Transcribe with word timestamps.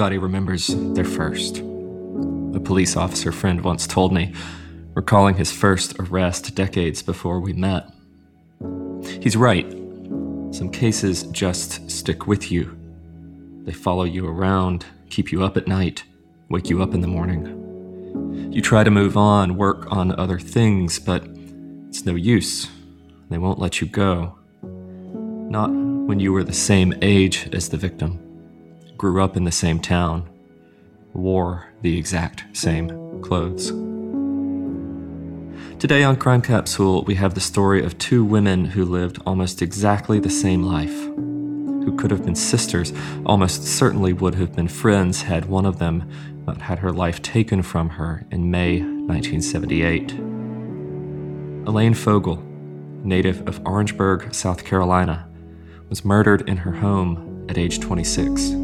everybody 0.00 0.16
remembers 0.16 0.68
their 0.94 1.04
first. 1.04 1.58
A 1.58 2.60
police 2.64 2.96
officer 2.96 3.30
friend 3.32 3.60
once 3.60 3.86
told 3.86 4.14
me, 4.14 4.32
recalling 4.94 5.34
his 5.34 5.52
first 5.52 5.94
arrest 5.98 6.54
decades 6.54 7.02
before 7.02 7.38
we 7.38 7.52
met. 7.52 7.86
He's 9.20 9.36
right. 9.36 9.70
Some 10.52 10.70
cases 10.72 11.24
just 11.24 11.90
stick 11.90 12.26
with 12.26 12.50
you. 12.50 12.74
They 13.64 13.72
follow 13.72 14.04
you 14.04 14.26
around, 14.26 14.86
keep 15.10 15.30
you 15.32 15.44
up 15.44 15.58
at 15.58 15.68
night, 15.68 16.04
wake 16.48 16.70
you 16.70 16.82
up 16.82 16.94
in 16.94 17.02
the 17.02 17.06
morning. 17.06 18.48
You 18.50 18.62
try 18.62 18.82
to 18.84 18.90
move 18.90 19.18
on, 19.18 19.58
work 19.58 19.92
on 19.92 20.18
other 20.18 20.38
things, 20.38 20.98
but 20.98 21.26
it's 21.90 22.06
no 22.06 22.14
use. 22.14 22.70
They 23.28 23.36
won't 23.36 23.58
let 23.58 23.82
you 23.82 23.86
go. 23.86 24.38
Not 24.62 25.68
when 25.70 26.20
you 26.20 26.32
were 26.32 26.42
the 26.42 26.54
same 26.54 26.94
age 27.02 27.50
as 27.52 27.68
the 27.68 27.76
victim, 27.76 28.29
grew 29.00 29.24
up 29.24 29.34
in 29.34 29.44
the 29.44 29.50
same 29.50 29.80
town, 29.80 30.28
wore 31.14 31.66
the 31.80 31.96
exact 31.96 32.44
same 32.52 32.90
clothes. 33.22 33.68
Today 35.78 36.04
on 36.04 36.16
Crime 36.16 36.42
Capsule, 36.42 37.02
we 37.04 37.14
have 37.14 37.32
the 37.32 37.40
story 37.40 37.82
of 37.82 37.96
two 37.96 38.22
women 38.22 38.66
who 38.66 38.84
lived 38.84 39.18
almost 39.24 39.62
exactly 39.62 40.20
the 40.20 40.28
same 40.28 40.62
life, 40.62 40.92
who 40.92 41.96
could 41.96 42.10
have 42.10 42.26
been 42.26 42.34
sisters, 42.34 42.92
almost 43.24 43.64
certainly 43.64 44.12
would 44.12 44.34
have 44.34 44.54
been 44.54 44.68
friends 44.68 45.22
had 45.22 45.46
one 45.46 45.64
of 45.64 45.78
them 45.78 46.06
not 46.46 46.60
had 46.60 46.80
her 46.80 46.92
life 46.92 47.22
taken 47.22 47.62
from 47.62 47.88
her 47.88 48.26
in 48.30 48.50
May 48.50 48.80
1978. 48.82 50.12
Elaine 51.66 51.94
Fogle, 51.94 52.44
native 53.02 53.48
of 53.48 53.66
Orangeburg, 53.66 54.34
South 54.34 54.62
Carolina, 54.62 55.26
was 55.88 56.04
murdered 56.04 56.46
in 56.46 56.58
her 56.58 56.72
home 56.72 57.46
at 57.48 57.56
age 57.56 57.80
26. 57.80 58.59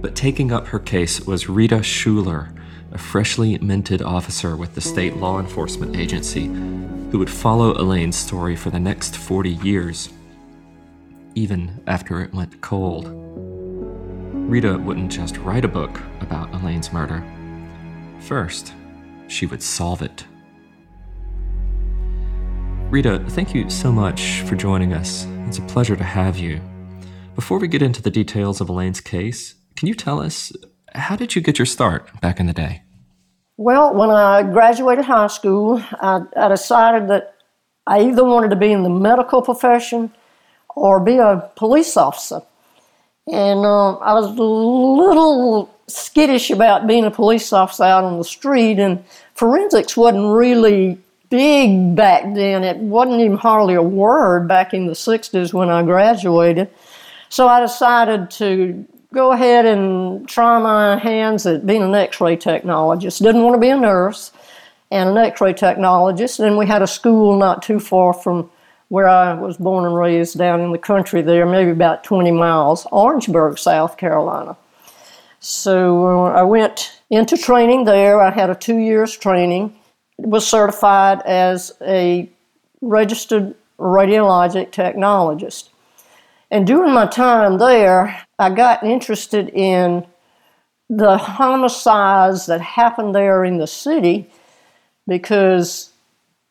But 0.00 0.16
taking 0.16 0.50
up 0.50 0.66
her 0.68 0.78
case 0.78 1.20
was 1.20 1.48
Rita 1.48 1.76
Shuler, 1.76 2.56
a 2.92 2.98
freshly 2.98 3.58
minted 3.58 4.02
officer 4.02 4.56
with 4.56 4.74
the 4.74 4.80
state 4.80 5.16
law 5.16 5.38
enforcement 5.38 5.96
agency 5.96 6.46
who 6.46 7.18
would 7.18 7.30
follow 7.30 7.74
Elaine's 7.74 8.16
story 8.16 8.56
for 8.56 8.70
the 8.70 8.80
next 8.80 9.16
40 9.16 9.50
years, 9.50 10.08
even 11.34 11.82
after 11.86 12.22
it 12.22 12.32
went 12.32 12.60
cold. 12.60 13.10
Rita 14.50 14.78
wouldn't 14.78 15.12
just 15.12 15.36
write 15.38 15.64
a 15.64 15.68
book 15.68 16.00
about 16.20 16.52
Elaine's 16.54 16.92
murder. 16.92 17.22
First, 18.20 18.72
she 19.28 19.46
would 19.46 19.62
solve 19.62 20.02
it. 20.02 20.24
Rita, 22.90 23.24
thank 23.28 23.54
you 23.54 23.68
so 23.70 23.92
much 23.92 24.40
for 24.42 24.56
joining 24.56 24.92
us. 24.92 25.26
It's 25.46 25.58
a 25.58 25.62
pleasure 25.62 25.94
to 25.94 26.04
have 26.04 26.38
you. 26.38 26.60
Before 27.36 27.58
we 27.58 27.68
get 27.68 27.82
into 27.82 28.02
the 28.02 28.10
details 28.10 28.60
of 28.60 28.68
Elaine's 28.68 29.00
case, 29.00 29.54
can 29.80 29.86
you 29.86 29.94
tell 29.94 30.20
us 30.20 30.52
how 30.92 31.16
did 31.16 31.34
you 31.34 31.40
get 31.40 31.58
your 31.58 31.64
start 31.64 32.20
back 32.20 32.38
in 32.38 32.44
the 32.44 32.52
day? 32.52 32.82
Well, 33.56 33.94
when 33.94 34.10
I 34.10 34.42
graduated 34.42 35.06
high 35.06 35.28
school, 35.28 35.82
I, 35.92 36.20
I 36.36 36.48
decided 36.48 37.08
that 37.08 37.34
I 37.86 38.02
either 38.02 38.22
wanted 38.22 38.50
to 38.50 38.56
be 38.56 38.72
in 38.72 38.82
the 38.82 38.90
medical 38.90 39.40
profession 39.40 40.12
or 40.76 41.00
be 41.00 41.16
a 41.16 41.50
police 41.56 41.96
officer. 41.96 42.42
And 43.26 43.64
uh, 43.64 43.94
I 43.96 44.12
was 44.12 44.26
a 44.26 44.42
little 44.42 45.74
skittish 45.86 46.50
about 46.50 46.86
being 46.86 47.06
a 47.06 47.10
police 47.10 47.50
officer 47.50 47.84
out 47.84 48.04
on 48.04 48.18
the 48.18 48.24
street, 48.24 48.78
and 48.78 49.02
forensics 49.32 49.96
wasn't 49.96 50.36
really 50.36 50.98
big 51.30 51.96
back 51.96 52.24
then. 52.34 52.64
It 52.64 52.76
wasn't 52.76 53.22
even 53.22 53.38
hardly 53.38 53.76
a 53.76 53.82
word 53.82 54.46
back 54.46 54.74
in 54.74 54.88
the 54.88 54.92
60s 54.92 55.54
when 55.54 55.70
I 55.70 55.82
graduated. 55.82 56.68
So 57.30 57.48
I 57.48 57.60
decided 57.60 58.30
to 58.32 58.86
go 59.12 59.32
ahead 59.32 59.66
and 59.66 60.28
try 60.28 60.58
my 60.58 60.98
hands 60.98 61.46
at 61.46 61.66
being 61.66 61.82
an 61.82 61.94
x 61.94 62.20
ray 62.20 62.36
technologist. 62.36 63.22
Didn't 63.22 63.42
want 63.42 63.54
to 63.54 63.60
be 63.60 63.70
a 63.70 63.76
nurse 63.76 64.32
and 64.90 65.10
an 65.10 65.16
x 65.18 65.40
ray 65.40 65.52
technologist. 65.52 66.44
And 66.44 66.56
we 66.56 66.66
had 66.66 66.82
a 66.82 66.86
school 66.86 67.38
not 67.38 67.62
too 67.62 67.80
far 67.80 68.12
from 68.12 68.50
where 68.88 69.08
I 69.08 69.34
was 69.34 69.56
born 69.56 69.84
and 69.84 69.94
raised 69.94 70.36
down 70.36 70.60
in 70.60 70.72
the 70.72 70.78
country 70.78 71.22
there, 71.22 71.46
maybe 71.46 71.70
about 71.70 72.02
20 72.02 72.32
miles, 72.32 72.86
Orangeburg, 72.90 73.56
South 73.56 73.96
Carolina. 73.96 74.56
So 75.38 76.06
uh, 76.06 76.32
I 76.32 76.42
went 76.42 77.00
into 77.08 77.36
training 77.36 77.84
there. 77.84 78.20
I 78.20 78.30
had 78.30 78.50
a 78.50 78.54
two 78.54 78.78
years 78.78 79.16
training 79.16 79.76
was 80.22 80.46
certified 80.46 81.22
as 81.22 81.72
a 81.80 82.28
registered 82.80 83.54
radiologic 83.78 84.70
technologist. 84.70 85.68
And 86.50 86.66
during 86.66 86.92
my 86.92 87.06
time 87.06 87.58
there, 87.58 88.24
I 88.38 88.50
got 88.50 88.82
interested 88.82 89.48
in 89.50 90.06
the 90.88 91.16
homicides 91.16 92.46
that 92.46 92.60
happened 92.60 93.14
there 93.14 93.44
in 93.44 93.58
the 93.58 93.66
city 93.66 94.28
because 95.06 95.90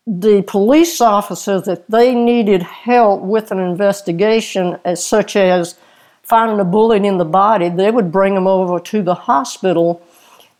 the 0.07 0.41
police 0.47 1.01
officers, 1.01 1.67
if 1.67 1.85
they 1.87 2.15
needed 2.15 2.63
help 2.63 3.21
with 3.21 3.51
an 3.51 3.59
investigation, 3.59 4.79
as 4.85 5.05
such 5.05 5.35
as 5.35 5.77
finding 6.23 6.59
a 6.59 6.65
bullet 6.65 7.03
in 7.03 7.17
the 7.17 7.25
body, 7.25 7.69
they 7.69 7.91
would 7.91 8.11
bring 8.11 8.33
them 8.35 8.47
over 8.47 8.79
to 8.79 9.03
the 9.03 9.13
hospital 9.13 10.01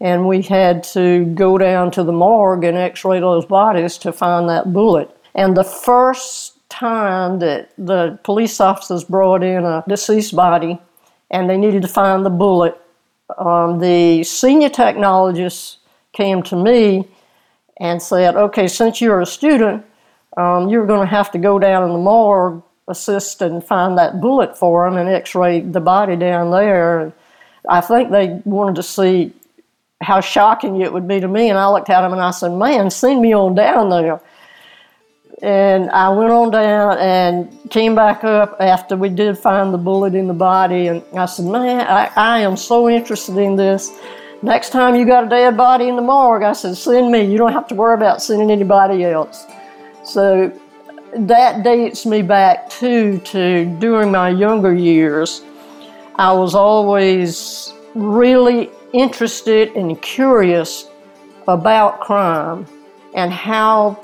and 0.02 0.28
we 0.28 0.42
had 0.42 0.84
to 0.84 1.26
go 1.26 1.58
down 1.58 1.92
to 1.92 2.04
the 2.04 2.12
morgue 2.12 2.64
and 2.64 2.78
x-ray 2.78 3.20
those 3.20 3.46
bodies 3.46 3.98
to 3.98 4.14
find 4.14 4.48
that 4.50 4.72
bullet. 4.72 5.10
And 5.36 5.56
the 5.56 5.64
first 5.64 6.59
time 6.70 7.40
that 7.40 7.72
the 7.78 8.20
police 8.24 8.60
officers 8.62 9.04
brought 9.04 9.44
in 9.44 9.66
a 9.66 9.84
deceased 9.88 10.36
body 10.36 10.80
and 11.32 11.50
they 11.50 11.58
needed 11.58 11.82
to 11.82 11.88
find 11.88 12.26
the 12.26 12.30
bullet, 12.30 12.80
um, 13.38 13.80
the 13.80 14.24
senior 14.24 14.70
technologist 14.70 15.78
came 16.14 16.42
to 16.44 16.56
me 16.56 17.08
and 17.78 18.02
said, 18.02 18.36
okay, 18.36 18.68
since 18.68 19.02
you're 19.02 19.22
a 19.22 19.26
student, 19.26 19.86
um, 20.38 20.70
you're 20.70 20.86
going 20.86 21.02
to 21.02 21.06
have 21.06 21.32
to 21.32 21.38
go 21.38 21.60
down 21.60 21.84
in 21.84 21.92
the 21.92 22.00
morgue, 22.00 22.62
assist 22.88 23.42
and 23.42 23.64
find 23.64 23.98
that 23.98 24.20
bullet 24.20 24.58
for 24.58 24.90
them 24.90 24.98
and 24.98 25.10
x-ray 25.10 25.62
the 25.62 25.80
body 25.80 26.16
down 26.16 26.52
there. 26.52 27.14
I 27.68 27.82
think 27.82 28.10
they 28.10 28.42
wanted 28.46 28.76
to 28.76 28.84
see 28.84 29.34
how 30.02 30.22
shocking 30.22 30.82
it 30.82 30.92
would 30.92 31.08
be 31.08 31.20
to 31.20 31.28
me. 31.28 31.50
And 31.50 31.58
I 31.58 31.70
looked 31.70 31.90
at 31.90 32.04
him 32.04 32.14
and 32.14 32.22
I 32.22 32.32
said, 32.32 32.52
Man, 32.52 32.90
send 32.90 33.22
me 33.22 33.34
on 33.34 33.54
down 33.54 33.90
there. 33.90 34.20
And 35.42 35.90
I 35.92 36.10
went 36.10 36.32
on 36.32 36.52
down 36.52 36.98
and 36.98 37.58
came 37.70 37.96
back 37.96 38.24
up 38.24 38.58
after 38.60 38.98
we 38.98 39.10
did 39.10 39.38
find 39.38 39.74
the 39.74 39.78
bullet 39.78 40.14
in 40.14 40.28
the 40.28 40.34
body. 40.34 40.88
And 40.88 41.04
I 41.14 41.26
said, 41.28 41.46
Man, 41.46 41.88
I, 41.88 42.12
I 42.16 42.40
am 42.40 42.58
so 42.58 42.90
interested 42.90 43.38
in 43.38 43.56
this. 43.56 43.98
Next 44.42 44.72
time 44.72 44.96
you 44.96 45.06
got 45.06 45.26
a 45.26 45.30
dead 45.30 45.56
body 45.56 45.88
in 45.88 45.96
the 45.96 46.02
morgue, 46.02 46.44
I 46.44 46.54
said, 46.54 46.76
Send 46.76 47.12
me. 47.12 47.24
You 47.24 47.38
don't 47.38 47.54
have 47.54 47.68
to 47.70 47.76
worry 47.76 47.94
about 47.94 48.22
sending 48.22 48.52
anybody 48.52 49.06
else. 49.06 49.46
So 50.04 50.52
that 51.16 51.64
dates 51.64 52.06
me 52.06 52.22
back 52.22 52.70
too 52.70 53.20
to 53.20 53.66
during 53.80 54.12
my 54.12 54.30
younger 54.30 54.74
years. 54.74 55.42
I 56.16 56.34
was 56.34 56.54
always 56.54 57.74
really 57.96 58.70
interested 58.92 59.76
and 59.76 60.02
curious 60.02 60.90
about 61.48 62.02
crime 62.02 62.66
and 63.16 63.32
how 63.32 63.98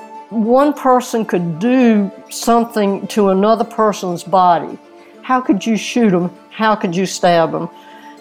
one 0.43 0.73
person 0.73 1.25
could 1.25 1.59
do 1.59 2.11
something 2.29 3.07
to 3.07 3.29
another 3.29 3.63
person's 3.63 4.23
body. 4.23 4.77
How 5.21 5.39
could 5.39 5.65
you 5.65 5.77
shoot 5.77 6.11
them? 6.11 6.29
How 6.49 6.75
could 6.75 6.95
you 6.95 7.05
stab 7.05 7.51
them? 7.51 7.69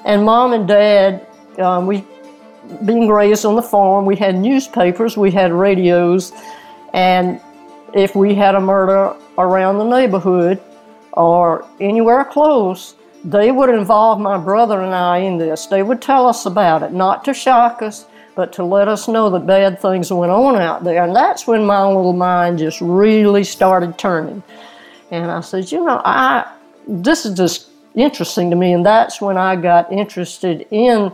And 0.05 0.25
mom 0.25 0.53
and 0.53 0.69
dad, 0.69 1.27
um, 1.59 1.87
we 1.87 2.05
being 2.87 3.09
raised 3.09 3.45
on 3.45 3.57
the 3.57 3.63
farm, 3.63 4.07
we 4.07 4.17
had 4.17 4.37
newspapers, 4.37 5.17
we 5.17 5.31
had 5.31 5.53
radios, 5.53 6.33
and 6.95 7.41
if 7.93 8.15
we 8.15 8.35
had 8.35 8.55
a 8.55 8.61
murder 8.61 9.15
around 9.37 9.79
the 9.79 9.85
neighborhood 9.85 10.63
or 11.13 11.67
anywhere 11.81 12.25
close, 12.25 12.95
they 13.25 13.51
would 13.51 13.71
involve 13.71 14.21
my 14.21 14.39
brother 14.39 14.81
and 14.81 14.95
I 14.95 15.19
in 15.19 15.37
this. 15.37 15.67
They 15.67 15.83
would 15.83 16.01
tell 16.01 16.27
us 16.27 16.47
about 16.47 16.83
it, 16.83 16.93
not 16.93 17.25
to 17.25 17.35
shock 17.35 17.83
us, 17.83 18.07
but 18.35 18.53
to 18.55 18.65
let 18.65 18.89
us 18.89 19.09
know 19.09 19.31
that 19.31 19.47
bad 19.47 19.81
things 19.81 20.13
went 20.13 20.33
on 20.33 20.57
out 20.57 20.85
there. 20.85 21.05
And 21.05 21.15
that's 21.15 21.47
when 21.47 21.65
my 21.65 21.87
little 21.87 22.13
mind 22.13 22.59
just 22.59 22.81
really 22.81 23.45
started 23.45 23.99
turning. 23.99 24.43
And 25.11 25.31
I 25.31 25.41
said, 25.41 25.71
you 25.71 25.85
know, 25.85 26.01
I 26.05 26.51
this 26.87 27.25
is 27.25 27.35
just 27.35 27.69
interesting 27.95 28.51
to 28.51 28.57
me. 28.57 28.73
And 28.73 28.85
that's 28.85 29.21
when 29.21 29.37
I 29.37 29.57
got 29.57 29.91
interested 29.93 30.67
in 30.71 31.13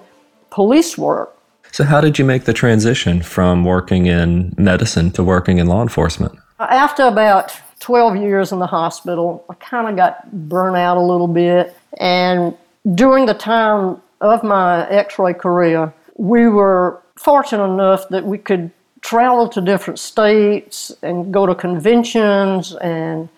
police 0.51 0.97
work. 0.99 1.37
So, 1.73 1.85
how 1.85 2.01
did 2.01 2.19
you 2.19 2.25
make 2.25 2.45
the 2.45 2.53
transition 2.53 3.23
from 3.23 3.65
working 3.65 4.07
in 4.07 4.55
medicine 4.59 5.13
to 5.13 5.23
working 5.23 5.59
in 5.59 5.67
law 5.67 5.83
enforcement? 5.83 6.37
After 6.59 7.05
about 7.05 7.59
12 7.79 8.17
years 8.17 8.53
in 8.53 8.59
the 8.59 8.67
hospital, 8.67 9.45
I 9.49 9.55
kind 9.55 9.89
of 9.89 9.97
got 9.97 10.49
burnt 10.49 10.77
out 10.77 10.97
a 10.97 11.01
little 11.01 11.29
bit. 11.29 11.77
And 11.99 12.57
during 12.95 13.27
the 13.27 13.35
time 13.35 14.03
of 14.21 14.43
my 14.43 14.89
x 14.89 15.19
ray 15.19 15.33
career, 15.33 15.95
we 16.17 16.49
were 16.49 17.01
fortunate 17.21 17.65
enough 17.65 18.09
that 18.09 18.25
we 18.25 18.39
could 18.39 18.71
travel 19.03 19.47
to 19.47 19.61
different 19.61 19.99
states 19.99 20.91
and 21.03 21.33
go 21.33 21.45
to 21.45 21.55
conventions 21.55 22.75
and 22.77 23.29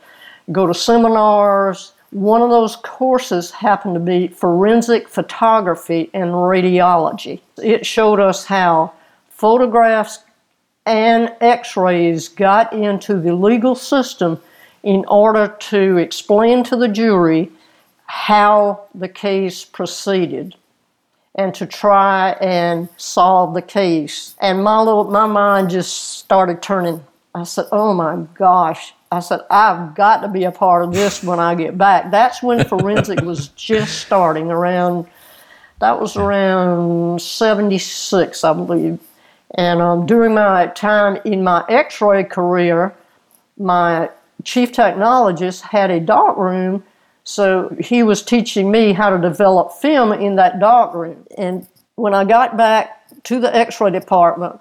go 0.53 0.69
to 0.69 0.75
seminars. 0.75 1.93
One 2.11 2.43
of 2.43 2.51
those 2.51 2.77
courses 2.77 3.51
happened 3.51 3.95
to 3.95 4.01
be 4.01 4.29
forensic 4.29 5.09
photography 5.09 6.11
and 6.15 6.31
radiology. 6.31 7.41
It 7.61 7.85
showed 7.85 8.21
us 8.21 8.45
how 8.45 8.93
photographs 9.31 10.21
and 10.87 11.35
x 11.41 11.77
rays 11.77 12.29
got 12.29 12.73
into 12.73 13.19
the 13.19 13.35
legal 13.35 13.75
system 13.75 14.41
in 14.85 15.05
order 15.09 15.57
to 15.59 15.97
explain 15.97 16.63
to 16.65 16.77
the 16.77 16.89
jury 16.89 17.51
how 18.07 18.85
the 18.95 19.09
case 19.09 19.65
proceeded 19.65 20.55
and 21.35 21.55
to 21.55 21.67
try 21.67 22.31
and 22.41 22.89
solve 22.97 23.55
the 23.55 23.63
case. 23.63 24.35
And 24.41 24.63
my 24.63 24.79
little 24.79 25.05
my 25.05 25.27
mind 25.27 25.71
just 25.71 26.19
started 26.19 26.63
turning. 26.63 27.05
I 27.35 27.45
said, 27.45 27.67
"Oh 27.73 27.95
my 27.95 28.27
gosh." 28.35 28.95
I 29.13 29.21
said, 29.21 29.41
I've 29.51 29.95
got 29.95 30.23
to 30.23 30.29
be 30.29 30.45
a 30.45 30.51
part 30.51 30.83
of 30.85 30.95
this 30.95 31.23
when 31.23 31.39
I 31.39 31.55
get 31.55 31.77
back. 31.77 32.11
That's 32.11 32.43
when 32.43 32.65
forensic 32.69 33.21
was 33.21 33.49
just 33.49 34.01
starting 34.01 34.51
around, 34.51 35.07
that 35.81 36.01
was 36.01 36.17
around 36.17 37.21
76, 37.21 38.43
I 38.43 38.53
believe. 38.55 38.99
And 39.55 39.83
um, 39.83 40.07
during 40.07 40.33
my 40.33 40.69
time 40.69 41.21
in 41.27 41.45
my 41.45 41.63
x 41.69 42.01
ray 42.01 42.25
career, 42.25 42.95
my 43.59 44.09
chief 44.45 44.73
technologist 44.73 45.61
had 45.61 45.91
a 45.91 46.01
dark 46.01 46.39
room 46.39 46.83
so 47.25 47.75
he 47.81 48.03
was 48.03 48.23
teaching 48.23 48.71
me 48.71 48.93
how 48.93 49.11
to 49.11 49.19
develop 49.19 49.73
film 49.73 50.13
in 50.13 50.37
that 50.37 50.59
dark 50.59 50.95
room. 50.95 51.25
And 51.39 51.67
when 51.95 52.15
I 52.15 52.25
got 52.25 52.57
back 52.57 53.23
to 53.25 53.41
the 53.41 53.55
x 53.55 53.81
ray 53.81 53.91
department 53.91 54.59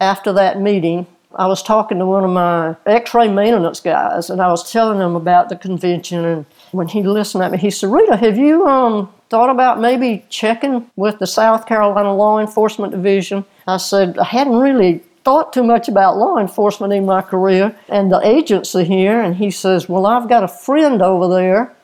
after 0.00 0.32
that 0.34 0.60
meeting, 0.60 1.06
I 1.34 1.46
was 1.46 1.62
talking 1.62 1.98
to 1.98 2.06
one 2.06 2.24
of 2.24 2.30
my 2.30 2.76
x 2.84 3.14
ray 3.14 3.28
maintenance 3.28 3.80
guys 3.80 4.28
and 4.28 4.42
I 4.42 4.50
was 4.50 4.70
telling 4.70 5.00
him 5.00 5.16
about 5.16 5.48
the 5.48 5.56
convention. 5.56 6.24
And 6.24 6.46
when 6.72 6.88
he 6.88 7.02
listened 7.02 7.42
at 7.42 7.52
me, 7.52 7.58
he 7.58 7.70
said, 7.70 7.90
Rita, 7.90 8.16
have 8.16 8.36
you 8.36 8.66
um, 8.66 9.12
thought 9.30 9.48
about 9.48 9.80
maybe 9.80 10.26
checking 10.28 10.90
with 10.96 11.18
the 11.18 11.26
South 11.26 11.66
Carolina 11.66 12.14
Law 12.14 12.38
Enforcement 12.38 12.92
Division? 12.92 13.46
I 13.66 13.78
said, 13.78 14.18
I 14.18 14.24
hadn't 14.24 14.58
really 14.58 15.02
thought 15.24 15.52
too 15.52 15.62
much 15.62 15.88
about 15.88 16.18
law 16.18 16.36
enforcement 16.36 16.92
in 16.92 17.06
my 17.06 17.22
career 17.22 17.74
and 17.88 18.10
the 18.10 18.20
agency 18.26 18.84
here. 18.84 19.20
And 19.22 19.36
he 19.36 19.50
says, 19.50 19.88
Well, 19.88 20.04
I've 20.04 20.28
got 20.28 20.44
a 20.44 20.48
friend 20.48 21.00
over 21.00 21.32
there 21.32 21.74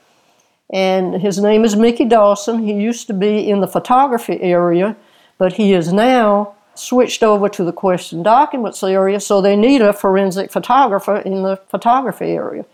and 0.70 1.15
his 1.15 1.38
name 1.38 1.65
is 1.65 1.76
Mickey 1.76 2.05
Dawson. 2.05 2.62
He 2.62 2.75
used 2.75 3.06
to 3.06 3.15
be 3.15 3.49
in 3.49 3.61
the 3.61 3.67
photography 3.67 4.41
area, 4.41 4.97
but 5.38 5.55
he 5.55 5.73
is 5.73 5.93
now 5.93 6.55
switched 6.75 7.23
over 7.23 7.49
to 7.49 7.65
the 7.65 7.73
question 7.73 8.23
documents 8.23 8.82
area, 8.82 9.19
so 9.20 9.41
they 9.41 9.56
need 9.56 9.82
a 9.82 9.93
forensic 9.93 10.53
photographer 10.53 11.17
in 11.17 11.43
the 11.43 11.56
photography 11.69 12.26
area. 12.26 12.65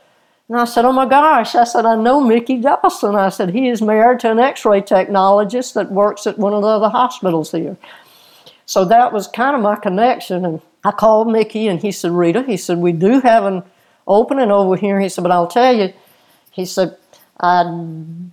And 0.48 0.58
I 0.58 0.64
said, 0.66 0.84
Oh 0.84 0.92
my 0.92 1.06
gosh, 1.06 1.54
I 1.54 1.64
said, 1.64 1.86
I 1.86 1.96
know 1.96 2.20
Mickey 2.20 2.58
Dawson. 2.58 3.14
I 3.14 3.30
said, 3.30 3.50
he 3.50 3.68
is 3.68 3.80
married 3.80 4.20
to 4.20 4.30
an 4.30 4.38
x 4.38 4.64
ray 4.64 4.82
technologist 4.82 5.72
that 5.74 5.90
works 5.90 6.26
at 6.26 6.38
one 6.38 6.52
of 6.52 6.62
the 6.62 6.68
other 6.68 6.90
hospitals 6.90 7.50
here. 7.50 7.76
So 8.66 8.84
that 8.84 9.12
was 9.12 9.26
kind 9.26 9.56
of 9.56 9.62
my 9.62 9.76
connection. 9.76 10.44
And 10.44 10.60
I 10.84 10.90
called 10.90 11.28
Mickey 11.28 11.68
and 11.68 11.80
he 11.80 11.92
said, 11.92 12.10
Rita, 12.10 12.42
he 12.42 12.58
said, 12.58 12.78
we 12.78 12.92
do 12.92 13.20
have 13.20 13.44
an 13.44 13.62
opening 14.06 14.50
over 14.50 14.76
here. 14.76 15.00
He 15.00 15.08
said, 15.08 15.22
but 15.22 15.30
I'll 15.30 15.46
tell 15.46 15.74
you, 15.74 15.94
he 16.50 16.66
said, 16.66 16.96
I 17.40 17.64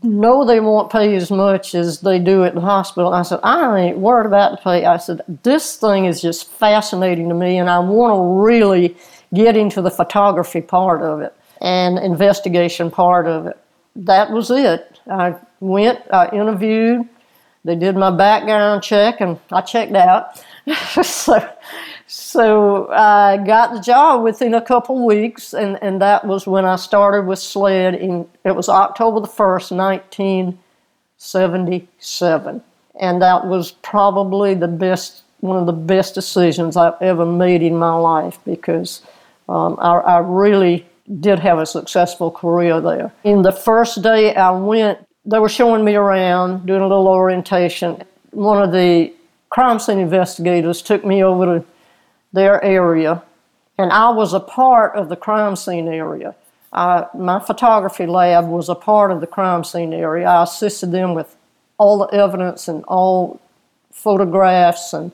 know 0.04 0.46
they 0.46 0.60
won't 0.60 0.92
pay 0.92 1.16
as 1.16 1.32
much 1.32 1.74
as 1.74 2.02
they 2.02 2.20
do 2.20 2.44
at 2.44 2.54
the 2.54 2.62
hospital. 2.62 3.14
I 3.14 3.24
said, 3.24 3.40
I 3.44 3.80
ain't 3.80 3.98
worried 3.98 4.28
about 4.28 4.52
the 4.52 4.58
pay. 4.58 4.86
I 4.86 4.98
said, 4.98 5.22
this 5.44 5.76
thing 5.76 6.06
is 6.06 6.22
just 6.22 6.50
fascinating 6.50 7.28
to 7.30 7.36
me, 7.36 7.58
and 7.58 7.70
I 7.70 7.80
want 7.80 8.14
to 8.14 8.44
really 8.44 8.96
get 9.34 9.58
into 9.58 9.82
the 9.82 9.90
photography 9.90 10.62
part 10.62 11.02
of 11.02 11.22
it 11.22 11.36
and 11.62 11.98
investigation 11.98 12.92
part 12.92 13.28
of 13.28 13.48
it. 13.48 13.58
That 13.96 14.32
was 14.32 14.52
it. 14.52 15.00
I 15.10 15.36
went, 15.60 16.00
I 16.12 16.30
interviewed, 16.30 17.08
they 17.64 17.76
did 17.76 17.96
my 17.96 18.10
background 18.10 18.84
check, 18.84 19.22
and 19.22 19.40
I 19.52 19.62
checked 19.62 19.94
out. 19.94 20.44
so 21.04 21.48
so 22.12 22.90
I 22.92 23.38
got 23.38 23.74
the 23.74 23.80
job 23.80 24.24
within 24.24 24.54
a 24.54 24.62
couple 24.62 25.06
weeks, 25.06 25.54
and, 25.54 25.82
and 25.82 26.02
that 26.02 26.26
was 26.26 26.46
when 26.46 26.66
I 26.66 26.76
started 26.76 27.26
with 27.26 27.40
SLED. 27.40 27.96
In 27.96 28.28
it 28.44 28.54
was 28.54 28.68
October 28.68 29.22
the 29.22 29.28
first, 29.28 29.72
nineteen 29.72 30.60
seventy 31.18 31.88
seven, 32.00 32.62
and 33.00 33.22
that 33.22 33.48
was 33.48 33.72
probably 33.72 34.56
the 34.56 34.68
best 34.68 35.24
one 35.40 35.58
of 35.58 35.66
the 35.66 35.72
best 35.72 36.14
decisions 36.14 36.76
I've 36.76 37.02
ever 37.02 37.26
made 37.26 37.64
in 37.64 37.78
my 37.78 37.94
life 37.94 38.40
because 38.44 39.02
um, 39.48 39.78
I, 39.80 39.94
I 40.00 40.18
really 40.20 40.86
did 41.22 41.40
have 41.40 41.60
a 41.60 41.66
successful 41.66 42.30
career 42.30 42.82
there. 42.82 43.14
In 43.24 43.42
the 43.42 43.54
first 43.54 44.02
day 44.02 44.36
I 44.36 44.52
went, 44.52 45.00
they 45.24 45.40
were 45.40 45.50
showing 45.50 45.86
me 45.86 45.96
around, 45.96 46.66
doing 46.66 46.82
a 46.82 46.88
little 46.88 47.08
orientation. 47.08 48.04
One 48.32 48.62
of 48.62 48.74
the 48.74 49.14
crime 49.50 49.80
scene 49.80 50.00
investigators 50.00 50.82
took 50.82 51.06
me 51.06 51.24
over 51.24 51.46
to 51.60 51.66
their 52.34 52.64
area, 52.64 53.24
and 53.78 53.92
I 53.92 54.10
was 54.10 54.34
a 54.34 54.40
part 54.40 54.96
of 54.96 55.10
the 55.10 55.16
crime 55.16 55.56
scene 55.56 55.88
area. 55.88 56.36
I, 56.74 57.08
my 57.14 57.40
photography 57.40 58.06
lab 58.06 58.48
was 58.48 58.70
a 58.70 58.76
part 58.76 59.12
of 59.12 59.20
the 59.20 59.28
crime 59.28 59.64
scene 59.64 59.94
area. 59.94 60.28
I 60.28 60.44
assisted 60.44 60.92
them 60.92 61.14
with 61.14 61.36
all 61.78 62.00
the 62.00 62.16
evidence 62.16 62.68
and 62.68 62.84
all 62.86 63.42
photographs 63.92 64.94
and 64.94 65.12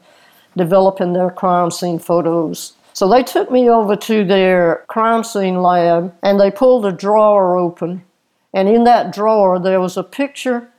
developing 0.56 1.14
their 1.14 1.32
crime 1.32 1.72
scene 1.72 1.98
photos. 1.98 2.74
So 2.94 3.08
they 3.08 3.24
took 3.24 3.52
me 3.52 3.70
over 3.70 3.96
to 3.96 4.26
their 4.26 4.84
crime 4.88 5.24
scene 5.24 5.62
lab 5.62 6.16
and 6.24 6.40
they 6.40 6.52
pulled 6.52 6.86
a 6.86 6.92
drawer 6.92 7.58
open. 7.58 8.04
And 8.54 8.68
in 8.68 8.84
that 8.86 9.14
drawer, 9.14 9.60
there 9.60 9.80
was 9.80 9.98
a 9.98 10.04
picture 10.04 10.70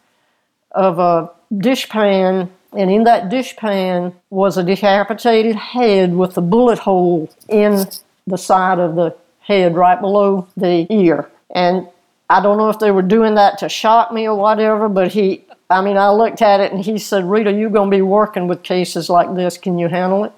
of 0.72 0.98
a 0.98 1.30
dishpan 1.52 2.50
and 2.78 2.92
in 2.92 3.02
that 3.04 3.24
dishpan 3.24 4.14
was 4.30 4.56
a 4.56 4.62
decapitated 4.62 5.56
head 5.56 6.14
with 6.14 6.38
a 6.38 6.40
bullet 6.40 6.78
hole 6.78 7.28
in 7.48 7.84
the 8.28 8.38
side 8.38 8.78
of 8.78 8.94
the 8.94 9.16
head 9.40 9.74
right 9.74 10.00
below 10.00 10.46
the 10.56 10.86
ear. 10.88 11.28
And 11.50 11.88
I 12.30 12.40
don't 12.40 12.56
know 12.56 12.70
if 12.70 12.78
they 12.78 12.92
were 12.92 13.02
doing 13.02 13.34
that 13.34 13.58
to 13.58 13.68
shock 13.68 14.12
me 14.12 14.28
or 14.28 14.36
whatever, 14.36 14.88
but 14.88 15.08
he, 15.08 15.44
I 15.68 15.80
mean, 15.80 15.96
I 15.96 16.10
looked 16.10 16.40
at 16.40 16.60
it 16.60 16.70
and 16.70 16.80
he 16.80 16.98
said, 16.98 17.28
Rita, 17.28 17.50
you're 17.50 17.68
going 17.68 17.90
to 17.90 17.96
be 17.96 18.02
working 18.02 18.46
with 18.46 18.62
cases 18.62 19.10
like 19.10 19.34
this. 19.34 19.58
Can 19.58 19.80
you 19.80 19.88
handle 19.88 20.22
it? 20.22 20.32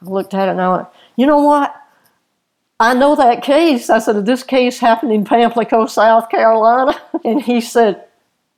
I 0.00 0.04
looked 0.08 0.34
at 0.34 0.46
it 0.46 0.52
and 0.52 0.60
I 0.60 0.76
went, 0.76 0.88
you 1.16 1.26
know 1.26 1.42
what? 1.42 1.74
I 2.78 2.94
know 2.94 3.16
that 3.16 3.42
case. 3.42 3.90
I 3.90 3.98
said, 3.98 4.24
this 4.26 4.44
case 4.44 4.78
happened 4.78 5.10
in 5.10 5.24
Pamplico, 5.24 5.90
South 5.90 6.30
Carolina. 6.30 7.00
And 7.24 7.40
he 7.40 7.60
said, 7.60 8.04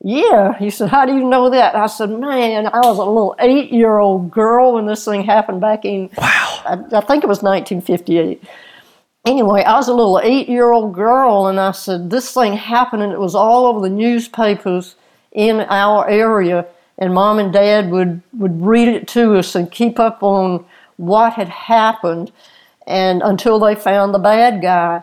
yeah. 0.03 0.59
He 0.59 0.71
said, 0.71 0.89
How 0.89 1.07
do 1.07 1.15
you 1.15 1.25
know 1.25 1.51
that? 1.51 1.75
I 1.75 1.87
said, 1.87 2.11
Man, 2.11 2.67
I 2.67 2.81
was 2.81 2.99
a 2.99 3.05
little 3.05 3.35
eight 3.39 3.73
year 3.73 3.99
old 3.99 4.31
girl 4.31 4.75
when 4.75 4.87
this 4.87 5.05
thing 5.05 5.25
happened 5.25 5.61
back 5.61 5.85
in, 5.85 6.11
wow. 6.17 6.63
I, 6.65 6.99
I 6.99 7.01
think 7.01 7.25
it 7.25 7.29
was 7.29 7.43
1958. 7.43 8.43
Anyway, 9.27 9.63
I 9.63 9.77
was 9.77 9.89
a 9.89 9.95
little 9.95 10.21
eight 10.23 10.49
year 10.49 10.71
old 10.71 10.95
girl, 10.95 11.47
and 11.47 11.59
I 11.59 11.73
said, 11.73 12.11
This 12.11 12.33
thing 12.33 12.55
happened, 12.55 13.03
and 13.03 13.13
it 13.13 13.21
was 13.21 13.35
all 13.35 13.67
over 13.67 13.81
the 13.81 13.95
newspapers 13.95 14.97
in 15.33 15.61
our 15.61 16.09
area. 16.09 16.67
And 16.97 17.13
mom 17.13 17.39
and 17.39 17.53
dad 17.53 17.91
would, 17.91 18.23
would 18.35 18.63
read 18.63 18.89
it 18.89 19.09
to 19.09 19.35
us 19.35 19.55
and 19.55 19.71
keep 19.71 19.99
up 19.99 20.23
on 20.23 20.65
what 20.97 21.33
had 21.33 21.49
happened 21.49 22.31
and 22.87 23.23
until 23.23 23.59
they 23.59 23.75
found 23.75 24.15
the 24.15 24.19
bad 24.19 24.63
guy. 24.63 25.03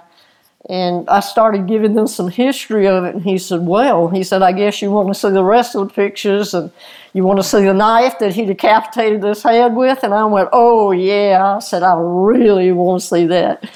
And 0.70 1.10
I 1.10 1.22
started 1.22 1.68
giving 1.68 1.96
them 1.96 2.06
some 2.06 2.28
history 2.28 2.88
of 2.88 3.04
it, 3.04 3.16
and 3.16 3.24
he 3.24 3.38
said, 3.40 3.66
Well, 3.66 4.08
he 4.10 4.24
said, 4.24 4.44
I 4.44 4.52
guess 4.52 4.82
you 4.82 4.92
want 4.92 5.08
to 5.08 5.16
see 5.16 5.32
the 5.32 5.44
rest 5.44 5.76
of 5.76 5.88
the 5.88 5.94
pictures, 5.94 6.54
and 6.54 6.72
you 7.14 7.24
want 7.24 7.40
to 7.40 7.44
see 7.44 7.64
the 7.64 7.74
knife 7.74 8.20
that 8.20 8.34
he 8.34 8.46
decapitated 8.46 9.22
this 9.22 9.42
head 9.42 9.76
with? 9.76 10.04
And 10.04 10.14
I 10.14 10.26
went, 10.26 10.50
Oh, 10.54 10.92
yeah. 10.92 11.56
I 11.56 11.60
said, 11.60 11.82
I 11.82 11.96
really 11.98 12.72
want 12.72 13.02
to 13.02 13.08
see 13.08 13.26
that. 13.28 13.70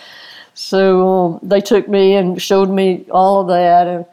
So 0.53 1.07
um, 1.07 1.39
they 1.41 1.59
took 1.59 1.89
me 1.89 2.15
and 2.15 2.41
showed 2.41 2.69
me 2.69 3.05
all 3.09 3.41
of 3.41 3.47
that. 3.47 3.87
And, 3.87 4.05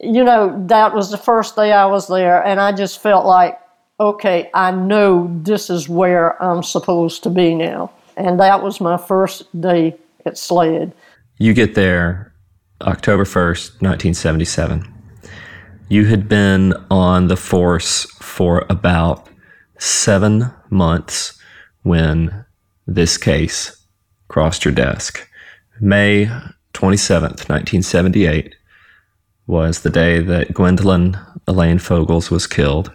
you 0.00 0.24
know, 0.24 0.64
that 0.68 0.94
was 0.94 1.10
the 1.10 1.18
first 1.18 1.54
day 1.54 1.70
I 1.70 1.86
was 1.86 2.08
there, 2.08 2.42
and 2.42 2.60
I 2.60 2.72
just 2.72 3.00
felt 3.00 3.26
like, 3.26 3.60
okay, 4.00 4.50
I 4.54 4.70
know 4.70 5.30
this 5.42 5.70
is 5.70 5.88
where 5.88 6.42
I'm 6.42 6.62
supposed 6.62 7.22
to 7.24 7.30
be 7.30 7.54
now. 7.54 7.92
And 8.16 8.40
that 8.40 8.62
was 8.62 8.80
my 8.80 8.96
first 8.96 9.60
day 9.60 9.96
at 10.24 10.38
SLED. 10.38 10.92
You 11.38 11.52
get 11.52 11.74
there 11.74 12.32
October 12.80 13.24
1st, 13.24 13.82
1977. 13.82 14.92
You 15.88 16.06
had 16.06 16.28
been 16.28 16.72
on 16.90 17.28
the 17.28 17.36
force 17.36 18.06
for 18.22 18.64
about 18.70 19.28
seven 19.78 20.50
months 20.70 21.38
when 21.82 22.44
this 22.86 23.18
case 23.18 23.86
crossed 24.28 24.64
your 24.64 24.72
desk. 24.72 25.28
May 25.78 26.26
27th, 26.72 27.48
1978 27.48 28.54
was 29.46 29.82
the 29.82 29.90
day 29.90 30.20
that 30.20 30.54
Gwendolyn 30.54 31.18
Elaine 31.46 31.78
Fogles 31.78 32.30
was 32.30 32.46
killed. 32.46 32.90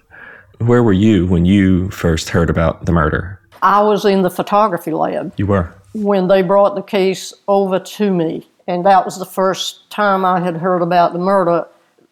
Where 0.58 0.84
were 0.84 0.94
you 0.94 1.28
when 1.28 1.46
you 1.46 1.92
first 1.92 2.30
heard 2.30 2.50
about 2.50 2.86
the 2.86 2.92
murder? 2.92 3.40
I 3.62 3.82
was 3.84 4.04
in 4.04 4.24
the 4.24 4.32
photography 4.32 4.92
lab. 4.92 5.34
You 5.38 5.46
were? 5.46 5.74
When 5.94 6.28
they 6.28 6.42
brought 6.42 6.76
the 6.76 6.82
case 6.82 7.34
over 7.48 7.80
to 7.80 8.12
me. 8.12 8.48
and 8.68 8.86
that 8.86 9.04
was 9.04 9.18
the 9.18 9.26
first 9.26 9.90
time 9.90 10.24
I 10.24 10.40
had 10.40 10.58
heard 10.58 10.82
about 10.82 11.14
the 11.14 11.20
murder. 11.20 11.68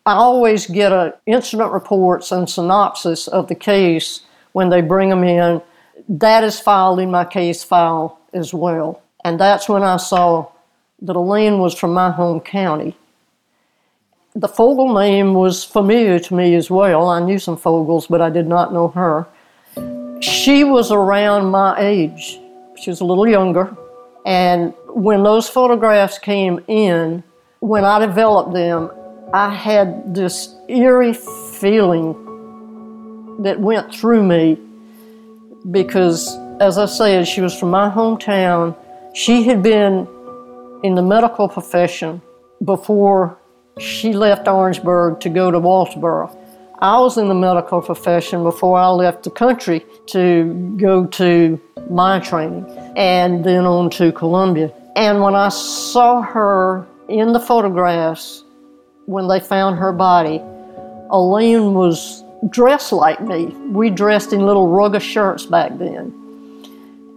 I 0.05 0.13
always 0.13 0.65
get 0.65 0.91
a 0.91 1.15
incident 1.25 1.71
reports 1.71 2.31
and 2.31 2.50
synopsis 2.50 3.27
of 3.27 3.48
the 3.48 3.55
case 3.55 4.21
when 4.53 4.69
they 4.69 4.81
bring 4.81 5.09
them 5.09 5.24
in. 5.24 5.62
That 6.09 6.43
is 6.43 6.59
filed 6.59 7.00
in 7.00 7.12
my 7.12 7.24
case 7.24 7.63
file 7.63 8.19
as 8.33 8.53
well. 8.53 9.01
And 9.24 9.39
that's 9.39 9.69
when 9.69 9.83
I 9.83 9.98
saw 9.98 10.51
that 11.01 11.15
Elaine 11.15 11.59
was 11.59 11.77
from 11.77 11.93
my 11.93 12.12
home 12.12 12.41
county. 12.41 12.98
The 14.36 14.48
Fogle 14.48 14.93
name 14.93 15.33
was 15.33 15.63
familiar 15.63 16.19
to 16.19 16.36
me 16.36 16.55
as 16.55 16.69
well. 16.69 17.09
I 17.09 17.19
knew 17.19 17.39
some 17.39 17.57
Fogles, 17.57 18.07
but 18.07 18.21
I 18.21 18.29
did 18.29 18.48
not 18.48 18.74
know 18.74 18.89
her. 18.89 19.27
She 20.21 20.63
was 20.63 20.91
around 20.91 21.51
my 21.51 21.79
age. 21.79 22.39
She 22.81 22.89
was 22.89 23.01
a 23.01 23.05
little 23.05 23.27
younger. 23.27 23.75
And 24.25 24.74
when 24.88 25.24
those 25.24 25.50
photographs 25.50 26.17
came 26.17 26.63
in, 26.67 27.24
when 27.59 27.83
I 27.83 28.00
developed 28.00 28.53
them, 28.53 28.91
I 29.33 29.53
had 29.53 30.15
this 30.15 30.55
eerie 30.67 31.13
feeling 31.13 32.15
that 33.43 33.59
went 33.59 33.93
through 33.93 34.24
me 34.24 34.57
because, 35.71 36.36
as 36.59 36.77
I 36.77 36.86
said, 36.86 37.27
she 37.27 37.41
was 37.41 37.57
from 37.57 37.69
my 37.69 37.89
hometown. 37.89 38.75
She 39.13 39.43
had 39.43 39.62
been 39.62 40.07
in 40.83 40.95
the 40.95 41.01
medical 41.01 41.48
profession 41.50 42.21
before 42.63 43.38
she 43.77 44.13
left 44.13 44.48
Orangeburg 44.48 45.19
to 45.21 45.29
go 45.29 45.51
to 45.51 45.59
Walterboro. 45.59 46.36
I 46.81 46.98
was 46.98 47.17
in 47.17 47.27
the 47.27 47.36
medical 47.36 47.81
profession 47.81 48.41
before 48.43 48.79
I 48.79 48.88
left 48.88 49.24
the 49.24 49.29
country 49.29 49.86
to 50.07 50.77
go 50.79 51.05
to 51.07 51.59
my 51.89 52.19
training 52.19 52.65
and 52.95 53.43
then 53.43 53.65
on 53.65 53.89
to 53.91 54.13
Columbia. 54.13 54.71
And 54.95 55.21
when 55.21 55.36
I 55.36 55.50
saw 55.50 56.21
her 56.21 56.88
in 57.09 57.33
the 57.33 57.39
photographs, 57.39 58.45
when 59.07 59.27
they 59.27 59.41
found 59.41 59.77
her 59.77 59.91
body, 59.91 60.41
Elaine 61.12 61.74
was 61.74 62.24
dressed 62.50 62.93
like 62.93 63.19
me. 63.19 63.48
We 63.71 63.89
dressed 63.89 64.31
in 64.31 64.45
little 64.45 64.69
rugger 64.69 65.01
shirts 65.01 65.45
back 65.45 65.77
then. 65.79 66.15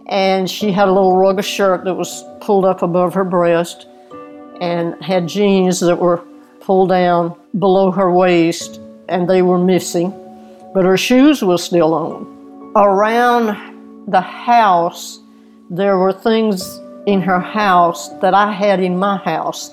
And 0.07 0.51
she 0.51 0.73
had 0.73 0.89
a 0.89 0.91
little 0.91 1.15
rugger 1.15 1.41
shirt 1.41 1.85
that 1.85 1.95
was 1.95 2.25
pulled 2.41 2.65
up 2.65 2.81
above 2.81 3.13
her 3.13 3.23
breast 3.23 3.87
and 4.59 5.01
had 5.01 5.29
jeans 5.29 5.79
that 5.79 5.99
were 5.99 6.17
pulled 6.59 6.89
down 6.89 7.37
below 7.57 7.91
her 7.91 8.11
waist 8.11 8.81
and 9.09 9.29
they 9.29 9.41
were 9.41 9.57
missing, 9.57 10.11
but 10.73 10.85
her 10.85 10.97
shoes 10.97 11.43
were 11.43 11.57
still 11.57 11.93
on. 11.93 12.71
Around 12.75 14.07
the 14.07 14.21
house, 14.21 15.19
there 15.69 15.97
were 15.97 16.13
things 16.13 16.79
in 17.05 17.21
her 17.21 17.39
house 17.39 18.09
that 18.19 18.33
I 18.33 18.51
had 18.51 18.79
in 18.79 18.97
my 18.97 19.17
house 19.17 19.71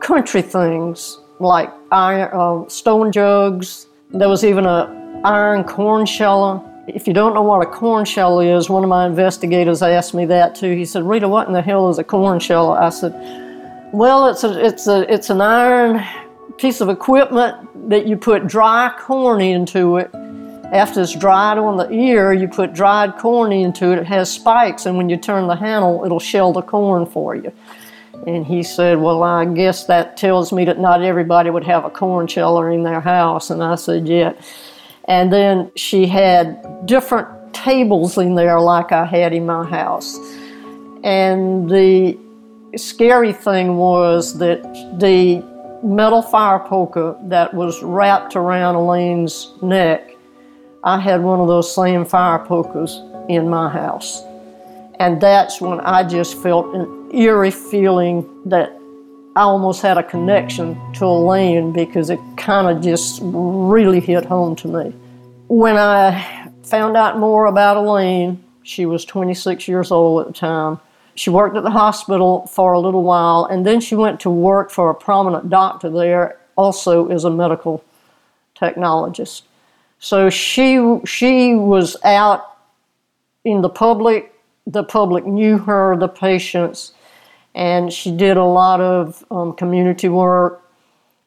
country 0.00 0.42
things 0.42 1.18
like 1.40 1.70
iron, 1.90 2.30
uh, 2.32 2.68
stone 2.68 3.12
jugs. 3.12 3.86
There 4.10 4.28
was 4.28 4.44
even 4.44 4.66
a 4.66 5.20
iron 5.24 5.64
corn 5.64 6.06
sheller. 6.06 6.60
If 6.86 7.06
you 7.08 7.12
don't 7.12 7.34
know 7.34 7.42
what 7.42 7.66
a 7.66 7.70
corn 7.70 8.04
sheller 8.04 8.44
is, 8.44 8.70
one 8.70 8.84
of 8.84 8.88
my 8.88 9.06
investigators 9.06 9.82
asked 9.82 10.14
me 10.14 10.24
that 10.26 10.54
too. 10.54 10.72
He 10.76 10.84
said, 10.84 11.02
"Rita, 11.02 11.28
what 11.28 11.48
in 11.48 11.52
the 11.52 11.62
hell 11.62 11.88
is 11.90 11.98
a 11.98 12.04
corn 12.04 12.38
sheller?" 12.38 12.78
I 12.78 12.90
said, 12.90 13.12
"Well, 13.92 14.28
it's 14.28 14.44
a, 14.44 14.64
it's 14.64 14.86
a, 14.86 15.12
it's 15.12 15.30
an 15.30 15.40
iron 15.40 16.04
piece 16.58 16.80
of 16.80 16.88
equipment 16.88 17.65
that 17.86 18.06
you 18.06 18.16
put 18.16 18.46
dry 18.46 18.92
corn 18.98 19.40
into 19.40 19.96
it. 19.96 20.10
After 20.72 21.00
it's 21.00 21.14
dried 21.14 21.58
on 21.58 21.76
the 21.76 21.88
ear, 21.90 22.32
you 22.32 22.48
put 22.48 22.72
dried 22.72 23.16
corn 23.18 23.52
into 23.52 23.92
it. 23.92 23.98
It 23.98 24.06
has 24.06 24.32
spikes, 24.32 24.86
and 24.86 24.96
when 24.96 25.08
you 25.08 25.16
turn 25.16 25.46
the 25.46 25.56
handle, 25.56 26.04
it'll 26.04 26.18
shell 26.18 26.52
the 26.52 26.62
corn 26.62 27.06
for 27.06 27.34
you." 27.34 27.52
And 28.26 28.46
he 28.46 28.62
said, 28.62 28.98
Well, 28.98 29.22
I 29.22 29.44
guess 29.44 29.84
that 29.86 30.16
tells 30.16 30.52
me 30.52 30.64
that 30.64 30.80
not 30.80 31.02
everybody 31.02 31.50
would 31.50 31.64
have 31.64 31.84
a 31.84 31.90
corn 31.90 32.26
sheller 32.26 32.70
in 32.70 32.82
their 32.82 33.00
house. 33.00 33.50
And 33.50 33.62
I 33.62 33.74
said, 33.74 34.08
Yeah. 34.08 34.32
And 35.04 35.32
then 35.32 35.70
she 35.76 36.06
had 36.06 36.86
different 36.86 37.54
tables 37.54 38.18
in 38.18 38.34
there 38.34 38.60
like 38.60 38.90
I 38.92 39.04
had 39.04 39.32
in 39.32 39.46
my 39.46 39.64
house. 39.64 40.18
And 41.04 41.70
the 41.70 42.18
scary 42.76 43.32
thing 43.32 43.76
was 43.76 44.38
that 44.38 44.62
the 44.98 45.44
metal 45.86 46.20
fire 46.20 46.58
poker 46.58 47.16
that 47.22 47.54
was 47.54 47.82
wrapped 47.82 48.34
around 48.34 48.74
Elaine's 48.74 49.52
neck, 49.62 50.10
I 50.82 50.98
had 50.98 51.22
one 51.22 51.40
of 51.40 51.46
those 51.46 51.72
same 51.72 52.04
fire 52.04 52.40
pokers 52.40 53.00
in 53.28 53.48
my 53.48 53.68
house. 53.68 54.22
And 54.98 55.20
that's 55.20 55.60
when 55.60 55.80
I 55.80 56.02
just 56.02 56.42
felt 56.42 56.74
an 56.74 57.10
eerie 57.14 57.50
feeling 57.50 58.28
that 58.46 58.70
I 59.36 59.42
almost 59.42 59.82
had 59.82 59.98
a 59.98 60.02
connection 60.02 60.74
to 60.94 61.04
Elaine 61.04 61.72
because 61.72 62.10
it 62.10 62.18
kind 62.36 62.66
of 62.66 62.82
just 62.82 63.20
really 63.22 64.00
hit 64.00 64.24
home 64.24 64.56
to 64.56 64.68
me. 64.68 64.94
When 65.48 65.76
I 65.76 66.50
found 66.64 66.96
out 66.96 67.18
more 67.18 67.46
about 67.46 67.76
Elaine, 67.76 68.42
she 68.62 68.86
was 68.86 69.04
26 69.04 69.68
years 69.68 69.92
old 69.92 70.22
at 70.22 70.26
the 70.28 70.32
time. 70.32 70.80
She 71.16 71.30
worked 71.30 71.56
at 71.56 71.62
the 71.62 71.70
hospital 71.70 72.46
for 72.46 72.72
a 72.72 72.80
little 72.80 73.02
while, 73.02 73.46
and 73.46 73.66
then 73.66 73.80
she 73.80 73.94
went 73.94 74.20
to 74.20 74.30
work 74.30 74.70
for 74.70 74.90
a 74.90 74.94
prominent 74.94 75.50
doctor 75.50 75.90
there, 75.90 76.38
also 76.56 77.08
as 77.08 77.24
a 77.24 77.30
medical 77.30 77.82
technologist. 78.54 79.42
So 79.98 80.30
she 80.30 81.00
she 81.04 81.54
was 81.54 81.96
out 82.04 82.56
in 83.44 83.62
the 83.62 83.68
public 83.68 84.32
the 84.66 84.82
public 84.82 85.24
knew 85.24 85.58
her, 85.58 85.96
the 85.96 86.08
patients, 86.08 86.92
and 87.54 87.92
she 87.92 88.10
did 88.10 88.36
a 88.36 88.44
lot 88.44 88.80
of 88.80 89.24
um, 89.30 89.54
community 89.54 90.08
work. 90.08 90.62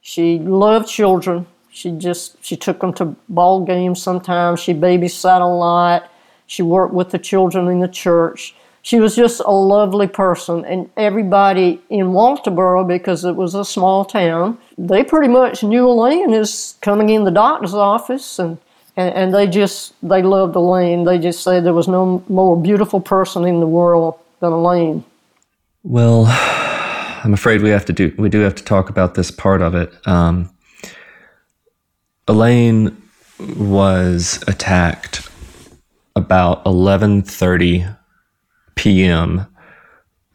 She 0.01 0.39
loved 0.39 0.87
children. 0.89 1.47
She 1.71 1.91
just 1.91 2.43
she 2.43 2.57
took 2.57 2.81
them 2.81 2.93
to 2.95 3.15
ball 3.29 3.63
games 3.63 4.01
sometimes. 4.01 4.59
She 4.59 4.73
babysat 4.73 5.41
a 5.41 5.45
lot. 5.45 6.11
She 6.47 6.61
worked 6.61 6.93
with 6.93 7.11
the 7.11 7.19
children 7.19 7.67
in 7.67 7.79
the 7.79 7.87
church. 7.87 8.55
She 8.81 8.99
was 8.99 9.15
just 9.15 9.41
a 9.41 9.51
lovely 9.51 10.07
person, 10.07 10.63
and 10.65 10.89
everybody 10.95 11.81
in 11.89 12.07
Walterboro, 12.07 12.87
because 12.87 13.25
it 13.25 13.35
was 13.35 13.53
a 13.53 13.65
small 13.65 14.05
town, 14.05 14.57
they 14.77 15.03
pretty 15.03 15.27
much 15.27 15.63
knew 15.63 15.87
Elaine 15.87 16.33
as 16.33 16.77
coming 16.81 17.09
in 17.09 17.25
the 17.25 17.31
doctor's 17.31 17.73
office 17.73 18.39
and 18.39 18.57
and, 18.99 19.15
and 19.15 19.33
they 19.33 19.47
just 19.47 19.93
they 20.03 20.21
loved 20.21 20.55
Elaine. 20.55 21.05
They 21.05 21.17
just 21.17 21.41
said 21.41 21.63
there 21.63 21.73
was 21.73 21.87
no 21.87 22.23
more 22.27 22.61
beautiful 22.61 22.99
person 22.99 23.45
in 23.45 23.61
the 23.61 23.67
world 23.67 24.19
than 24.41 24.51
Elaine. 24.51 25.05
Well, 25.83 26.25
I'm 27.23 27.33
afraid 27.33 27.61
we 27.61 27.69
have 27.69 27.85
to 27.85 27.93
do 27.93 28.13
we 28.17 28.29
do 28.29 28.39
have 28.41 28.55
to 28.55 28.63
talk 28.63 28.89
about 28.89 29.15
this 29.15 29.31
part 29.31 29.61
of 29.61 29.73
it. 29.73 29.93
Um, 30.05 30.49
Elaine 32.27 33.01
was 33.39 34.43
attacked 34.47 35.29
about 36.15 36.63
11:30 36.65 37.95
p.m. 38.79 39.45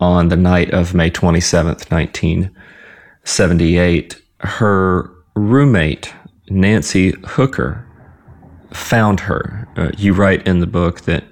on 0.00 0.28
the 0.28 0.36
night 0.36 0.70
of 0.72 0.92
May 0.92 1.10
27th, 1.10 1.90
1978. 1.90 4.20
Her 4.40 5.10
roommate 5.34 6.12
Nancy 6.50 7.14
Hooker 7.24 7.88
found 8.70 9.20
her. 9.20 9.66
Uh, 9.78 9.92
you 9.96 10.12
write 10.12 10.46
in 10.46 10.60
the 10.60 10.66
book 10.66 11.00
that 11.02 11.24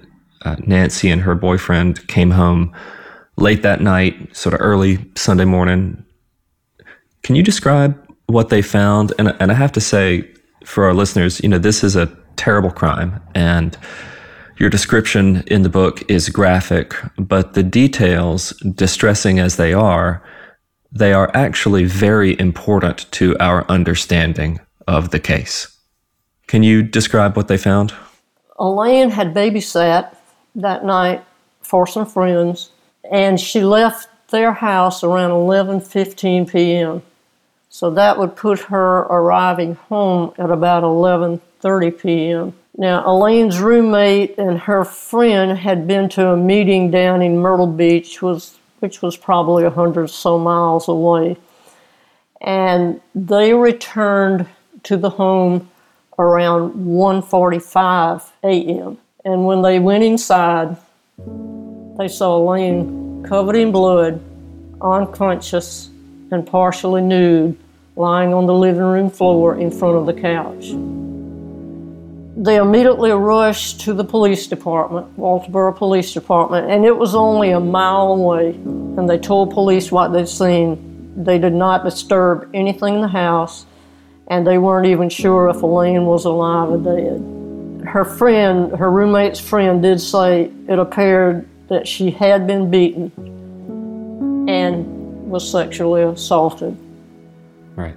uh, 0.43 0.55
Nancy 0.65 1.11
and 1.11 1.21
her 1.21 1.35
boyfriend 1.35 2.07
came 2.07 2.31
home 2.31 2.75
late 3.37 3.61
that 3.61 3.79
night, 3.79 4.35
sort 4.35 4.55
of 4.55 4.61
early 4.61 4.97
Sunday 5.15 5.45
morning. 5.45 6.03
Can 7.21 7.35
you 7.35 7.43
describe 7.43 7.95
what 8.25 8.49
they 8.49 8.63
found? 8.63 9.13
And, 9.19 9.35
and 9.39 9.51
I 9.51 9.53
have 9.53 9.71
to 9.73 9.81
say, 9.81 10.27
for 10.65 10.85
our 10.85 10.95
listeners, 10.95 11.39
you 11.41 11.49
know, 11.49 11.59
this 11.59 11.83
is 11.83 11.95
a 11.95 12.07
terrible 12.37 12.71
crime, 12.71 13.21
and 13.35 13.77
your 14.57 14.69
description 14.69 15.43
in 15.47 15.63
the 15.63 15.69
book 15.69 16.09
is 16.09 16.29
graphic, 16.29 16.93
but 17.17 17.53
the 17.53 17.63
details, 17.63 18.51
distressing 18.75 19.39
as 19.39 19.55
they 19.55 19.73
are, 19.73 20.21
they 20.91 21.11
are 21.13 21.31
actually 21.33 21.85
very 21.85 22.39
important 22.39 23.11
to 23.11 23.35
our 23.39 23.65
understanding 23.69 24.59
of 24.87 25.09
the 25.09 25.19
case. 25.19 25.75
Can 26.47 26.61
you 26.61 26.83
describe 26.83 27.35
what 27.35 27.47
they 27.47 27.57
found? 27.57 27.93
Elaine 28.59 29.09
had 29.09 29.33
babysat 29.33 30.15
that 30.55 30.85
night 30.85 31.23
for 31.61 31.87
some 31.87 32.05
friends, 32.05 32.71
and 33.09 33.39
she 33.39 33.61
left 33.63 34.07
their 34.29 34.53
house 34.53 35.03
around 35.03 35.31
11:15 35.31 36.51
p.m. 36.51 37.01
So 37.69 37.89
that 37.91 38.19
would 38.19 38.35
put 38.35 38.59
her 38.59 38.99
arriving 38.99 39.75
home 39.89 40.33
at 40.37 40.51
about 40.51 40.83
11:30 40.83 41.99
p.m. 41.99 42.53
Now, 42.75 43.05
Elaine's 43.05 43.59
roommate 43.59 44.37
and 44.39 44.59
her 44.61 44.83
friend 44.83 45.57
had 45.57 45.87
been 45.87 46.09
to 46.09 46.29
a 46.29 46.37
meeting 46.37 46.89
down 46.89 47.21
in 47.21 47.37
Myrtle 47.37 47.67
Beach, 47.67 48.21
was, 48.21 48.57
which 48.79 49.01
was 49.01 49.15
probably 49.15 49.63
a 49.63 49.69
hundred 49.69 50.09
so 50.09 50.39
miles 50.39 50.87
away. 50.87 51.37
And 52.41 52.99
they 53.13 53.53
returned 53.53 54.47
to 54.83 54.97
the 54.97 55.11
home 55.11 55.69
around 56.17 56.73
1:45 56.73 58.31
a.m. 58.43 58.97
And 59.23 59.45
when 59.45 59.61
they 59.61 59.79
went 59.79 60.03
inside, 60.03 60.75
they 61.97 62.07
saw 62.07 62.37
Elaine 62.37 63.23
covered 63.23 63.55
in 63.55 63.71
blood 63.71 64.19
unconscious 64.81 65.89
and 66.31 66.45
partially 66.45 67.01
nude, 67.01 67.55
lying 67.95 68.33
on 68.33 68.47
the 68.47 68.53
living 68.53 68.81
room 68.81 69.09
floor 69.09 69.55
in 69.55 69.71
front 69.71 69.95
of 69.95 70.05
the 70.05 70.13
couch. 70.13 70.73
They 72.35 72.57
immediately 72.57 73.11
rushed 73.11 73.81
to 73.81 73.93
the 73.93 74.03
police 74.03 74.47
department, 74.47 75.17
Walterboro 75.17 75.75
Police 75.75 76.13
Department, 76.13 76.69
and 76.71 76.83
it 76.83 76.97
was 76.97 77.13
only 77.13 77.51
a 77.51 77.59
mile 77.59 78.13
away. 78.13 78.49
And 78.49 79.07
they 79.07 79.19
told 79.19 79.51
police 79.51 79.91
what 79.91 80.13
they'd 80.13 80.27
seen. 80.27 81.13
They 81.15 81.37
did 81.37 81.53
not 81.53 81.83
disturb 81.83 82.49
anything 82.53 82.95
in 82.95 83.01
the 83.01 83.07
house, 83.07 83.67
and 84.27 84.47
they 84.47 84.57
weren't 84.57 84.87
even 84.87 85.09
sure 85.09 85.47
if 85.49 85.61
Elaine 85.61 86.05
was 86.05 86.25
alive 86.25 86.69
or 86.69 86.77
dead. 86.79 87.87
Her 87.87 88.03
friend, 88.03 88.71
her 88.77 88.89
roommate's 88.89 89.39
friend, 89.39 89.83
did 89.83 90.01
say 90.01 90.51
it 90.67 90.79
appeared 90.79 91.47
that 91.67 91.87
she 91.87 92.09
had 92.09 92.47
been 92.47 92.71
beaten 92.71 93.11
and 94.49 95.29
was 95.29 95.47
sexually 95.49 96.01
assaulted. 96.01 96.75
Right. 97.75 97.95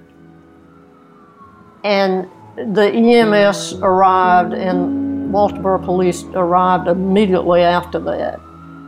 And 1.83 2.29
the 2.57 2.91
EMS 2.91 3.73
arrived, 3.81 4.53
and 4.53 5.31
Walterboro 5.31 5.83
police 5.83 6.23
arrived 6.33 6.87
immediately 6.87 7.61
after 7.61 7.99
that. 7.99 8.39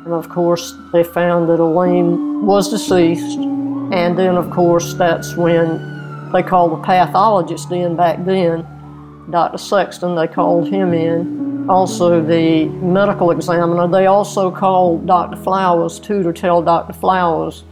And 0.06 0.14
of 0.14 0.28
course, 0.28 0.74
they 0.92 1.04
found 1.04 1.50
that 1.50 1.60
Elaine 1.60 2.46
was 2.46 2.70
deceased. 2.70 3.38
And 3.38 4.18
then, 4.18 4.36
of 4.36 4.50
course, 4.50 4.96
that's 4.96 5.36
when 5.36 6.32
they 6.32 6.42
called 6.42 6.72
the 6.72 6.84
pathologist 6.84 7.72
in 7.72 7.96
back 7.96 8.24
then, 8.26 8.66
Dr. 9.30 9.58
Sexton, 9.60 10.16
they 10.16 10.28
called 10.28 10.68
him 10.68 10.94
in. 10.94 11.70
Also, 11.70 12.24
the 12.24 12.66
medical 12.66 13.30
examiner, 13.30 13.88
they 13.88 14.08
also 14.08 14.50
called 14.50 15.06
Dr. 15.06 15.38
Flowers 15.38 16.00
too 16.00 16.24
to 16.24 16.34
tell 16.34 16.64
Dr. 16.64 16.94
Flowers 16.94 17.64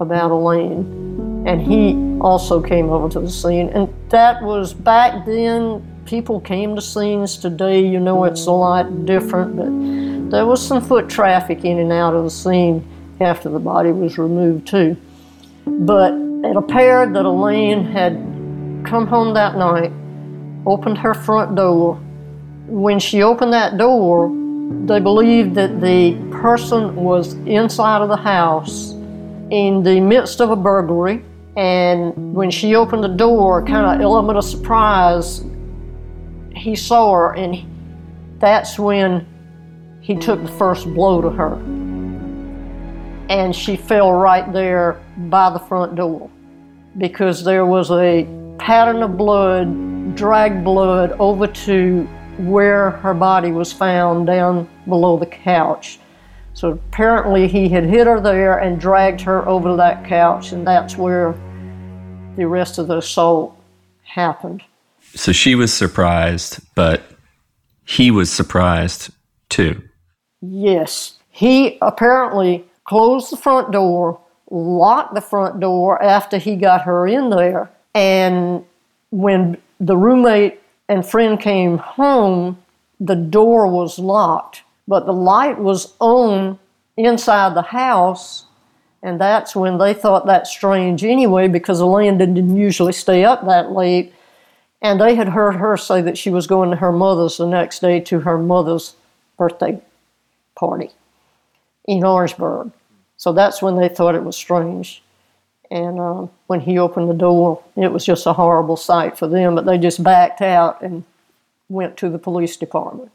about 0.00 0.30
Elaine. 0.30 1.37
And 1.48 1.62
he 1.62 1.96
also 2.20 2.60
came 2.60 2.90
over 2.90 3.08
to 3.08 3.20
the 3.20 3.30
scene. 3.30 3.70
And 3.70 3.88
that 4.10 4.42
was 4.42 4.74
back 4.74 5.24
then, 5.24 5.82
people 6.04 6.40
came 6.40 6.76
to 6.76 6.82
scenes. 6.82 7.38
Today, 7.38 7.80
you 7.80 7.98
know, 8.00 8.24
it's 8.24 8.44
a 8.44 8.52
lot 8.52 9.06
different, 9.06 9.56
but 9.56 10.30
there 10.30 10.44
was 10.44 10.60
some 10.64 10.82
foot 10.82 11.08
traffic 11.08 11.64
in 11.64 11.78
and 11.78 11.90
out 11.90 12.14
of 12.14 12.24
the 12.24 12.30
scene 12.30 12.86
after 13.18 13.48
the 13.48 13.58
body 13.58 13.92
was 13.92 14.18
removed, 14.18 14.66
too. 14.66 14.94
But 15.64 16.12
it 16.12 16.54
appeared 16.54 17.14
that 17.14 17.24
Elaine 17.24 17.82
had 17.82 18.12
come 18.84 19.06
home 19.06 19.32
that 19.32 19.56
night, 19.56 19.90
opened 20.66 20.98
her 20.98 21.14
front 21.14 21.56
door. 21.56 21.94
When 22.66 22.98
she 22.98 23.22
opened 23.22 23.54
that 23.54 23.78
door, 23.78 24.28
they 24.84 25.00
believed 25.00 25.54
that 25.54 25.80
the 25.80 26.12
person 26.30 26.94
was 26.94 27.32
inside 27.46 28.02
of 28.02 28.10
the 28.10 28.16
house 28.16 28.90
in 29.50 29.82
the 29.82 29.98
midst 29.98 30.42
of 30.42 30.50
a 30.50 30.56
burglary. 30.56 31.24
And 31.58 32.34
when 32.36 32.52
she 32.52 32.76
opened 32.76 33.02
the 33.02 33.08
door, 33.08 33.64
kind 33.64 33.84
of 33.84 34.00
element 34.00 34.38
of 34.38 34.44
surprise, 34.44 35.44
he 36.54 36.76
saw 36.76 37.12
her, 37.12 37.34
and 37.34 38.38
that's 38.38 38.78
when 38.78 39.26
he 40.00 40.14
took 40.14 40.40
the 40.40 40.52
first 40.52 40.86
blow 40.94 41.20
to 41.20 41.30
her. 41.30 41.54
And 43.28 43.56
she 43.56 43.74
fell 43.74 44.12
right 44.12 44.52
there 44.52 45.02
by 45.16 45.50
the 45.50 45.58
front 45.58 45.96
door 45.96 46.30
because 46.96 47.42
there 47.42 47.66
was 47.66 47.90
a 47.90 48.24
pattern 48.58 49.02
of 49.02 49.16
blood, 49.16 50.14
dragged 50.14 50.62
blood 50.62 51.10
over 51.18 51.48
to 51.48 52.04
where 52.38 52.90
her 52.90 53.14
body 53.14 53.50
was 53.50 53.72
found 53.72 54.28
down 54.28 54.68
below 54.86 55.18
the 55.18 55.26
couch. 55.26 55.98
So 56.54 56.70
apparently 56.70 57.48
he 57.48 57.68
had 57.68 57.82
hit 57.82 58.06
her 58.06 58.20
there 58.20 58.58
and 58.58 58.80
dragged 58.80 59.20
her 59.22 59.46
over 59.48 59.70
to 59.70 59.76
that 59.76 60.04
couch, 60.04 60.52
and 60.52 60.64
that's 60.64 60.96
where 60.96 61.34
the 62.38 62.46
rest 62.46 62.78
of 62.78 62.86
the 62.86 62.98
assault 62.98 63.54
happened. 64.04 64.62
So 65.14 65.32
she 65.32 65.54
was 65.54 65.74
surprised, 65.74 66.60
but 66.74 67.02
he 67.84 68.10
was 68.10 68.30
surprised 68.30 69.10
too. 69.48 69.82
Yes. 70.40 71.18
He 71.30 71.78
apparently 71.82 72.64
closed 72.84 73.32
the 73.32 73.36
front 73.36 73.72
door, 73.72 74.20
locked 74.50 75.14
the 75.14 75.20
front 75.20 75.58
door 75.58 76.00
after 76.02 76.38
he 76.38 76.54
got 76.54 76.82
her 76.82 77.06
in 77.06 77.30
there, 77.30 77.70
and 77.94 78.64
when 79.10 79.58
the 79.80 79.96
roommate 79.96 80.60
and 80.88 81.04
friend 81.04 81.40
came 81.40 81.78
home, 81.78 82.56
the 83.00 83.16
door 83.16 83.66
was 83.66 83.98
locked, 83.98 84.62
but 84.86 85.06
the 85.06 85.12
light 85.12 85.58
was 85.58 85.92
on 85.98 86.58
inside 86.96 87.54
the 87.54 87.62
house. 87.62 88.44
And 89.02 89.20
that's 89.20 89.54
when 89.54 89.78
they 89.78 89.94
thought 89.94 90.26
that 90.26 90.46
strange 90.46 91.04
anyway, 91.04 91.48
because 91.48 91.80
Elaine 91.80 92.18
didn't 92.18 92.56
usually 92.56 92.92
stay 92.92 93.24
up 93.24 93.46
that 93.46 93.70
late. 93.70 94.12
And 94.82 95.00
they 95.00 95.14
had 95.14 95.28
heard 95.28 95.56
her 95.56 95.76
say 95.76 96.02
that 96.02 96.18
she 96.18 96.30
was 96.30 96.46
going 96.46 96.70
to 96.70 96.76
her 96.76 96.92
mother's 96.92 97.36
the 97.36 97.46
next 97.46 97.80
day 97.80 98.00
to 98.00 98.20
her 98.20 98.38
mother's 98.38 98.94
birthday 99.36 99.80
party 100.54 100.90
in 101.86 102.04
Orangeburg. 102.04 102.72
So 103.16 103.32
that's 103.32 103.62
when 103.62 103.76
they 103.76 103.88
thought 103.88 104.14
it 104.14 104.24
was 104.24 104.36
strange. 104.36 105.02
And 105.70 106.00
um, 106.00 106.30
when 106.46 106.60
he 106.60 106.78
opened 106.78 107.10
the 107.10 107.14
door, 107.14 107.62
it 107.76 107.92
was 107.92 108.04
just 108.04 108.26
a 108.26 108.32
horrible 108.32 108.76
sight 108.76 109.18
for 109.18 109.28
them, 109.28 109.54
but 109.54 109.66
they 109.66 109.78
just 109.78 110.02
backed 110.02 110.40
out 110.40 110.80
and 110.80 111.04
went 111.68 111.96
to 111.98 112.08
the 112.08 112.18
police 112.18 112.56
department. 112.56 113.10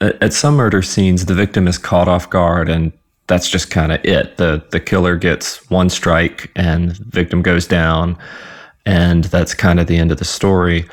At 0.00 0.32
some 0.32 0.56
murder 0.56 0.82
scenes, 0.82 1.24
the 1.24 1.34
victim 1.34 1.66
is 1.66 1.78
caught 1.78 2.06
off 2.06 2.28
guard, 2.30 2.68
and 2.68 2.92
that's 3.28 3.48
just 3.48 3.70
kind 3.70 3.92
of 3.92 4.04
it. 4.04 4.36
The, 4.36 4.64
the 4.70 4.80
killer 4.80 5.16
gets 5.16 5.68
one 5.70 5.90
strike, 5.90 6.50
and 6.56 6.96
victim 6.96 7.42
goes 7.42 7.66
down, 7.66 8.18
and 8.84 9.24
that's 9.24 9.54
kind 9.54 9.78
of 9.78 9.86
the 9.86 9.96
end 9.96 10.10
of 10.10 10.18
the 10.18 10.24
story. 10.24 10.88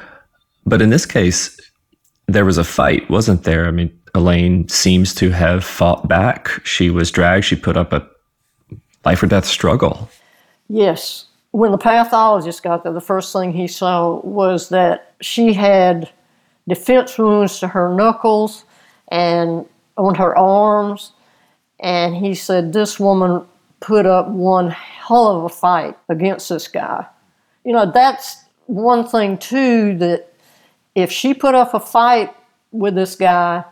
But 0.65 0.81
in 0.81 0.89
this 0.89 1.05
case, 1.05 1.59
there 2.27 2.45
was 2.45 2.57
a 2.57 2.63
fight, 2.63 3.09
wasn't 3.09 3.43
there? 3.43 3.67
I 3.67 3.71
mean, 3.71 3.97
Elaine 4.13 4.67
seems 4.69 5.13
to 5.15 5.29
have 5.31 5.63
fought 5.63 6.07
back. 6.07 6.49
She 6.65 6.89
was 6.89 7.11
dragged, 7.11 7.45
she 7.45 7.55
put 7.55 7.77
up 7.77 7.93
a 7.93 8.07
life 9.03 9.21
or 9.21 9.27
death 9.27 9.45
struggle. 9.45 10.09
Yes. 10.67 11.25
When 11.51 11.71
the 11.71 11.77
pathologist 11.77 12.63
got 12.63 12.83
there, 12.83 12.91
the 12.91 13.01
first 13.01 13.31
thing 13.31 13.53
he 13.53 13.67
saw 13.67 14.19
was 14.21 14.69
that 14.69 15.13
she 15.21 15.53
had 15.53 16.09
defense 16.67 17.17
wounds 17.17 17.59
to 17.59 17.67
her 17.67 17.93
knuckles 17.93 18.65
and 19.09 19.65
on 19.97 20.15
her 20.15 20.37
arms. 20.37 21.13
And 21.79 22.15
he 22.15 22.35
said, 22.35 22.73
This 22.73 22.99
woman 22.99 23.45
put 23.79 24.05
up 24.05 24.27
one 24.27 24.69
hell 24.69 25.27
of 25.27 25.43
a 25.43 25.49
fight 25.49 25.97
against 26.09 26.49
this 26.49 26.67
guy. 26.67 27.05
You 27.63 27.73
know, 27.73 27.91
that's 27.91 28.43
one 28.67 29.07
thing, 29.07 29.37
too, 29.37 29.97
that 29.97 30.33
if 30.95 31.11
she 31.11 31.33
put 31.33 31.55
up 31.55 31.73
a 31.73 31.79
fight 31.79 32.33
with 32.71 32.95
this 32.95 33.15
guy, 33.15 33.63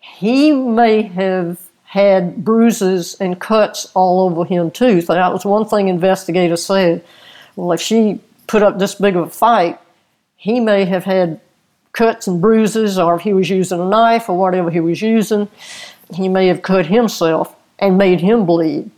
he 0.00 0.52
may 0.52 1.02
have 1.02 1.68
had 1.84 2.44
bruises 2.44 3.16
and 3.18 3.40
cuts 3.40 3.90
all 3.94 4.28
over 4.28 4.44
him 4.44 4.70
too. 4.70 5.00
So 5.00 5.14
that 5.14 5.32
was 5.32 5.44
one 5.44 5.66
thing 5.66 5.88
investigators 5.88 6.64
said. 6.64 7.02
Well, 7.56 7.72
if 7.72 7.80
she 7.80 8.20
put 8.46 8.62
up 8.62 8.78
this 8.78 8.94
big 8.94 9.16
of 9.16 9.28
a 9.28 9.30
fight, 9.30 9.80
he 10.36 10.60
may 10.60 10.84
have 10.84 11.04
had 11.04 11.40
cuts 11.92 12.26
and 12.26 12.40
bruises, 12.40 12.98
or 12.98 13.16
if 13.16 13.22
he 13.22 13.32
was 13.32 13.48
using 13.48 13.80
a 13.80 13.88
knife 13.88 14.28
or 14.28 14.38
whatever 14.38 14.70
he 14.70 14.80
was 14.80 15.00
using, 15.00 15.48
he 16.14 16.28
may 16.28 16.46
have 16.48 16.62
cut 16.62 16.86
himself 16.86 17.54
and 17.78 17.98
made 17.98 18.20
him 18.20 18.46
bleed. 18.46 18.90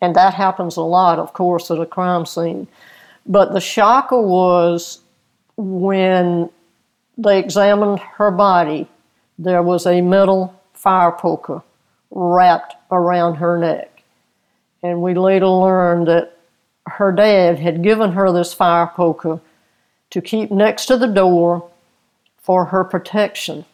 And 0.00 0.14
that 0.16 0.34
happens 0.34 0.76
a 0.76 0.82
lot, 0.82 1.18
of 1.18 1.32
course, 1.32 1.70
at 1.70 1.80
a 1.80 1.86
crime 1.86 2.26
scene. 2.26 2.68
But 3.26 3.52
the 3.52 3.60
shocker 3.60 4.20
was 4.20 5.00
when 5.56 6.50
they 7.16 7.38
examined 7.38 8.00
her 8.00 8.30
body, 8.30 8.88
there 9.38 9.62
was 9.62 9.86
a 9.86 10.00
metal 10.00 10.60
fire 10.72 11.12
poker 11.12 11.62
wrapped 12.10 12.76
around 12.90 13.36
her 13.36 13.58
neck. 13.58 14.02
And 14.82 15.00
we 15.00 15.14
later 15.14 15.48
learned 15.48 16.08
that 16.08 16.36
her 16.86 17.10
dad 17.10 17.58
had 17.58 17.82
given 17.82 18.12
her 18.12 18.30
this 18.30 18.52
fire 18.52 18.86
poker 18.86 19.40
to 20.10 20.20
keep 20.20 20.50
next 20.50 20.86
to 20.86 20.96
the 20.96 21.06
door 21.06 21.68
for 22.38 22.66
her 22.66 22.84
protection. 22.84 23.64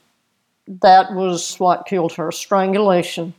That 0.68 1.12
was 1.12 1.57
what 1.57 1.87
killed 1.87 2.12
her 2.14 2.31
strangulation, 2.31 3.35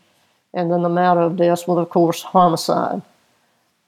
and 0.53 0.71
then 0.71 0.81
the 0.81 0.89
matter 0.89 1.21
of 1.21 1.37
death 1.37 1.67
was, 1.67 1.77
of 1.77 1.89
course, 1.89 2.21
homicide. 2.21 3.01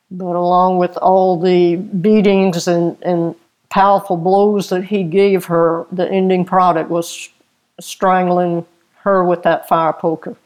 But 0.10 0.36
along 0.36 0.78
with 0.78 0.96
all 0.98 1.39
the 1.39 1.76
beatings 1.76 2.67
and, 2.67 2.98
and 3.02 3.36
powerful 3.69 4.15
blows 4.15 4.69
that 4.69 4.86
he 4.86 5.04
gave 5.04 5.46
her, 5.46 5.86
the 5.91 6.10
ending 6.10 6.46
product 6.46 6.89
was 6.89 7.30
strangling 7.80 8.65
her 9.02 9.24
with 9.24 9.43
that 9.43 9.67
fire 9.67 9.93
poker 9.93 10.38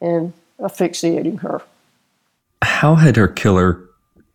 and 0.00 0.32
asphyxiating 0.62 1.38
her. 1.38 1.62
How 2.62 2.94
had 2.96 3.16
her 3.16 3.28
killer 3.28 3.80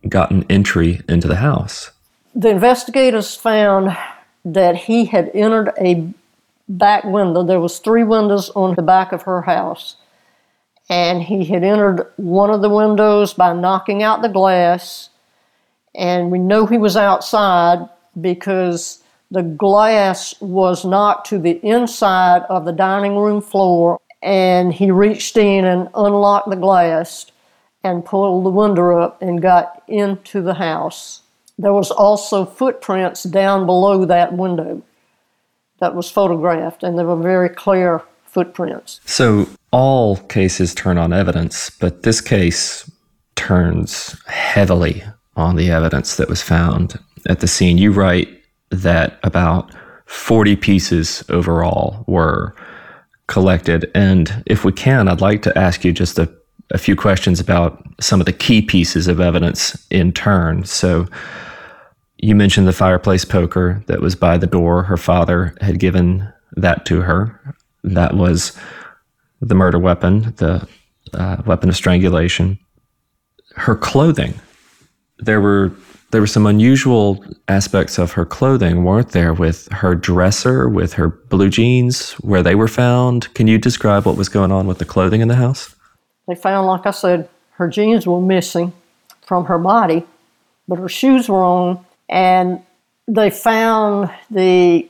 gotten 0.08 0.44
entry 0.48 1.02
into 1.08 1.28
the 1.28 1.36
house? 1.36 1.90
The 2.34 2.50
investigators 2.50 3.34
found 3.34 3.96
that 4.44 4.76
he 4.76 5.06
had 5.06 5.30
entered 5.34 5.72
a 5.80 6.12
back 6.68 7.04
window. 7.04 7.42
There 7.44 7.60
was 7.60 7.78
three 7.78 8.04
windows 8.04 8.50
on 8.50 8.74
the 8.74 8.82
back 8.82 9.12
of 9.12 9.22
her 9.22 9.42
house. 9.42 9.96
and 10.88 11.22
he 11.22 11.44
had 11.44 11.64
entered 11.64 12.12
one 12.16 12.50
of 12.50 12.62
the 12.62 12.70
windows 12.70 13.34
by 13.34 13.52
knocking 13.52 14.02
out 14.02 14.22
the 14.22 14.28
glass. 14.28 15.10
And 15.94 16.30
we 16.30 16.38
know 16.38 16.66
he 16.66 16.78
was 16.78 16.96
outside 16.96 17.88
because 18.20 19.02
the 19.30 19.42
glass 19.42 20.34
was 20.40 20.84
knocked 20.84 21.28
to 21.28 21.38
the 21.38 21.58
inside 21.66 22.42
of 22.42 22.64
the 22.64 22.72
dining 22.72 23.16
room 23.16 23.40
floor, 23.40 24.00
and 24.22 24.72
he 24.72 24.90
reached 24.90 25.36
in 25.36 25.64
and 25.64 25.88
unlocked 25.94 26.50
the 26.50 26.56
glass 26.56 27.26
and 27.82 28.04
pulled 28.04 28.44
the 28.44 28.50
window 28.50 29.00
up 29.00 29.20
and 29.20 29.42
got 29.42 29.82
into 29.88 30.40
the 30.42 30.54
house. 30.54 31.22
There 31.58 31.72
was 31.72 31.90
also 31.90 32.44
footprints 32.44 33.24
down 33.24 33.66
below 33.66 34.04
that 34.04 34.34
window 34.34 34.82
that 35.78 35.94
was 35.94 36.10
photographed, 36.10 36.82
and 36.82 36.98
they 36.98 37.04
were 37.04 37.16
very 37.16 37.48
clear 37.48 38.02
footprints. 38.24 39.00
So 39.04 39.46
all 39.70 40.16
cases 40.16 40.74
turn 40.74 40.98
on 40.98 41.12
evidence, 41.12 41.70
but 41.70 42.02
this 42.02 42.20
case 42.20 42.90
turns 43.34 44.16
heavily 44.26 45.02
on 45.36 45.56
the 45.56 45.70
evidence 45.70 46.16
that 46.16 46.28
was 46.28 46.42
found 46.42 46.98
at 47.28 47.40
the 47.40 47.48
scene. 47.48 47.78
You 47.78 47.92
write 47.92 48.28
that 48.70 49.18
about 49.22 49.70
40 50.06 50.56
pieces 50.56 51.24
overall 51.28 52.04
were 52.06 52.54
collected. 53.26 53.90
And 53.94 54.42
if 54.46 54.64
we 54.64 54.72
can, 54.72 55.08
I'd 55.08 55.20
like 55.20 55.42
to 55.42 55.58
ask 55.58 55.84
you 55.84 55.92
just 55.92 56.18
a, 56.18 56.32
a 56.70 56.78
few 56.78 56.96
questions 56.96 57.40
about 57.40 57.82
some 58.00 58.20
of 58.20 58.26
the 58.26 58.32
key 58.32 58.62
pieces 58.62 59.08
of 59.08 59.20
evidence 59.20 59.86
in 59.90 60.12
turn. 60.12 60.64
So, 60.64 61.06
you 62.18 62.34
mentioned 62.34 62.66
the 62.66 62.72
fireplace 62.72 63.24
poker 63.24 63.82
that 63.86 64.00
was 64.00 64.14
by 64.14 64.38
the 64.38 64.46
door. 64.46 64.82
Her 64.82 64.96
father 64.96 65.54
had 65.60 65.78
given 65.78 66.32
that 66.52 66.86
to 66.86 67.02
her. 67.02 67.54
That 67.84 68.16
was 68.16 68.58
the 69.40 69.54
murder 69.54 69.78
weapon, 69.78 70.34
the 70.36 70.66
uh, 71.14 71.42
weapon 71.46 71.68
of 71.68 71.76
strangulation. 71.76 72.58
Her 73.54 73.76
clothing. 73.76 74.34
There 75.18 75.40
were 75.40 75.72
there 76.12 76.20
were 76.20 76.26
some 76.26 76.46
unusual 76.46 77.24
aspects 77.48 77.98
of 77.98 78.12
her 78.12 78.24
clothing, 78.24 78.84
weren't 78.84 79.10
there? 79.10 79.34
With 79.34 79.68
her 79.72 79.94
dresser, 79.94 80.68
with 80.68 80.94
her 80.94 81.08
blue 81.08 81.50
jeans, 81.50 82.12
where 82.14 82.42
they 82.42 82.54
were 82.54 82.68
found. 82.68 83.32
Can 83.34 83.46
you 83.46 83.58
describe 83.58 84.06
what 84.06 84.16
was 84.16 84.28
going 84.28 84.52
on 84.52 84.66
with 84.66 84.78
the 84.78 84.84
clothing 84.84 85.20
in 85.20 85.28
the 85.28 85.34
house? 85.34 85.74
They 86.28 86.34
found, 86.34 86.66
like 86.66 86.86
I 86.86 86.92
said, 86.92 87.28
her 87.52 87.68
jeans 87.68 88.06
were 88.06 88.20
missing 88.20 88.72
from 89.22 89.46
her 89.46 89.58
body, 89.58 90.04
but 90.68 90.78
her 90.78 90.88
shoes 90.88 91.28
were 91.28 91.42
on, 91.42 91.84
and 92.08 92.62
they 93.08 93.30
found 93.30 94.10
the 94.30 94.88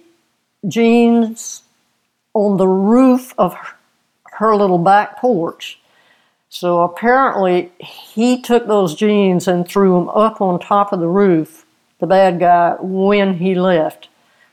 jeans 0.67 1.63
on 2.35 2.57
the 2.57 2.69
roof 2.69 3.35
of 3.39 3.57
her, 4.33 4.57
little 4.57 4.79
back 4.79 5.19
porch. 5.19 5.79
So 6.49 6.83
apparently, 6.83 7.73
he 7.79 8.41
took 8.41 8.67
those 8.67 8.95
jeans 8.95 9.49
and 9.49 9.67
threw 9.67 9.95
them 9.95 10.09
up 10.11 10.41
on 10.41 10.61
top 10.61 10.93
of 10.93 11.01
the 11.01 11.09
roof, 11.09 11.65
the 11.99 12.07
bad 12.07 12.39
guy, 12.39 12.77
when 12.81 13.35
he 13.39 13.55
left. 13.55 14.09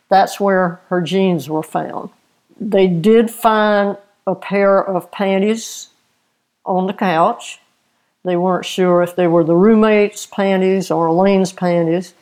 That's 0.09 0.39
where 0.39 0.79
her 0.89 1.01
jeans 1.01 1.49
were 1.49 1.63
found. 1.63 2.09
They 2.59 2.87
did 2.87 3.29
find 3.31 3.97
a 4.25 4.35
pair 4.35 4.83
of 4.83 5.11
panties 5.11 5.89
on 6.65 6.87
the 6.87 6.93
couch. 6.93 7.59
They 8.23 8.37
weren't 8.37 8.65
sure 8.65 9.01
if 9.01 9.15
they 9.15 9.27
were 9.27 9.43
the 9.43 9.55
roommate's 9.55 10.25
panties 10.25 10.89
or 10.89 11.07
Elaine's 11.07 11.51
panties, 11.51 12.13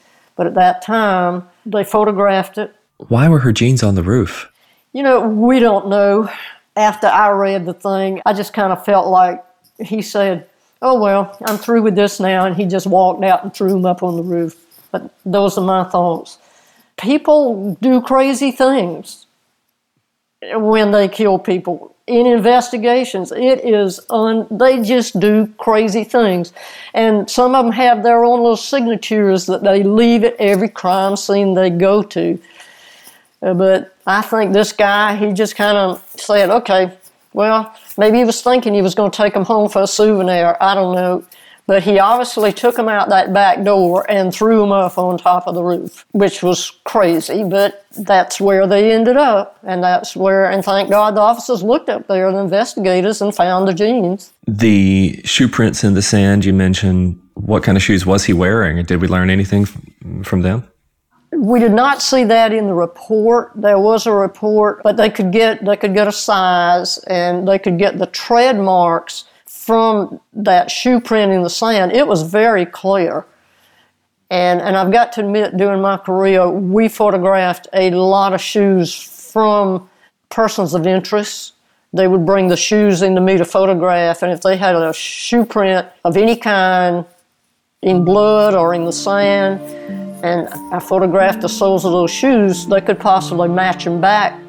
but 0.41 0.47
at 0.47 0.55
that 0.55 0.81
time, 0.81 1.47
they 1.67 1.83
photographed 1.83 2.57
it. 2.57 2.75
Why 2.97 3.29
were 3.29 3.37
her 3.37 3.51
jeans 3.51 3.83
on 3.83 3.93
the 3.93 4.01
roof? 4.01 4.51
You 4.91 5.03
know, 5.03 5.27
we 5.27 5.59
don't 5.59 5.87
know 5.87 6.31
after 6.75 7.05
I 7.05 7.29
read 7.29 7.67
the 7.67 7.75
thing, 7.75 8.23
I 8.25 8.33
just 8.33 8.51
kind 8.51 8.73
of 8.73 8.83
felt 8.83 9.05
like 9.05 9.45
he 9.77 10.01
said, 10.01 10.49
Oh, 10.81 10.99
well, 10.99 11.37
I'm 11.45 11.59
through 11.59 11.83
with 11.83 11.93
this 11.93 12.19
now. 12.19 12.47
And 12.47 12.55
he 12.55 12.65
just 12.65 12.87
walked 12.87 13.23
out 13.23 13.43
and 13.43 13.53
threw 13.53 13.69
them 13.69 13.85
up 13.85 14.01
on 14.01 14.15
the 14.15 14.23
roof. 14.23 14.59
But 14.91 15.13
those 15.23 15.59
are 15.59 15.63
my 15.63 15.83
thoughts. 15.83 16.39
People 16.97 17.77
do 17.81 18.01
crazy 18.01 18.49
things 18.49 19.27
when 20.41 20.89
they 20.89 21.07
kill 21.07 21.37
people. 21.37 21.90
In 22.07 22.25
investigations, 22.25 23.31
it 23.31 23.63
is 23.63 23.99
un, 24.09 24.47
they 24.49 24.81
just 24.81 25.19
do 25.19 25.47
crazy 25.57 26.03
things. 26.03 26.51
And 26.93 27.29
some 27.29 27.55
of 27.55 27.63
them 27.63 27.73
have 27.73 28.03
their 28.03 28.25
own 28.25 28.39
little 28.39 28.57
signatures 28.57 29.45
that 29.45 29.63
they 29.63 29.83
leave 29.83 30.23
at 30.23 30.35
every 30.39 30.67
crime 30.69 31.15
scene 31.15 31.53
they 31.53 31.69
go 31.69 32.01
to. 32.03 32.39
Uh, 33.41 33.53
but 33.53 33.95
I 34.05 34.21
think 34.21 34.51
this 34.53 34.73
guy, 34.73 35.15
he 35.15 35.31
just 35.31 35.55
kind 35.55 35.77
of 35.77 36.03
said, 36.15 36.49
okay, 36.49 36.91
well, 37.33 37.73
maybe 37.97 38.17
he 38.17 38.25
was 38.25 38.41
thinking 38.41 38.73
he 38.73 38.81
was 38.81 38.95
going 38.95 39.11
to 39.11 39.17
take 39.17 39.33
them 39.33 39.45
home 39.45 39.69
for 39.69 39.83
a 39.83 39.87
souvenir. 39.87 40.57
I 40.59 40.75
don't 40.75 40.95
know. 40.95 41.23
But 41.71 41.83
he 41.83 41.99
obviously 41.99 42.51
took 42.51 42.75
them 42.75 42.89
out 42.89 43.07
that 43.07 43.31
back 43.31 43.63
door 43.63 44.05
and 44.11 44.35
threw 44.35 44.59
them 44.59 44.73
up 44.73 44.97
on 44.97 45.17
top 45.17 45.47
of 45.47 45.55
the 45.55 45.63
roof, 45.63 46.05
which 46.11 46.43
was 46.43 46.69
crazy, 46.83 47.45
but 47.45 47.85
that's 47.97 48.41
where 48.41 48.67
they 48.67 48.91
ended 48.91 49.15
up. 49.15 49.57
And 49.63 49.81
that's 49.81 50.13
where, 50.13 50.51
and 50.51 50.65
thank 50.65 50.89
God 50.89 51.15
the 51.15 51.21
officers 51.21 51.63
looked 51.63 51.87
up 51.87 52.09
there, 52.09 52.29
the 52.29 52.39
investigators, 52.39 53.21
and 53.21 53.33
found 53.33 53.69
the 53.69 53.73
jeans. 53.73 54.33
The 54.47 55.21
shoe 55.23 55.47
prints 55.47 55.85
in 55.85 55.93
the 55.93 56.01
sand 56.01 56.43
you 56.43 56.51
mentioned, 56.51 57.17
what 57.35 57.63
kind 57.63 57.77
of 57.77 57.81
shoes 57.81 58.05
was 58.05 58.25
he 58.25 58.33
wearing? 58.33 58.83
Did 58.83 58.99
we 59.01 59.07
learn 59.07 59.29
anything 59.29 59.65
from 60.25 60.41
them? 60.41 60.67
We 61.31 61.61
did 61.61 61.71
not 61.71 62.01
see 62.01 62.25
that 62.25 62.51
in 62.51 62.67
the 62.67 62.73
report. 62.73 63.53
There 63.55 63.79
was 63.79 64.05
a 64.05 64.11
report, 64.11 64.83
but 64.83 64.97
they 64.97 65.09
could 65.09 65.31
get 65.31 65.63
they 65.63 65.77
could 65.77 65.93
get 65.93 66.05
a 66.05 66.11
size 66.11 66.97
and 67.07 67.47
they 67.47 67.57
could 67.57 67.79
get 67.79 67.97
the 67.97 68.07
tread 68.07 68.59
marks 68.59 69.23
from 69.61 70.19
that 70.33 70.71
shoe 70.71 70.99
print 70.99 71.31
in 71.31 71.43
the 71.43 71.49
sand. 71.49 71.91
It 71.91 72.07
was 72.07 72.23
very 72.23 72.65
clear. 72.65 73.27
And 74.31 74.59
and 74.59 74.75
I've 74.75 74.91
got 74.91 75.13
to 75.13 75.21
admit, 75.21 75.55
during 75.55 75.81
my 75.81 75.97
career, 75.97 76.49
we 76.49 76.87
photographed 76.87 77.67
a 77.73 77.91
lot 77.91 78.33
of 78.33 78.41
shoes 78.41 78.91
from 79.31 79.87
persons 80.29 80.73
of 80.73 80.87
interest. 80.87 81.53
They 81.93 82.07
would 82.07 82.25
bring 82.25 82.47
the 82.47 82.57
shoes 82.57 83.03
into 83.03 83.21
me 83.21 83.37
to 83.37 83.45
photograph, 83.45 84.23
and 84.23 84.31
if 84.31 84.41
they 84.41 84.57
had 84.57 84.75
a 84.75 84.93
shoe 84.93 85.45
print 85.45 85.87
of 86.05 86.17
any 86.17 86.37
kind 86.37 87.05
in 87.83 88.03
blood 88.03 88.55
or 88.55 88.73
in 88.73 88.85
the 88.85 88.93
sand, 88.93 89.61
and 90.23 90.47
I 90.73 90.79
photographed 90.79 91.41
the 91.41 91.49
soles 91.49 91.85
of 91.85 91.91
those 91.91 92.11
shoes, 92.11 92.65
they 92.65 92.81
could 92.81 92.99
possibly 92.99 93.49
match 93.49 93.83
them 93.83 94.01
back 94.01 94.39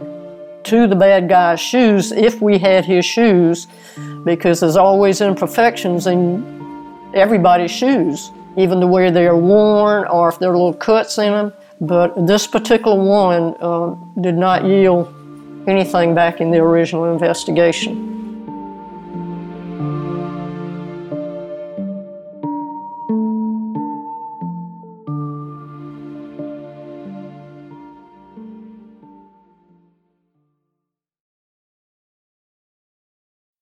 to 0.65 0.87
the 0.87 0.97
bad 0.97 1.29
guy's 1.29 1.61
shoes 1.61 2.13
if 2.13 2.41
we 2.41 2.59
had 2.59 2.85
his 2.85 3.05
shoes, 3.05 3.67
because 4.25 4.61
there's 4.61 4.77
always 4.77 5.21
imperfections 5.21 6.07
in 6.07 7.11
everybody's 7.15 7.71
shoes, 7.71 8.31
even 8.57 8.81
the 8.81 8.87
way 8.87 9.11
they're 9.11 9.37
worn 9.37 10.07
or 10.07 10.29
if 10.29 10.39
there 10.39 10.51
are 10.51 10.57
little 10.57 10.75
cuts 10.75 11.19
in 11.19 11.33
them. 11.33 11.53
But 11.81 12.27
this 12.27 12.47
particular 12.47 12.97
one 12.97 13.57
uh, 13.61 13.95
did 14.21 14.37
not 14.37 14.65
yield 14.65 15.13
anything 15.67 16.15
back 16.15 16.41
in 16.41 16.51
the 16.51 16.59
original 16.59 17.13
investigation. 17.13 18.12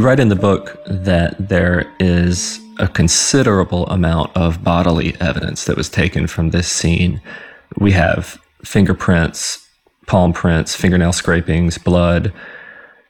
You 0.00 0.06
write 0.06 0.18
in 0.18 0.30
the 0.30 0.34
book 0.34 0.82
that 0.86 1.50
there 1.50 1.84
is 2.00 2.58
a 2.78 2.88
considerable 2.88 3.86
amount 3.88 4.34
of 4.34 4.64
bodily 4.64 5.14
evidence 5.20 5.66
that 5.66 5.76
was 5.76 5.90
taken 5.90 6.26
from 6.26 6.52
this 6.52 6.68
scene. 6.72 7.20
We 7.76 7.92
have 7.92 8.40
fingerprints, 8.64 9.68
palm 10.06 10.32
prints, 10.32 10.74
fingernail 10.74 11.12
scrapings, 11.12 11.76
blood, 11.76 12.32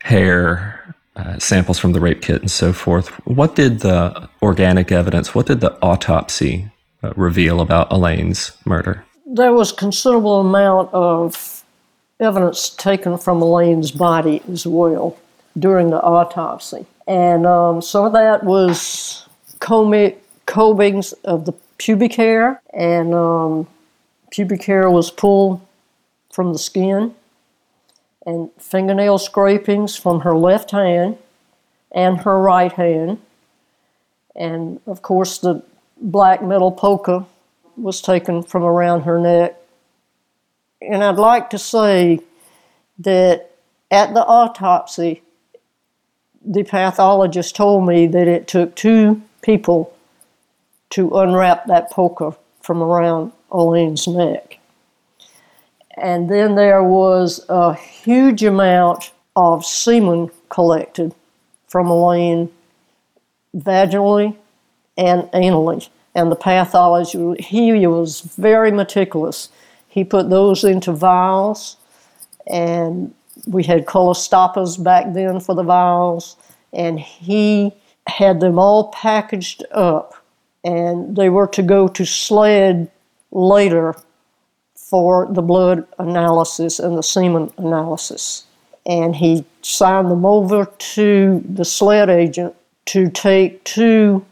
hair, 0.03 0.97
uh, 1.15 1.39
samples 1.39 1.79
from 1.79 1.93
the 1.93 2.01
rape 2.01 2.23
kit 2.23 2.41
and 2.41 2.51
so 2.51 2.73
forth. 2.73 3.07
What 3.25 3.55
did 3.55 3.83
the 3.83 4.29
organic 4.43 4.91
evidence, 4.91 5.33
what 5.33 5.47
did 5.47 5.61
the 5.61 5.79
autopsy 5.83 6.73
uh, 7.05 7.13
reveal 7.15 7.61
about 7.61 7.93
Elaine's 7.93 8.51
murder? 8.65 9.05
There 9.27 9.53
was 9.53 9.71
considerable 9.71 10.41
amount 10.41 10.93
of 10.93 11.63
evidence 12.19 12.69
taken 12.69 13.17
from 13.17 13.41
Elaine's 13.41 13.93
body 13.93 14.43
as 14.51 14.67
well 14.67 15.17
during 15.59 15.91
the 15.91 16.01
autopsy. 16.01 16.87
And 17.07 17.47
um, 17.47 17.83
some 17.83 18.05
of 18.05 18.13
that 18.13 18.45
was 18.45 19.27
combing, 19.59 20.17
combings 20.47 21.13
of 21.25 21.45
the 21.45 21.53
pubic 21.79 22.15
hair, 22.15 22.61
and 22.73 23.15
um, 23.15 23.67
pubic 24.31 24.65
hair 24.65 24.91
was 24.91 25.11
pulled 25.11 25.61
from 26.33 26.53
the 26.53 26.59
skin, 26.59 27.15
and 28.27 28.51
fingernail 28.59 29.19
scrapings 29.19 29.97
from 29.97 30.21
her 30.21 30.37
left 30.37 30.71
hand 30.71 31.17
and 31.93 32.21
her 32.21 32.41
right 32.41 32.73
hand. 32.73 33.19
And 34.37 34.81
of 34.87 35.03
course, 35.03 35.39
the 35.39 35.63
black 36.01 36.43
metal 36.43 36.71
polka 36.71 37.27
was 37.77 38.01
taken 38.01 38.43
from 38.43 38.63
around 38.63 39.03
her 39.03 39.19
neck. 39.19 39.57
And 40.81 41.03
I'd 41.03 41.17
like 41.17 41.51
to 41.51 41.59
say 41.59 42.21
that 43.01 43.51
at 43.91 44.15
the 44.15 44.25
autopsy, 44.25 45.23
the 46.45 46.63
pathologist 46.63 47.55
told 47.57 47.87
me 47.87 48.07
that 48.07 48.27
it 48.27 48.49
took 48.49 48.75
two 48.75 49.23
people 49.43 49.95
to 50.91 51.11
unwrap 51.19 51.67
that 51.67 51.91
poker 51.91 52.35
from 52.61 52.83
around 52.83 53.33
Elaine's 53.53 54.07
neck. 54.07 54.59
And 55.97 56.31
then 56.31 56.55
there 56.55 56.83
was 56.83 57.45
a 57.49 57.75
huge 57.75 58.43
amount 58.43 59.13
of 59.37 59.65
semen 59.65 60.31
collected 60.49 61.15
from 61.69 61.87
Elaine 61.89 62.51
vaginally 63.55 64.37
and 64.97 65.23
anally. 65.33 65.89
And 66.15 66.33
the 66.33 66.37
pathologist, 66.37 67.41
he 67.41 67.87
was 67.87 68.21
very 68.21 68.73
meticulous. 68.73 69.49
He 69.89 70.05
put 70.05 70.31
those 70.31 70.65
into 70.65 70.93
vials, 70.93 71.77
and 72.47 73.15
we 73.47 73.63
had 73.63 73.87
colostoppers 73.87 74.83
back 74.83 75.13
then 75.13 75.41
for 75.41 75.55
the 75.55 75.63
vials, 75.63 76.37
and 76.73 76.99
he 77.01 77.73
had 78.07 78.41
them 78.41 78.59
all 78.59 78.89
packaged 78.89 79.65
up, 79.73 80.15
and 80.65 81.17
they 81.17 81.29
were 81.29 81.47
to 81.49 81.63
go 81.63 81.89
to 81.89 82.05
SLED 82.05 82.91
later 83.31 83.95
for 84.75 85.29
the 85.31 85.43
blood 85.43 85.87
analysis 85.99 86.79
and 86.79 86.99
the 86.99 87.03
semen 87.03 87.53
analysis. 87.59 88.45
And 88.87 89.15
he 89.15 89.45
signed 89.63 90.11
them 90.11 90.27
over 90.27 90.65
to 90.65 91.45
the 91.49 91.65
SLED 91.65 92.09
agent 92.09 92.55
to 92.87 93.09
take 93.11 93.63
to 93.65 94.25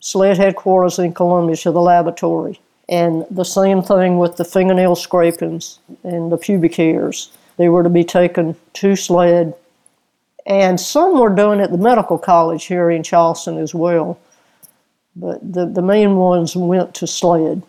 SLED 0.00 0.36
headquarters 0.36 0.98
in 0.98 1.12
Columbia 1.14 1.56
to 1.56 1.72
the 1.72 1.80
laboratory. 1.80 2.60
And 2.88 3.26
the 3.30 3.44
same 3.44 3.82
thing 3.82 4.18
with 4.18 4.36
the 4.36 4.44
fingernail 4.44 4.94
scrapings 4.94 5.80
and 6.04 6.30
the 6.30 6.36
pubic 6.38 6.76
hairs. 6.76 7.30
They 7.58 7.68
were 7.68 7.82
to 7.82 7.90
be 7.90 8.04
taken 8.04 8.56
to 8.74 8.96
SLED. 8.96 9.54
And 10.46 10.80
some 10.80 11.20
were 11.20 11.34
done 11.34 11.60
at 11.60 11.70
the 11.70 11.78
medical 11.78 12.16
college 12.16 12.64
here 12.64 12.90
in 12.90 13.02
Charleston 13.02 13.58
as 13.58 13.74
well. 13.74 14.18
But 15.14 15.40
the, 15.52 15.66
the 15.66 15.82
main 15.82 16.16
ones 16.16 16.56
went 16.56 16.94
to 16.94 17.06
SLED 17.06 17.62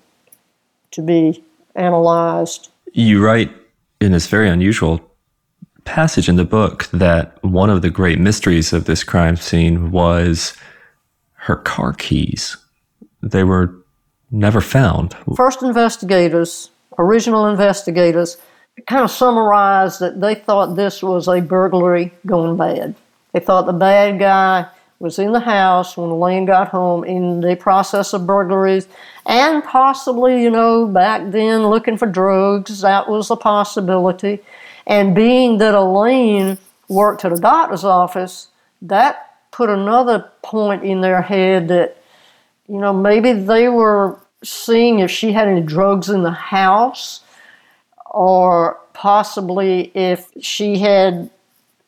to 0.92 1.02
be 1.02 1.44
analyzed. 1.76 2.70
You 2.94 3.24
write 3.24 3.52
in 4.00 4.12
this 4.12 4.28
very 4.28 4.48
unusual 4.48 5.02
passage 5.84 6.30
in 6.30 6.36
the 6.36 6.46
book 6.46 6.86
that 6.94 7.44
one 7.44 7.70
of 7.70 7.82
the 7.82 7.90
great 7.90 8.20
mysteries 8.20 8.72
of 8.72 8.86
this 8.86 9.04
crime 9.04 9.36
scene 9.36 9.92
was 9.92 10.54
her 11.34 11.56
car 11.56 11.94
keys. 11.94 12.56
They 13.24 13.44
were 13.44 13.76
never 14.32 14.62
found. 14.62 15.16
First 15.36 15.64
investigators, 15.64 16.70
original 17.00 17.48
investigators, 17.48 18.38
kind 18.88 19.04
of 19.04 19.12
summarized 19.12 20.00
that 20.00 20.20
they 20.20 20.36
thought 20.36 20.76
this 20.76 21.02
was 21.02 21.28
a 21.28 21.42
burglary 21.42 22.14
going 22.26 22.58
bad. 22.58 22.96
They 23.34 23.40
thought 23.40 23.66
the 23.66 23.74
bad 23.74 24.20
guy 24.20 24.68
was 25.00 25.18
in 25.18 25.32
the 25.32 25.40
house 25.40 25.96
when 25.96 26.10
Elaine 26.10 26.46
got 26.46 26.68
home 26.68 27.04
in 27.04 27.40
the 27.40 27.56
process 27.56 28.14
of 28.14 28.28
burglaries 28.28 28.88
and 29.26 29.64
possibly, 29.64 30.42
you 30.42 30.50
know, 30.50 30.86
back 30.86 31.32
then 31.32 31.68
looking 31.68 31.98
for 31.98 32.06
drugs. 32.06 32.82
That 32.82 33.10
was 33.10 33.32
a 33.32 33.36
possibility. 33.36 34.40
And 34.86 35.16
being 35.16 35.58
that 35.60 35.74
Elaine 35.74 36.58
worked 36.90 37.24
at 37.24 37.32
a 37.32 37.38
doctor's 37.38 37.84
office, 37.84 38.50
that 38.82 39.38
put 39.52 39.70
another 39.70 40.32
point 40.42 40.84
in 40.84 41.02
their 41.02 41.22
head 41.22 41.68
that, 41.70 41.98
you 42.68 42.80
know, 42.80 42.92
maybe 42.92 43.32
they 43.32 43.70
were 43.70 44.20
seeing 44.44 45.00
if 45.00 45.12
she 45.12 45.32
had 45.32 45.48
any 45.48 45.62
drugs 45.62 46.10
in 46.10 46.24
the 46.24 46.32
house 46.32 47.22
or 48.20 48.78
possibly 48.92 49.94
if 49.96 50.30
she 50.42 50.80
had 50.80 51.30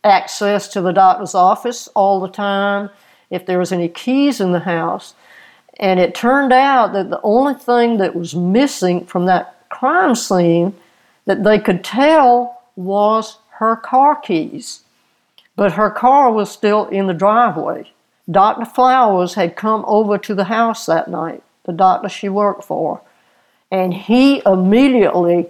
access 0.02 0.70
to 0.70 0.80
the 0.80 0.94
doctor's 0.94 1.36
office 1.36 1.89
all 1.94 2.22
the 2.22 2.30
time 2.30 2.89
if 3.30 3.46
there 3.46 3.60
was 3.60 3.74
any 3.74 3.89
keys 3.89 4.39
in 4.39 4.54
the 4.54 4.62
house. 4.62 5.13
And 5.78 6.00
it 6.00 6.15
turned 6.15 6.54
out 6.54 6.94
that 6.94 7.10
the 7.10 7.20
only 7.22 7.56
thing 7.56 7.98
that 7.98 8.15
was 8.15 8.34
missing 8.34 9.06
from 9.06 9.26
that 9.26 9.67
crime 9.67 10.15
scene 10.15 10.74
that 11.26 11.44
they 11.44 11.60
could 11.60 11.84
tell 11.84 12.62
was 12.78 13.38
her 13.60 13.76
car 13.76 14.15
keys. 14.15 14.84
But 15.58 15.74
her 15.74 15.89
car 15.89 16.32
was 16.32 16.50
still 16.50 16.86
in 16.88 17.08
the 17.08 17.13
driveway. 17.13 17.91
Dr. 18.30 18.63
Flowers 18.63 19.34
had 19.34 19.58
come 19.58 19.84
over 19.86 20.17
to 20.20 20.34
the 20.34 20.46
house 20.46 20.86
that 20.86 21.10
night, 21.10 21.44
the 21.65 21.74
doctor 21.74 22.08
she 22.08 22.30
worked 22.30 22.63
for, 22.63 23.02
and 23.70 23.94
he 23.94 24.41
immediately 24.46 25.50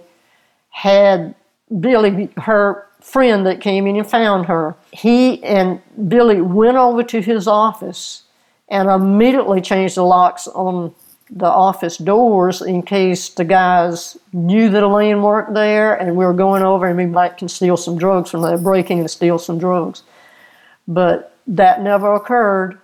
had 0.72 1.34
Billy, 1.80 2.28
her 2.38 2.86
friend 3.00 3.46
that 3.46 3.60
came 3.60 3.86
in 3.86 3.96
and 3.96 4.08
found 4.08 4.46
her, 4.46 4.76
he 4.90 5.42
and 5.44 5.80
Billy 6.08 6.40
went 6.40 6.76
over 6.76 7.02
to 7.04 7.20
his 7.20 7.46
office 7.46 8.24
and 8.68 8.88
immediately 8.88 9.60
changed 9.60 9.96
the 9.96 10.02
locks 10.02 10.48
on 10.48 10.94
the 11.30 11.46
office 11.46 11.96
doors 11.96 12.60
in 12.60 12.82
case 12.82 13.30
the 13.30 13.44
guys 13.44 14.18
knew 14.32 14.68
that 14.68 14.82
Elaine 14.82 15.22
worked 15.22 15.54
there 15.54 15.94
and 15.94 16.14
we 16.16 16.24
were 16.24 16.34
going 16.34 16.62
over 16.62 16.86
and 16.86 16.96
we 16.96 17.06
might 17.06 17.38
can 17.38 17.48
steal 17.48 17.76
some 17.76 17.96
drugs 17.96 18.30
from 18.30 18.42
there, 18.42 18.58
breaking 18.58 19.00
and 19.00 19.10
steal 19.10 19.38
some 19.38 19.58
drugs. 19.58 20.02
But 20.86 21.34
that 21.46 21.82
never 21.82 22.14
occurred 22.14 22.78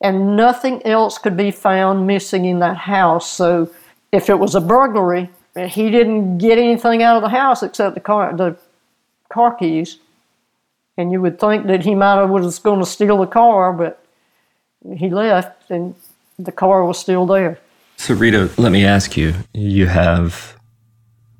and 0.00 0.36
nothing 0.36 0.84
else 0.86 1.18
could 1.18 1.36
be 1.36 1.50
found 1.50 2.06
missing 2.06 2.44
in 2.44 2.58
that 2.60 2.76
house. 2.76 3.30
So 3.30 3.70
if 4.12 4.28
it 4.28 4.38
was 4.38 4.54
a 4.54 4.60
burglary, 4.60 5.30
he 5.56 5.90
didn't 5.90 6.38
get 6.38 6.58
anything 6.58 7.02
out 7.02 7.16
of 7.16 7.22
the 7.22 7.28
house 7.28 7.62
except 7.62 7.94
the 7.94 8.00
car, 8.00 8.36
the 8.36 8.56
car 9.28 9.54
keys. 9.54 9.98
And 10.96 11.10
you 11.10 11.20
would 11.20 11.40
think 11.40 11.66
that 11.66 11.84
he 11.84 11.94
might 11.94 12.16
have 12.16 12.30
was 12.30 12.58
going 12.58 12.80
to 12.80 12.86
steal 12.86 13.18
the 13.18 13.26
car, 13.26 13.72
but 13.72 14.04
he 14.96 15.10
left 15.10 15.70
and 15.70 15.94
the 16.38 16.52
car 16.52 16.84
was 16.84 16.98
still 16.98 17.26
there. 17.26 17.58
So, 17.96 18.14
Rita, 18.14 18.50
let 18.58 18.72
me 18.72 18.84
ask 18.84 19.16
you 19.16 19.34
you 19.52 19.86
have 19.86 20.56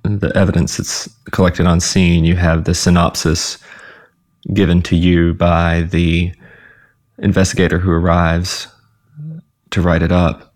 the 0.03 0.33
evidence 0.37 0.77
that's 0.77 1.09
collected 1.31 1.66
on 1.66 1.81
scene, 1.81 2.24
you 2.24 2.37
have 2.37 2.64
the 2.64 2.74
synopsis 2.74 3.59
given 4.53 4.83
to 4.83 4.96
you 4.96 5.35
by 5.35 5.83
the 5.83 6.33
investigator 7.18 7.79
who 7.79 7.90
arrives 7.90 8.68
to 9.70 9.81
write 9.81 10.03
it 10.03 10.12
up. 10.12 10.55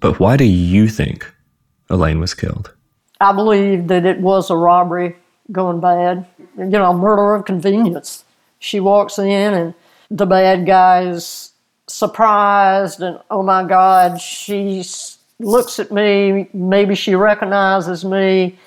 But 0.00 0.18
why 0.18 0.36
do 0.36 0.44
you 0.44 0.88
think 0.88 1.32
Elaine 1.88 2.20
was 2.20 2.34
killed? 2.34 2.72
I 3.20 3.32
believe 3.32 3.88
that 3.88 4.04
it 4.04 4.20
was 4.20 4.50
a 4.50 4.56
robbery 4.56 5.16
going 5.52 5.80
bad. 5.80 6.26
You 6.58 6.66
know, 6.66 6.92
murder 6.92 7.34
of 7.34 7.44
convenience. 7.44 8.24
She 8.58 8.80
walks 8.80 9.18
in 9.18 9.54
and 9.54 9.74
the 10.10 10.26
bad 10.26 10.66
guy's 10.66 11.52
surprised 11.86 13.00
and 13.00 13.20
oh 13.30 13.42
my 13.42 13.64
God, 13.64 14.20
she 14.20 14.84
looks 15.38 15.78
at 15.78 15.92
me. 15.92 16.48
Maybe 16.52 16.94
she 16.94 17.14
recognizes 17.14 18.04
me. 18.04 18.58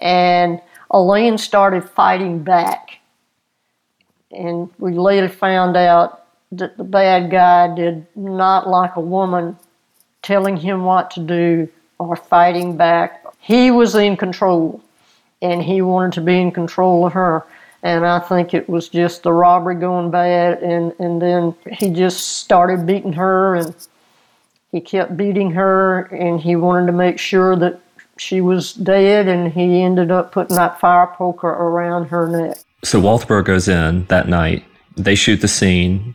And 0.00 0.60
Elaine 0.90 1.38
started 1.38 1.88
fighting 1.88 2.42
back. 2.42 2.98
And 4.30 4.70
we 4.78 4.92
later 4.92 5.28
found 5.28 5.76
out 5.76 6.24
that 6.52 6.76
the 6.76 6.84
bad 6.84 7.30
guy 7.30 7.74
did 7.74 8.06
not 8.16 8.68
like 8.68 8.96
a 8.96 9.00
woman 9.00 9.56
telling 10.22 10.56
him 10.56 10.84
what 10.84 11.10
to 11.12 11.20
do 11.20 11.68
or 11.98 12.16
fighting 12.16 12.76
back. 12.76 13.24
He 13.38 13.70
was 13.70 13.94
in 13.94 14.16
control 14.16 14.82
and 15.42 15.62
he 15.62 15.82
wanted 15.82 16.12
to 16.14 16.20
be 16.20 16.40
in 16.40 16.50
control 16.50 17.06
of 17.06 17.12
her. 17.12 17.44
And 17.82 18.06
I 18.06 18.18
think 18.18 18.54
it 18.54 18.66
was 18.66 18.88
just 18.88 19.24
the 19.24 19.32
robbery 19.32 19.74
going 19.74 20.10
bad, 20.10 20.62
and, 20.62 20.94
and 20.98 21.20
then 21.20 21.54
he 21.70 21.90
just 21.90 22.38
started 22.38 22.86
beating 22.86 23.12
her, 23.12 23.56
and 23.56 23.74
he 24.72 24.80
kept 24.80 25.18
beating 25.18 25.50
her, 25.50 26.06
and 26.06 26.40
he 26.40 26.56
wanted 26.56 26.86
to 26.86 26.92
make 26.92 27.18
sure 27.18 27.56
that 27.56 27.78
she 28.16 28.40
was 28.40 28.72
dead, 28.72 29.28
and 29.28 29.52
he 29.52 29.82
ended 29.82 30.10
up 30.10 30.32
putting 30.32 30.56
that 30.56 30.80
fire 30.80 31.08
poker 31.08 31.48
around 31.48 32.06
her 32.06 32.26
neck. 32.26 32.56
So 32.84 33.02
Walterboro 33.02 33.44
goes 33.44 33.68
in 33.68 34.06
that 34.06 34.28
night. 34.28 34.64
they 34.96 35.14
shoot 35.14 35.42
the 35.42 35.48
scene. 35.48 36.14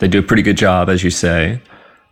They 0.00 0.08
do 0.08 0.18
a 0.18 0.22
pretty 0.22 0.42
good 0.42 0.56
job, 0.56 0.88
as 0.88 1.04
you 1.04 1.10
say. 1.10 1.60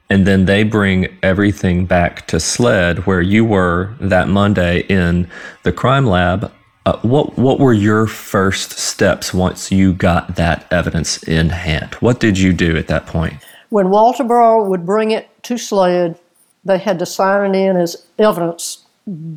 And 0.08 0.26
then 0.26 0.44
they 0.44 0.62
bring 0.62 1.08
everything 1.22 1.86
back 1.86 2.26
to 2.28 2.38
SLED, 2.38 3.06
where 3.06 3.20
you 3.20 3.44
were 3.44 3.94
that 4.00 4.28
Monday 4.28 4.80
in 4.82 5.28
the 5.64 5.72
crime 5.72 6.06
lab. 6.06 6.52
Uh, 6.84 6.96
what 7.02 7.36
what 7.36 7.58
were 7.58 7.72
your 7.72 8.06
first 8.06 8.78
steps 8.78 9.34
once 9.34 9.72
you 9.72 9.92
got 9.92 10.36
that 10.36 10.64
evidence 10.70 11.20
in 11.24 11.48
hand? 11.48 11.94
What 11.94 12.20
did 12.20 12.38
you 12.38 12.52
do 12.52 12.76
at 12.76 12.86
that 12.86 13.06
point? 13.06 13.34
When 13.70 13.86
Walterboro 13.86 14.68
would 14.68 14.86
bring 14.86 15.10
it 15.10 15.28
to 15.44 15.58
SLED, 15.58 16.16
they 16.64 16.78
had 16.78 17.00
to 17.00 17.06
sign 17.06 17.54
it 17.54 17.58
in 17.58 17.76
as 17.76 18.06
evidence 18.18 18.86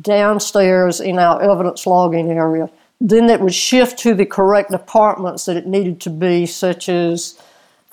downstairs 0.00 1.00
in 1.00 1.18
our 1.18 1.42
evidence 1.42 1.86
logging 1.86 2.30
area. 2.30 2.70
Then 3.00 3.30
it 3.30 3.40
would 3.40 3.54
shift 3.54 3.98
to 4.00 4.14
the 4.14 4.26
correct 4.26 4.70
departments 4.70 5.46
that 5.46 5.56
it 5.56 5.66
needed 5.66 6.00
to 6.02 6.10
be, 6.10 6.46
such 6.46 6.88
as 6.88 7.40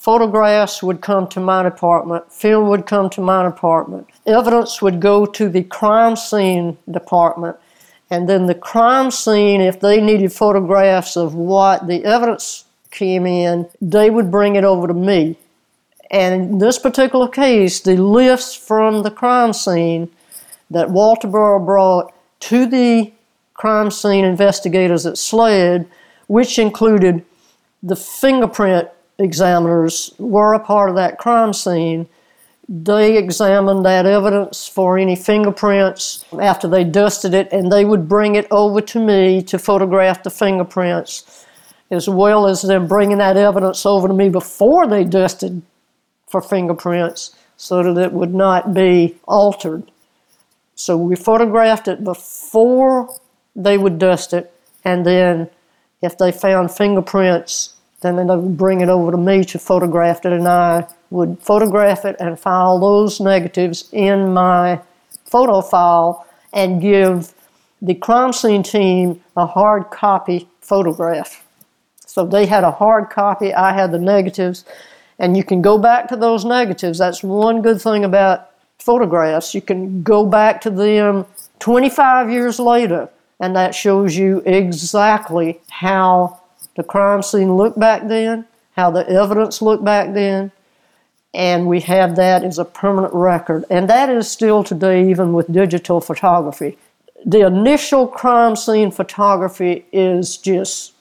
photographs 0.07 0.81
would 0.81 1.01
come 1.01 1.27
to 1.27 1.37
my 1.37 1.61
department, 1.61 2.31
film 2.31 2.69
would 2.69 2.85
come 2.85 3.09
to 3.09 3.19
my 3.19 3.43
department, 3.43 4.07
evidence 4.25 4.81
would 4.81 5.01
go 5.01 5.25
to 5.25 5.49
the 5.49 5.63
crime 5.63 6.15
scene 6.15 6.77
department, 6.89 7.57
and 8.09 8.29
then 8.29 8.45
the 8.45 8.55
crime 8.55 9.11
scene, 9.11 9.59
if 9.59 9.81
they 9.81 9.99
needed 9.99 10.31
photographs 10.31 11.17
of 11.17 11.35
what 11.35 11.87
the 11.87 12.05
evidence 12.05 12.63
came 12.89 13.25
in, 13.25 13.67
they 13.81 14.09
would 14.09 14.31
bring 14.31 14.55
it 14.55 14.63
over 14.63 14.87
to 14.87 14.93
me. 14.93 15.37
And 16.09 16.33
in 16.41 16.57
this 16.59 16.79
particular 16.79 17.27
case, 17.27 17.81
the 17.81 17.97
lifts 17.97 18.55
from 18.55 19.03
the 19.03 19.11
crime 19.11 19.51
scene 19.51 20.09
that 20.71 20.87
Walterboro 20.87 21.65
brought 21.65 22.13
to 22.47 22.65
the 22.65 23.11
crime 23.55 23.91
scene 23.91 24.23
investigators 24.23 25.05
at 25.05 25.17
SLED, 25.17 25.85
which 26.27 26.57
included 26.57 27.25
the 27.83 27.97
fingerprint 27.97 28.87
examiners 29.19 30.13
were 30.17 30.53
a 30.53 30.59
part 30.59 30.89
of 30.89 30.95
that 30.95 31.17
crime 31.17 31.53
scene. 31.53 32.07
They 32.69 33.17
examined 33.17 33.85
that 33.85 34.05
evidence 34.05 34.67
for 34.67 34.97
any 34.97 35.15
fingerprints 35.15 36.25
after 36.39 36.67
they 36.67 36.83
dusted 36.83 37.33
it, 37.33 37.51
and 37.51 37.71
they 37.71 37.85
would 37.85 38.09
bring 38.09 38.35
it 38.35 38.47
over 38.51 38.81
to 38.81 38.99
me 38.99 39.41
to 39.43 39.57
photograph 39.57 40.23
the 40.23 40.29
fingerprints, 40.29 41.45
as 41.89 42.09
well 42.09 42.45
as 42.45 42.61
them 42.61 42.87
bringing 42.87 43.19
that 43.19 43.37
evidence 43.37 43.85
over 43.85 44.07
to 44.07 44.13
me 44.13 44.27
before 44.27 44.85
they 44.85 45.05
dusted 45.05 45.61
for 46.27 46.41
fingerprints 46.41 47.35
so 47.55 47.81
that 47.81 48.01
it 48.01 48.11
would 48.11 48.35
not 48.35 48.73
be 48.73 49.17
altered. 49.25 49.89
So 50.75 50.97
we 50.97 51.15
photographed 51.15 51.87
it 51.87 52.03
before 52.03 53.09
they 53.55 53.77
would 53.77 53.97
dust 53.97 54.33
it, 54.33 54.53
and 54.83 55.05
then 55.05 55.49
if 56.01 56.17
they 56.17 56.31
found 56.31 56.71
fingerprints, 56.71 57.76
then 58.01 58.15
they 58.15 58.23
would 58.23 58.57
bring 58.57 58.81
it 58.81 58.89
over 58.89 59.11
to 59.11 59.17
me 59.17 59.43
to 59.45 59.59
photograph 59.59 60.25
it, 60.25 60.33
and 60.33 60.47
I 60.47 60.87
would 61.09 61.39
photograph 61.39 62.05
it 62.05 62.15
and 62.19 62.39
file 62.39 62.79
those 62.79 63.19
negatives 63.19 63.89
in 63.91 64.33
my 64.33 64.81
photo 65.25 65.61
file 65.61 66.25
and 66.53 66.81
give 66.81 67.33
the 67.81 67.95
crime 67.95 68.33
scene 68.33 68.63
team 68.63 69.21
a 69.35 69.45
hard 69.45 69.89
copy 69.89 70.47
photograph. 70.61 71.45
So 72.05 72.25
they 72.25 72.45
had 72.45 72.63
a 72.63 72.71
hard 72.71 73.09
copy, 73.09 73.53
I 73.53 73.73
had 73.73 73.91
the 73.91 73.99
negatives, 73.99 74.65
and 75.19 75.35
you 75.35 75.43
can 75.43 75.61
go 75.61 75.77
back 75.77 76.07
to 76.09 76.15
those 76.15 76.45
negatives. 76.45 76.97
That's 76.99 77.23
one 77.23 77.61
good 77.61 77.81
thing 77.81 78.03
about 78.03 78.51
photographs. 78.79 79.53
You 79.53 79.61
can 79.61 80.03
go 80.03 80.25
back 80.25 80.61
to 80.61 80.69
them 80.69 81.25
25 81.59 82.31
years 82.31 82.59
later, 82.59 83.09
and 83.39 83.55
that 83.55 83.75
shows 83.75 84.15
you 84.15 84.41
exactly 84.45 85.59
how 85.69 86.39
the 86.77 86.83
crime 86.83 87.21
scene 87.23 87.55
looked 87.55 87.77
back 87.77 88.07
then, 88.07 88.45
how 88.77 88.91
the 88.91 89.07
evidence 89.09 89.61
looked 89.61 89.83
back 89.83 90.13
then, 90.13 90.51
and 91.33 91.67
we 91.67 91.81
have 91.81 92.15
that 92.15 92.43
as 92.43 92.59
a 92.59 92.65
permanent 92.65 93.13
record. 93.13 93.65
And 93.69 93.89
that 93.89 94.09
is 94.09 94.29
still 94.29 94.63
today, 94.63 95.09
even 95.09 95.33
with 95.33 95.51
digital 95.51 95.99
photography. 95.99 96.77
The 97.25 97.45
initial 97.45 98.07
crime 98.07 98.55
scene 98.55 98.91
photography 98.91 99.85
is 99.91 100.37
just 100.37 100.93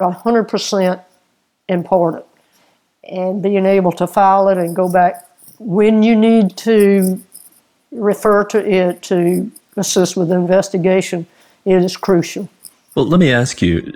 100% 0.00 1.04
important. 1.68 2.24
And 3.04 3.42
being 3.42 3.66
able 3.66 3.92
to 3.92 4.06
file 4.06 4.48
it 4.48 4.56
and 4.58 4.74
go 4.74 4.90
back 4.90 5.28
when 5.58 6.02
you 6.02 6.16
need 6.16 6.56
to 6.58 7.20
refer 7.90 8.44
to 8.44 8.66
it 8.66 9.02
to 9.02 9.52
assist 9.76 10.16
with 10.16 10.28
the 10.28 10.36
investigation, 10.36 11.26
it 11.66 11.82
is 11.84 11.96
crucial. 11.96 12.48
Well, 12.94 13.06
let 13.06 13.20
me 13.20 13.30
ask 13.30 13.60
you 13.60 13.92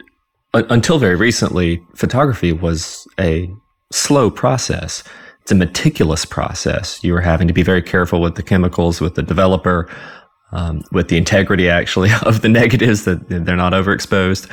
until 0.68 0.98
very 0.98 1.16
recently, 1.16 1.82
photography 1.94 2.52
was 2.52 3.06
a 3.18 3.50
slow 3.92 4.30
process. 4.30 5.02
It's 5.42 5.52
a 5.52 5.56
meticulous 5.56 6.24
process. 6.24 7.02
You 7.04 7.12
were 7.12 7.20
having 7.20 7.48
to 7.48 7.54
be 7.54 7.62
very 7.62 7.82
careful 7.82 8.20
with 8.20 8.34
the 8.34 8.42
chemicals, 8.42 9.00
with 9.00 9.14
the 9.14 9.22
developer, 9.22 9.88
um, 10.52 10.82
with 10.92 11.08
the 11.08 11.16
integrity 11.16 11.68
actually 11.68 12.10
of 12.22 12.42
the 12.42 12.48
negatives 12.48 13.04
that 13.04 13.28
they're 13.28 13.56
not 13.56 13.72
overexposed. 13.72 14.50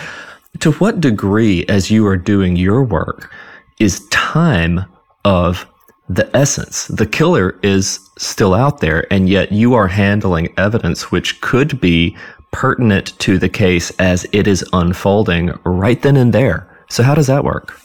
To 0.60 0.72
what 0.74 1.02
degree, 1.02 1.66
as 1.68 1.90
you 1.90 2.06
are 2.06 2.18
doing 2.18 2.56
your 2.56 2.84
work, 2.84 3.34
is 3.80 4.08
time 4.10 4.86
of 5.26 5.68
the 6.10 6.30
essence. 6.36 6.86
The 6.88 7.08
killer 7.08 7.60
is 7.64 8.00
still 8.18 8.54
out 8.54 8.80
there, 8.80 9.12
and 9.12 9.30
yet 9.30 9.52
you 9.52 9.74
are 9.74 9.88
handling 9.88 10.54
evidence 10.58 11.12
which 11.12 11.42
could 11.42 11.80
be 11.82 12.16
pertinent 12.54 13.18
to 13.20 13.38
the 13.38 13.50
case 13.50 13.92
as 14.00 14.26
it 14.32 14.48
is 14.48 14.64
unfolding 14.72 15.58
right 15.66 16.02
then 16.02 16.16
and 16.16 16.32
there. 16.32 16.68
So, 16.90 17.04
how 17.04 17.16
does 17.16 17.28
that 17.28 17.44
work? 17.44 17.78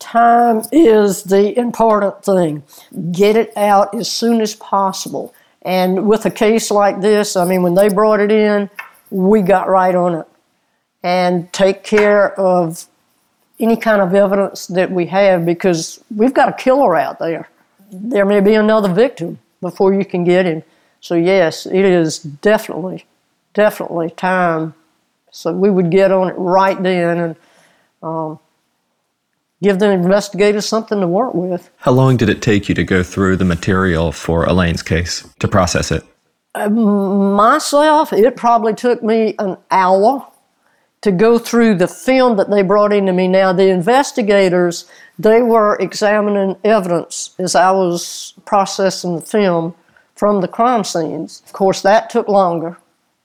Time 0.00 0.62
is 0.72 1.22
the 1.22 1.56
important 1.56 2.24
thing. 2.24 2.64
Get 3.12 3.36
it 3.36 3.56
out 3.56 3.94
as 3.94 4.10
soon 4.10 4.40
as 4.40 4.54
possible. 4.56 5.32
And 5.62 6.08
with 6.08 6.26
a 6.26 6.30
case 6.30 6.70
like 6.70 7.00
this, 7.00 7.36
I 7.36 7.44
mean, 7.44 7.62
when 7.62 7.74
they 7.74 7.88
brought 7.88 8.20
it 8.20 8.32
in, 8.32 8.68
we 9.10 9.42
got 9.42 9.68
right 9.68 9.94
on 9.94 10.14
it 10.14 10.26
and 11.02 11.52
take 11.52 11.84
care 11.84 12.38
of 12.38 12.86
any 13.60 13.76
kind 13.76 14.02
of 14.02 14.14
evidence 14.14 14.66
that 14.66 14.90
we 14.90 15.06
have 15.06 15.46
because 15.46 16.02
we've 16.14 16.34
got 16.34 16.48
a 16.48 16.52
killer 16.52 16.96
out 16.96 17.18
there 17.18 17.48
there 17.90 18.24
may 18.24 18.40
be 18.40 18.54
another 18.54 18.92
victim 18.92 19.38
before 19.60 19.94
you 19.94 20.04
can 20.04 20.24
get 20.24 20.46
him. 20.46 20.62
So, 21.00 21.14
yes, 21.14 21.66
it 21.66 21.84
is 21.84 22.18
definitely, 22.18 23.06
definitely 23.56 24.10
time. 24.10 24.74
So, 25.32 25.52
we 25.52 25.70
would 25.70 25.90
get 25.90 26.12
on 26.12 26.28
it 26.28 26.34
right 26.38 26.80
then 26.80 27.18
and 27.18 27.36
um, 28.02 28.38
give 29.62 29.78
the 29.78 29.90
investigators 29.90 30.66
something 30.66 31.00
to 31.00 31.08
work 31.08 31.34
with. 31.34 31.70
How 31.78 31.92
long 31.92 32.16
did 32.16 32.28
it 32.28 32.42
take 32.42 32.68
you 32.68 32.74
to 32.76 32.84
go 32.84 33.02
through 33.02 33.36
the 33.36 33.44
material 33.44 34.12
for 34.12 34.44
Elaine's 34.44 34.82
case 34.82 35.28
to 35.40 35.48
process 35.48 35.90
it? 35.90 36.04
Uh, 36.54 36.70
myself, 36.70 38.12
it 38.12 38.36
probably 38.36 38.74
took 38.74 39.02
me 39.02 39.34
an 39.38 39.56
hour 39.70 40.26
to 41.02 41.12
go 41.12 41.38
through 41.38 41.74
the 41.74 41.88
film 41.88 42.36
that 42.36 42.50
they 42.50 42.62
brought 42.62 42.92
into 42.92 43.12
me. 43.12 43.28
Now, 43.28 43.52
the 43.52 43.68
investigators, 43.68 44.86
they 45.18 45.42
were 45.42 45.76
examining 45.76 46.56
evidence 46.64 47.34
as 47.38 47.54
I 47.54 47.70
was 47.70 48.34
processing 48.44 49.16
the 49.16 49.22
film 49.22 49.74
from 50.14 50.40
the 50.40 50.48
crime 50.48 50.82
scenes. 50.82 51.42
Of 51.46 51.52
course, 51.52 51.82
that 51.82 52.10
took 52.10 52.28
longer. 52.28 52.78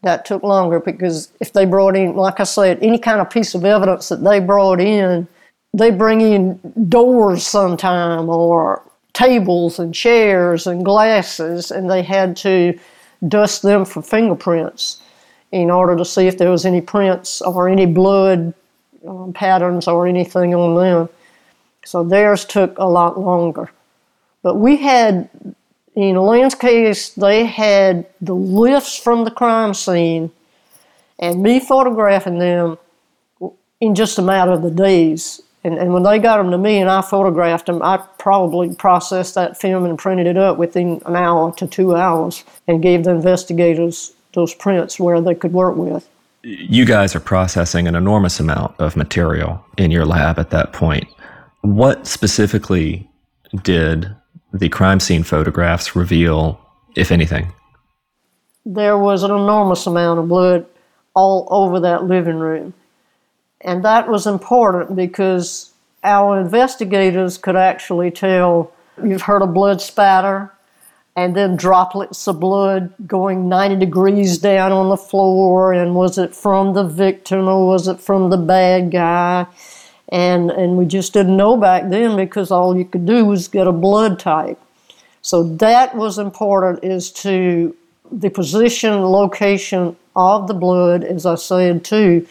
That 0.03 0.25
took 0.25 0.41
longer 0.43 0.79
because 0.79 1.31
if 1.39 1.53
they 1.53 1.65
brought 1.65 1.95
in, 1.95 2.15
like 2.15 2.39
I 2.39 2.43
said, 2.43 2.79
any 2.81 2.97
kind 2.97 3.21
of 3.21 3.29
piece 3.29 3.53
of 3.53 3.63
evidence 3.63 4.09
that 4.09 4.23
they 4.23 4.39
brought 4.39 4.81
in, 4.81 5.27
they 5.73 5.91
bring 5.91 6.21
in 6.21 6.59
doors 6.89 7.45
sometime 7.45 8.27
or 8.27 8.83
tables 9.13 9.79
and 9.79 9.93
chairs 9.93 10.67
and 10.67 10.83
glasses, 10.83 11.69
and 11.71 11.89
they 11.89 12.01
had 12.01 12.35
to 12.37 12.77
dust 13.27 13.61
them 13.61 13.85
for 13.85 14.01
fingerprints 14.01 15.01
in 15.51 15.69
order 15.69 15.95
to 15.95 16.05
see 16.05 16.28
if 16.28 16.38
there 16.38 16.49
was 16.49 16.65
any 16.65 16.82
prints 16.82 17.41
or 17.41 17.69
any 17.69 17.86
blood 17.86 18.53
um, 19.07 19.34
patterns 19.34 19.88
or 19.88 20.07
anything 20.07 20.55
on 20.55 20.76
them. 20.76 21.09
So 21.84 22.03
theirs 22.03 22.45
took 22.45 22.78
a 22.78 22.86
lot 22.86 23.19
longer. 23.19 23.69
But 24.43 24.55
we 24.55 24.78
had, 24.78 25.30
in 25.95 26.15
Lynn's 26.15 26.55
case, 26.55 27.09
they 27.09 27.45
had 27.45 28.05
the 28.21 28.35
lifts 28.35 28.97
from 28.97 29.25
the 29.25 29.31
crime 29.31 29.73
scene 29.73 30.31
and 31.19 31.43
me 31.43 31.59
photographing 31.59 32.39
them 32.39 32.77
in 33.79 33.95
just 33.95 34.17
a 34.17 34.21
matter 34.21 34.51
of 34.51 34.61
the 34.61 34.71
days. 34.71 35.41
And, 35.63 35.77
and 35.77 35.93
when 35.93 36.03
they 36.03 36.17
got 36.17 36.37
them 36.37 36.49
to 36.51 36.57
me 36.57 36.77
and 36.79 36.89
I 36.89 37.01
photographed 37.01 37.67
them, 37.67 37.83
I 37.83 37.97
probably 38.17 38.73
processed 38.73 39.35
that 39.35 39.59
film 39.59 39.85
and 39.85 39.99
printed 39.99 40.27
it 40.27 40.37
up 40.37 40.57
within 40.57 41.01
an 41.05 41.15
hour 41.15 41.53
to 41.55 41.67
two 41.67 41.95
hours 41.95 42.43
and 42.67 42.81
gave 42.81 43.03
the 43.03 43.11
investigators 43.11 44.13
those 44.33 44.55
prints 44.55 44.99
where 44.99 45.21
they 45.21 45.35
could 45.35 45.53
work 45.53 45.75
with. 45.75 46.07
You 46.43 46.85
guys 46.85 47.15
are 47.15 47.19
processing 47.19 47.87
an 47.87 47.95
enormous 47.95 48.39
amount 48.39 48.73
of 48.79 48.95
material 48.95 49.63
in 49.77 49.91
your 49.91 50.05
lab 50.05 50.39
at 50.39 50.49
that 50.49 50.73
point. 50.73 51.07
What 51.61 52.07
specifically 52.07 53.07
did 53.61 54.15
the 54.54 54.70
crime 54.70 54.99
scene 54.99 55.24
photographs 55.24 55.95
reveal, 55.95 56.60
if 56.95 57.12
anything? 57.12 57.54
There 58.66 58.97
was 58.97 59.24
an 59.24 59.32
enormous 59.32 59.88
amount 59.88 60.20
of 60.20 60.28
blood 60.28 60.66
all 61.14 61.47
over 61.49 61.80
that 61.80 62.06
living 62.06 62.38
room. 62.38 62.74
And 63.62 63.86
that 63.86 64.08
was 64.08 64.28
important 64.28 64.95
because 64.95 65.72
our 66.04 66.39
investigators 66.39 67.38
could 67.38 67.56
actually 67.56 68.12
tell 68.12 68.72
you've 69.04 69.24
heard 69.24 69.41
a 69.41 69.47
blood 69.47 69.82
spatter 69.82 70.52
and 71.16 71.36
then 71.36 71.56
droplets 71.56 72.28
of 72.28 72.39
blood 72.39 72.93
going 73.06 73.49
90 73.49 73.76
degrees 73.76 74.38
down 74.38 74.72
on 74.72 74.89
the 74.89 74.97
floor 74.97 75.74
and 75.74 75.95
was 75.95 76.18
it 76.18 76.36
from 76.36 76.74
the 76.74 76.84
victim 76.84 77.47
or 77.47 77.68
was 77.68 77.88
it 77.88 77.99
from 77.99 78.30
the 78.30 78.38
bad 78.38 78.91
guy 78.91 79.45
and 80.12 80.51
and 80.51 80.78
we 80.78 80.86
just 80.86 81.14
didn't 81.14 81.38
know 81.38 81.55
back 81.57 81.89
then 81.89 82.16
because 82.16 82.51
all 82.51 82.78
you 82.78 82.86
could 82.86 83.05
do 83.05 83.26
was 83.26 83.47
get 83.47 83.68
a 83.68 83.72
blood 83.72 84.20
type 84.20 84.59
so 85.22 85.43
that 85.43 85.95
was 85.95 86.18
important 86.18 86.84
is 86.84 87.12
to 87.12 87.76
the 88.12 88.30
position 88.30 89.01
location 89.01 89.95
of 90.16 90.47
the 90.47 90.53
blood 90.53 91.03
as 91.03 91.26
i 91.26 91.36
said 91.36 91.84
too 91.84 92.26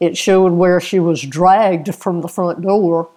it 0.00 0.16
showed 0.16 0.52
where 0.52 0.80
she 0.80 0.98
was 0.98 1.22
dragged 1.22 1.94
from 1.94 2.20
the 2.20 2.28
front 2.28 2.60
door 2.60 3.08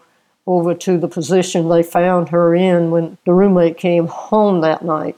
over 0.48 0.74
to 0.74 0.98
the 0.98 1.08
position 1.08 1.68
they 1.68 1.84
found 1.84 2.30
her 2.30 2.56
in 2.56 2.90
when 2.90 3.18
the 3.26 3.34
roommate 3.34 3.78
came 3.78 4.08
home 4.08 4.62
that 4.62 4.84
night. 4.84 5.18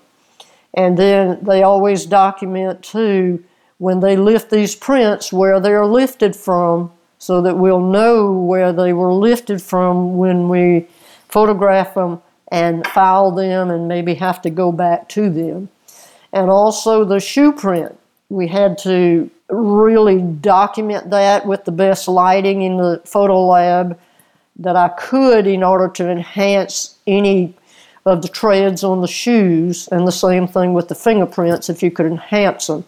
And 0.74 0.98
then 0.98 1.38
they 1.44 1.62
always 1.62 2.06
document 2.06 2.84
too 2.84 3.44
when 3.78 4.00
they 4.00 4.18
lift 4.18 4.50
these 4.50 4.76
prints 4.76 5.32
where 5.32 5.60
they're 5.60 5.86
lifted 5.86 6.36
from 6.36 6.92
so 7.20 7.41
that 7.41 7.57
we'll 7.57 7.82
know 7.82 8.32
where 8.32 8.74
they 8.74 8.93
were 8.93 9.13
lifted 9.13 9.61
from 9.61 10.17
when 10.17 10.49
we 10.49 10.88
photograph 11.28 11.93
them 11.93 12.22
and 12.51 12.88
file 12.88 13.30
them 13.32 13.70
and 13.70 13.88
maybe 13.88 14.15
have 14.15 14.41
to 14.41 14.49
go 14.49 14.72
back 14.72 15.07
to 15.09 15.30
them. 15.30 15.70
And 16.34 16.49
also 16.49 17.05
the 17.05 17.20
shoe 17.20 17.51
print. 17.51 17.95
We 18.30 18.47
had 18.47 18.78
to 18.80 19.30
really 19.49 20.22
document 20.22 21.09
that 21.09 21.45
with 21.45 21.65
the 21.65 21.72
best 21.72 22.07
lighting 22.07 22.61
in 22.61 22.78
the 22.78 23.01
photo 23.05 23.45
lab 23.45 23.99
that 24.57 24.76
I 24.76 24.89
could 24.89 25.47
in 25.47 25.63
order 25.63 25.88
to 25.89 26.09
enhance 26.09 26.97
any 27.07 27.55
of 28.05 28.22
the 28.22 28.28
treads 28.28 28.84
on 28.84 29.01
the 29.01 29.07
shoes, 29.07 29.88
and 29.89 30.07
the 30.07 30.11
same 30.11 30.47
thing 30.47 30.74
with 30.74 30.88
the 30.88 30.95
fingerprints 30.95 31.70
if 31.70 31.84
you 31.84 31.91
could 31.91 32.05
enhance 32.05 32.67
them. 32.67 32.86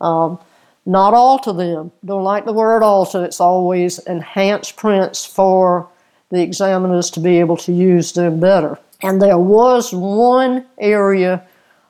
Um, 0.00 0.38
not 0.84 1.14
alter 1.14 1.52
them. 1.52 1.92
Don't 2.04 2.24
like 2.24 2.44
the 2.44 2.52
word 2.52 2.82
alter. 2.82 3.24
It's 3.24 3.40
always 3.40 3.98
enhanced 4.00 4.76
prints 4.76 5.24
for 5.24 5.88
the 6.30 6.42
examiners 6.42 7.10
to 7.10 7.20
be 7.20 7.38
able 7.38 7.56
to 7.58 7.72
use 7.72 8.12
them 8.12 8.40
better. 8.40 8.78
And 9.02 9.20
there 9.20 9.38
was 9.38 9.92
one 9.92 10.66
area 10.78 11.46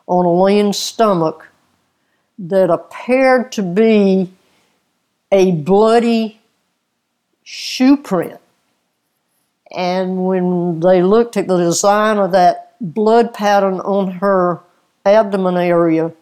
on 0.07 0.27
Elaine's 0.27 0.79
stomach 0.79 1.49
that 2.39 2.71
appeared 2.71 3.53
to 3.53 3.63
be 3.63 4.33
a 5.31 5.53
bloody 5.53 6.41
shoe 7.43 7.97
print. 7.97 8.39
And 9.75 10.27
when 10.27 10.81
they 10.81 11.03
looked 11.03 11.37
at 11.37 11.47
the 11.47 11.57
design 11.57 12.19
of 12.19 12.33
that 12.33 12.75
blood 12.81 13.33
pattern 13.33 13.81
on 13.81 14.11
her 14.11 14.61
abdomen 15.07 15.57
area 15.57 16.13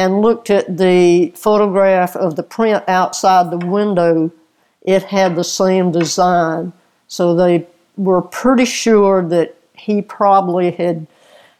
and 0.00 0.22
looked 0.22 0.48
at 0.48 0.78
the 0.78 1.30
photograph 1.36 2.16
of 2.16 2.34
the 2.34 2.42
print 2.42 2.82
outside 2.88 3.50
the 3.50 3.66
window, 3.66 4.32
it 4.80 5.02
had 5.02 5.36
the 5.36 5.44
same 5.44 5.92
design. 5.92 6.72
So 7.06 7.34
they 7.34 7.66
were 7.98 8.22
pretty 8.22 8.64
sure 8.64 9.22
that 9.28 9.56
he 9.74 10.00
probably 10.00 10.70
had 10.70 11.06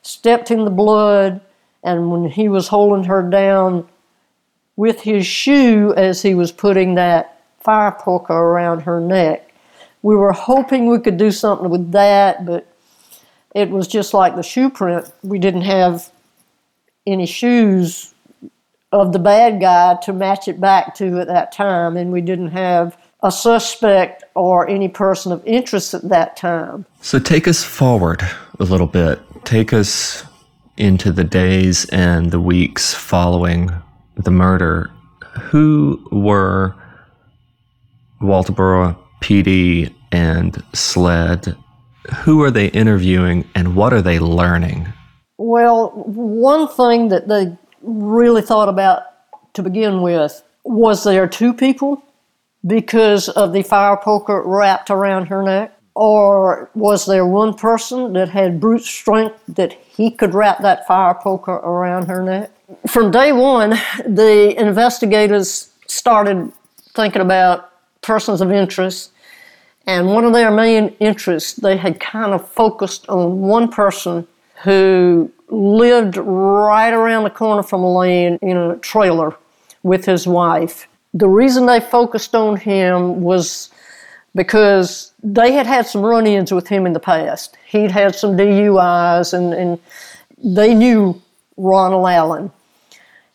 stepped 0.00 0.50
in 0.50 0.64
the 0.64 0.70
blood 0.70 1.42
and 1.82 2.10
when 2.10 2.30
he 2.30 2.48
was 2.48 2.68
holding 2.68 3.04
her 3.04 3.22
down 3.22 3.86
with 4.74 5.02
his 5.02 5.26
shoe 5.26 5.92
as 5.98 6.22
he 6.22 6.34
was 6.34 6.50
putting 6.50 6.94
that 6.94 7.42
fire 7.58 7.92
poker 7.92 8.32
around 8.32 8.80
her 8.80 9.02
neck. 9.02 9.52
We 10.00 10.16
were 10.16 10.32
hoping 10.32 10.86
we 10.86 10.98
could 10.98 11.18
do 11.18 11.30
something 11.30 11.68
with 11.68 11.92
that, 11.92 12.46
but 12.46 12.66
it 13.54 13.68
was 13.68 13.86
just 13.86 14.14
like 14.14 14.34
the 14.34 14.42
shoe 14.42 14.70
print. 14.70 15.12
We 15.22 15.38
didn't 15.38 15.62
have 15.62 16.10
any 17.06 17.26
shoes 17.26 18.09
of 18.92 19.12
the 19.12 19.18
bad 19.18 19.60
guy 19.60 19.96
to 20.02 20.12
match 20.12 20.48
it 20.48 20.60
back 20.60 20.94
to 20.96 21.20
at 21.20 21.28
that 21.28 21.52
time, 21.52 21.96
and 21.96 22.12
we 22.12 22.20
didn't 22.20 22.48
have 22.48 22.96
a 23.22 23.30
suspect 23.30 24.24
or 24.34 24.68
any 24.68 24.88
person 24.88 25.30
of 25.30 25.44
interest 25.44 25.94
at 25.94 26.08
that 26.08 26.36
time. 26.36 26.86
So 27.00 27.18
take 27.18 27.46
us 27.46 27.62
forward 27.62 28.22
a 28.58 28.64
little 28.64 28.86
bit. 28.86 29.20
Take 29.44 29.72
us 29.72 30.24
into 30.76 31.12
the 31.12 31.24
days 31.24 31.84
and 31.90 32.30
the 32.30 32.40
weeks 32.40 32.94
following 32.94 33.70
the 34.16 34.30
murder. 34.30 34.90
Who 35.38 36.02
were 36.10 36.74
Walterboro 38.20 38.96
PD 39.20 39.94
and 40.10 40.62
SLED? 40.72 41.56
Who 42.24 42.42
are 42.42 42.50
they 42.50 42.66
interviewing 42.68 43.48
and 43.54 43.76
what 43.76 43.92
are 43.92 44.02
they 44.02 44.18
learning? 44.18 44.92
Well, 45.36 45.90
one 45.90 46.68
thing 46.68 47.08
that 47.08 47.28
they 47.28 47.56
really 47.82 48.42
thought 48.42 48.68
about 48.68 49.02
to 49.54 49.62
begin 49.62 50.02
with 50.02 50.42
was 50.64 51.04
there 51.04 51.26
two 51.26 51.54
people 51.54 52.02
because 52.66 53.28
of 53.28 53.52
the 53.52 53.62
fire 53.62 53.96
poker 53.96 54.42
wrapped 54.44 54.90
around 54.90 55.26
her 55.26 55.42
neck? 55.42 55.76
Or 55.94 56.70
was 56.74 57.06
there 57.06 57.26
one 57.26 57.54
person 57.54 58.12
that 58.12 58.28
had 58.28 58.60
brute 58.60 58.84
strength 58.84 59.40
that 59.48 59.72
he 59.72 60.10
could 60.10 60.34
wrap 60.34 60.60
that 60.62 60.86
fire 60.86 61.14
poker 61.14 61.52
around 61.52 62.06
her 62.06 62.22
neck? 62.22 62.50
From 62.86 63.10
day 63.10 63.32
one, 63.32 63.70
the 64.06 64.54
investigators 64.58 65.70
started 65.86 66.52
thinking 66.94 67.22
about 67.22 67.70
persons 68.02 68.40
of 68.40 68.52
interest, 68.52 69.10
and 69.86 70.06
one 70.06 70.24
of 70.24 70.32
their 70.32 70.50
main 70.50 70.94
interests, 71.00 71.54
they 71.54 71.76
had 71.76 71.98
kind 71.98 72.32
of 72.32 72.48
focused 72.48 73.08
on 73.08 73.40
one 73.40 73.68
person 73.68 74.26
who 74.62 75.32
lived 75.50 76.16
right 76.16 76.92
around 76.92 77.24
the 77.24 77.30
corner 77.30 77.62
from 77.62 77.82
Elaine 77.82 78.38
in 78.42 78.56
a 78.56 78.76
trailer 78.76 79.36
with 79.82 80.04
his 80.04 80.26
wife. 80.26 80.86
The 81.12 81.28
reason 81.28 81.66
they 81.66 81.80
focused 81.80 82.34
on 82.34 82.56
him 82.56 83.22
was 83.22 83.70
because 84.34 85.12
they 85.22 85.52
had 85.52 85.66
had 85.66 85.86
some 85.86 86.02
run 86.02 86.26
ins 86.26 86.52
with 86.52 86.68
him 86.68 86.86
in 86.86 86.92
the 86.92 87.00
past. 87.00 87.56
He'd 87.66 87.90
had 87.90 88.14
some 88.14 88.36
DUIs, 88.36 89.34
and, 89.34 89.52
and 89.52 89.78
they 90.38 90.74
knew 90.74 91.20
Ronald 91.56 92.08
Allen. 92.08 92.52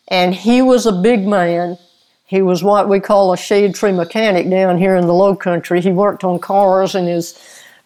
And 0.07 0.34
he 0.34 0.61
was 0.61 0.86
a 0.86 0.91
big 0.91 1.28
man. 1.28 1.78
He 2.26 2.41
was 2.41 2.63
what 2.63 2.88
we 2.88 2.99
call 2.99 3.34
a 3.34 3.38
shade 3.38 3.76
tree 3.76 3.91
mechanic 3.91 4.49
down 4.49 4.78
here 4.78 4.95
in 4.95 5.05
the 5.05 5.13
low 5.13 5.36
country. 5.36 5.82
He 5.82 5.91
worked 5.91 6.24
on 6.24 6.39
cars 6.39 6.95
in 6.95 7.05
his 7.05 7.38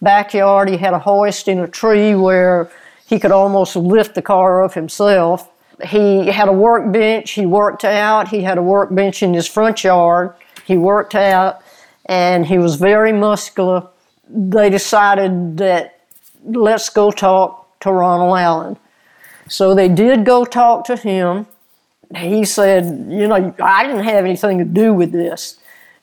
backyard. 0.01 0.69
He 0.69 0.77
had 0.77 0.93
a 0.93 0.99
hoist 0.99 1.47
in 1.47 1.59
a 1.59 1.67
tree 1.67 2.15
where 2.15 2.69
he 3.09 3.19
could 3.19 3.31
almost 3.31 3.75
lift 3.75 4.13
the 4.13 4.21
car 4.21 4.63
up 4.63 4.75
himself. 4.75 5.49
He 5.83 6.27
had 6.27 6.47
a 6.47 6.53
workbench. 6.53 7.31
He 7.31 7.47
worked 7.47 7.83
out. 7.83 8.27
He 8.27 8.43
had 8.43 8.59
a 8.59 8.61
workbench 8.61 9.23
in 9.23 9.33
his 9.33 9.47
front 9.47 9.83
yard. 9.83 10.35
He 10.63 10.77
worked 10.77 11.15
out 11.15 11.63
and 12.05 12.45
he 12.45 12.59
was 12.59 12.75
very 12.75 13.11
muscular. 13.11 13.87
They 14.29 14.69
decided 14.69 15.57
that 15.57 16.01
let's 16.43 16.89
go 16.89 17.09
talk 17.09 17.79
to 17.79 17.91
Ronald 17.91 18.37
Allen. 18.37 18.77
So 19.47 19.73
they 19.73 19.89
did 19.89 20.23
go 20.23 20.45
talk 20.45 20.85
to 20.85 20.95
him. 20.95 21.47
He 22.15 22.45
said, 22.45 22.85
You 23.09 23.27
know, 23.27 23.55
I 23.59 23.87
didn't 23.87 24.03
have 24.03 24.23
anything 24.23 24.59
to 24.59 24.65
do 24.65 24.93
with 24.93 25.11
this. 25.11 25.57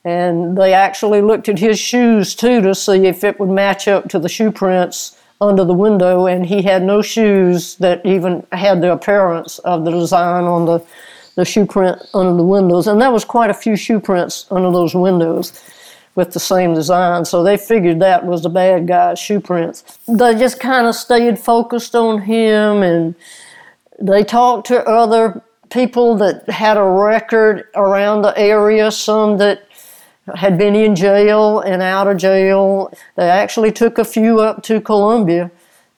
And 0.05 0.59
they 0.59 0.73
actually 0.73 1.23
looked 1.23 1.49
at 1.49 1.61
his 1.61 1.79
shoes 1.79 2.35
too 2.35 2.61
to 2.63 2.75
see 2.75 3.07
if 3.07 3.23
it 3.23 3.39
would 3.39 3.49
match 3.49 3.87
up 3.87 4.09
to 4.09 4.19
the 4.19 4.29
shoe 4.29 4.51
prints 4.51 5.16
under 5.41 5.64
the 5.64 5.74
window. 5.74 6.26
And 6.26 6.47
he 6.47 6.62
had 6.62 6.82
no 6.82 7.03
shoes 7.03 7.76
that 7.76 8.05
even 8.05 8.47
had 8.53 8.80
the 8.80 8.93
appearance 8.93 9.59
of 9.61 9.84
the 9.84 9.91
design 9.91 10.45
on 10.45 10.66
the, 10.66 10.84
the 11.34 11.45
shoe 11.45 11.66
print 11.66 11.99
under 12.14 12.37
the 12.37 12.45
windows. 12.45 12.87
And 12.87 13.01
there 13.01 13.11
was 13.11 13.24
quite 13.24 13.51
a 13.51 13.55
few 13.55 13.76
shoe 13.76 14.01
prints 14.01 14.47
under 14.51 14.70
those 14.70 14.95
windows 14.95 15.53
with 16.14 16.32
the 16.32 16.41
same 16.41 16.74
design. 16.74 17.24
So 17.24 17.43
they 17.43 17.57
figured 17.57 18.01
that 18.01 18.26
was 18.26 18.43
the 18.43 18.49
bad 18.49 18.89
guy's 18.89 19.18
shoe 19.18 19.41
prints. 19.41 19.99
They 20.09 20.34
just 20.34 20.59
kind 20.59 20.87
of 20.87 20.95
stayed 20.95 21.39
focused 21.39 21.95
on 21.95 22.22
him 22.22 22.82
and 22.82 23.14
they 24.01 24.24
talked 24.24 24.66
to 24.68 24.84
other 24.87 25.43
people 25.70 26.16
that 26.16 26.49
had 26.49 26.76
a 26.76 26.82
record 26.82 27.64
around 27.74 28.22
the 28.22 28.37
area, 28.39 28.91
some 28.91 29.39
that 29.39 29.66
had 30.35 30.59
been 30.59 30.74
in 30.74 30.97
jail 30.97 31.61
and 31.61 31.83
out 31.83 32.09
of 32.09 32.16
jail. 32.16 32.93
They 33.14 33.29
actually 33.29 33.72
took 33.72 33.99
a 33.99 34.05
few 34.05 34.41
up 34.41 34.62
to 34.64 34.81
Columbia 34.81 35.51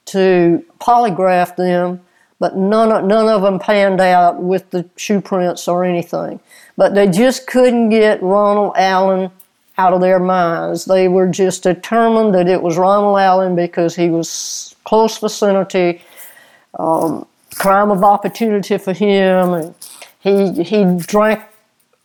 to 0.05 0.63
polygraph 0.79 1.55
them, 1.55 2.01
but 2.39 2.55
none 2.55 2.91
of, 2.91 3.05
none 3.05 3.27
of 3.27 3.41
them 3.41 3.59
panned 3.59 4.01
out 4.01 4.41
with 4.41 4.69
the 4.69 4.87
shoe 4.95 5.21
prints 5.21 5.67
or 5.67 5.83
anything. 5.83 6.39
But 6.77 6.95
they 6.95 7.07
just 7.07 7.47
couldn't 7.47 7.89
get 7.89 8.21
Ronald 8.21 8.73
Allen 8.77 9.31
out 9.77 9.93
of 9.93 10.01
their 10.01 10.19
minds. 10.19 10.85
They 10.85 11.07
were 11.07 11.27
just 11.27 11.63
determined 11.63 12.33
that 12.35 12.47
it 12.47 12.61
was 12.61 12.77
Ronald 12.77 13.17
Allen 13.19 13.55
because 13.55 13.95
he 13.95 14.09
was 14.09 14.75
close 14.83 15.17
vicinity, 15.17 16.01
um, 16.77 17.25
crime 17.55 17.89
of 17.89 18.03
opportunity 18.03 18.77
for 18.77 18.93
him. 18.93 19.53
And 19.53 19.75
he 20.19 20.63
he 20.63 20.85
drank 20.97 21.41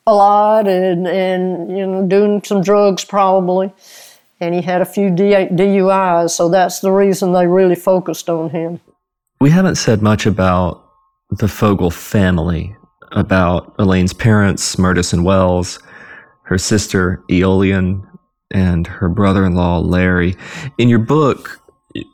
a 0.07 0.15
lot 0.15 0.69
and 0.69 1.07
and 1.07 1.71
you 1.77 1.87
know 1.87 2.07
doing 2.07 2.43
some 2.45 2.63
drugs 2.63 3.05
probably, 3.05 3.73
and 4.41 4.55
he 4.55 4.63
had 4.63 4.83
a 4.83 4.87
few 4.87 5.11
DUIs, 5.11 6.31
so 6.31 6.49
that's 6.49 6.81
the 6.81 6.91
reason 6.93 7.33
they 7.33 7.47
really 7.47 7.75
focused 7.75 8.29
on 8.29 8.51
him. 8.51 8.81
We 9.41 9.51
haven't 9.51 9.77
said 9.77 10.03
much 10.03 10.27
about 10.27 10.85
the 11.31 11.49
Fogle 11.49 11.91
family, 11.91 12.77
about 13.13 13.75
Elaine's 13.79 14.13
parents, 14.13 14.77
Murtis 14.77 15.13
and 15.13 15.25
Wells, 15.25 15.79
her 16.43 16.59
sister, 16.59 17.23
Eolian, 17.29 18.07
and 18.51 18.87
her 18.87 19.09
brother 19.09 19.45
in 19.45 19.55
law, 19.55 19.79
Larry. 19.79 20.37
In 20.79 20.89
your 20.89 20.99
book, 20.99 21.61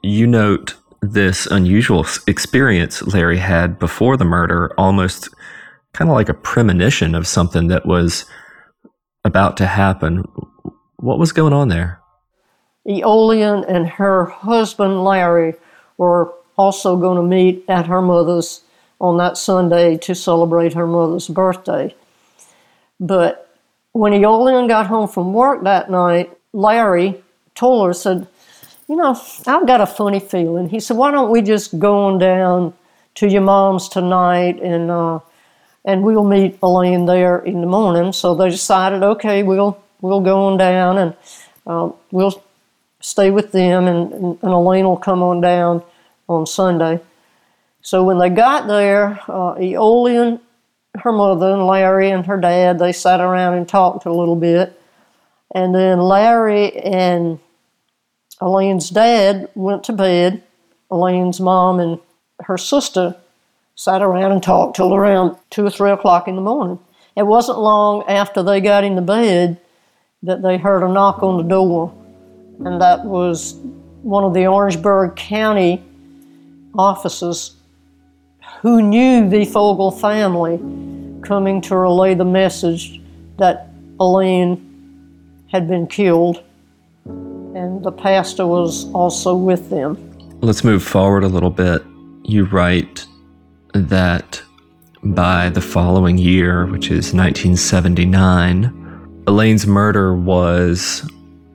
you 0.02 0.26
note 0.26 0.76
this 1.02 1.46
unusual 1.46 2.06
experience 2.26 3.02
Larry 3.02 3.38
had 3.38 3.78
before 3.78 4.16
the 4.16 4.24
murder, 4.24 4.72
almost 4.76 5.28
kind 5.92 6.10
of 6.10 6.16
like 6.16 6.28
a 6.28 6.34
premonition 6.34 7.14
of 7.14 7.26
something 7.26 7.68
that 7.68 7.86
was 7.86 8.24
about 9.24 9.56
to 9.58 9.66
happen. 9.66 10.24
What 10.96 11.18
was 11.18 11.32
going 11.32 11.52
on 11.52 11.68
there? 11.68 12.00
Eolian 12.86 13.64
and 13.68 13.88
her 13.88 14.24
husband 14.26 15.04
Larry 15.04 15.54
were 15.98 16.32
also 16.56 16.96
going 16.96 17.16
to 17.16 17.22
meet 17.22 17.64
at 17.68 17.86
her 17.86 18.00
mother's 18.00 18.62
on 19.00 19.16
that 19.16 19.38
Sunday 19.38 19.96
to 19.96 20.14
celebrate 20.14 20.74
her 20.74 20.86
mother's 20.86 21.28
birthday. 21.28 21.94
But 22.98 23.48
when 23.92 24.12
Eolian 24.12 24.68
got 24.68 24.86
home 24.86 25.08
from 25.08 25.32
work 25.32 25.64
that 25.64 25.90
night, 25.90 26.30
Larry 26.52 27.22
told 27.54 27.86
her, 27.86 27.94
said, 27.94 28.26
You 28.88 28.96
know, 28.96 29.18
I've 29.46 29.66
got 29.66 29.80
a 29.80 29.86
funny 29.86 30.20
feeling. 30.20 30.68
He 30.68 30.80
said, 30.80 30.96
Why 30.96 31.10
don't 31.10 31.30
we 31.30 31.40
just 31.42 31.78
go 31.78 32.06
on 32.06 32.18
down 32.18 32.74
to 33.16 33.26
your 33.26 33.42
mom's 33.42 33.88
tonight 33.88 34.60
and 34.62 34.90
uh, 34.90 35.20
and 35.84 36.02
we'll 36.02 36.24
meet 36.24 36.58
Elaine 36.62 37.06
there 37.06 37.38
in 37.38 37.60
the 37.60 37.66
morning. 37.66 38.12
So 38.12 38.34
they 38.34 38.50
decided, 38.50 39.02
okay, 39.02 39.42
we'll 39.42 39.82
we'll 40.00 40.20
go 40.20 40.46
on 40.46 40.58
down 40.58 40.98
and 40.98 41.14
uh, 41.66 41.90
we'll 42.10 42.42
stay 43.00 43.30
with 43.30 43.52
them, 43.52 43.86
and, 43.86 44.12
and, 44.12 44.42
Elaine 44.42 44.84
will 44.84 44.96
come 44.96 45.22
on 45.22 45.40
down 45.40 45.82
on 46.28 46.46
Sunday. 46.46 47.00
So 47.82 48.04
when 48.04 48.18
they 48.18 48.28
got 48.28 48.66
there, 48.66 49.20
uh, 49.26 49.54
Eolian, 49.54 50.40
her 50.96 51.12
mother, 51.12 51.52
and 51.52 51.66
Larry 51.66 52.10
and 52.10 52.26
her 52.26 52.38
dad, 52.38 52.78
they 52.78 52.92
sat 52.92 53.20
around 53.20 53.54
and 53.54 53.68
talked 53.68 54.04
a 54.04 54.12
little 54.12 54.36
bit. 54.36 54.78
And 55.54 55.74
then 55.74 55.98
Larry 56.00 56.76
and 56.76 57.38
Elaine's 58.40 58.90
dad 58.90 59.48
went 59.54 59.84
to 59.84 59.92
bed. 59.92 60.42
Elaine's 60.90 61.40
mom 61.40 61.80
and 61.80 62.00
her 62.40 62.58
sister 62.58 63.16
sat 63.80 64.02
around 64.02 64.30
and 64.30 64.42
talked 64.42 64.76
till 64.76 64.94
around 64.94 65.34
two 65.48 65.64
or 65.64 65.70
three 65.70 65.90
o'clock 65.90 66.28
in 66.28 66.36
the 66.36 66.42
morning. 66.42 66.78
It 67.16 67.22
wasn't 67.22 67.60
long 67.60 68.04
after 68.08 68.42
they 68.42 68.60
got 68.60 68.84
into 68.84 69.00
bed 69.00 69.58
that 70.22 70.42
they 70.42 70.58
heard 70.58 70.82
a 70.82 70.92
knock 70.92 71.22
on 71.22 71.38
the 71.38 71.48
door, 71.48 71.90
and 72.62 72.78
that 72.82 73.06
was 73.06 73.54
one 74.02 74.22
of 74.22 74.34
the 74.34 74.46
Orangeburg 74.46 75.16
County 75.16 75.82
officers 76.76 77.56
who 78.60 78.82
knew 78.82 79.30
the 79.30 79.46
Fogle 79.46 79.90
family 79.90 80.58
coming 81.22 81.62
to 81.62 81.74
relay 81.74 82.12
the 82.12 82.22
message 82.22 83.00
that 83.38 83.70
Elaine 83.98 85.46
had 85.50 85.66
been 85.66 85.86
killed, 85.86 86.42
and 87.06 87.82
the 87.82 87.92
pastor 87.92 88.46
was 88.46 88.92
also 88.92 89.34
with 89.34 89.70
them. 89.70 89.96
Let's 90.42 90.64
move 90.64 90.82
forward 90.82 91.24
a 91.24 91.28
little 91.28 91.48
bit. 91.48 91.82
You 92.24 92.44
write 92.44 93.06
that 93.74 94.42
by 95.02 95.48
the 95.48 95.60
following 95.60 96.18
year, 96.18 96.66
which 96.66 96.86
is 96.86 97.14
1979, 97.14 99.22
Elaine's 99.26 99.66
murder 99.66 100.14
was 100.14 101.08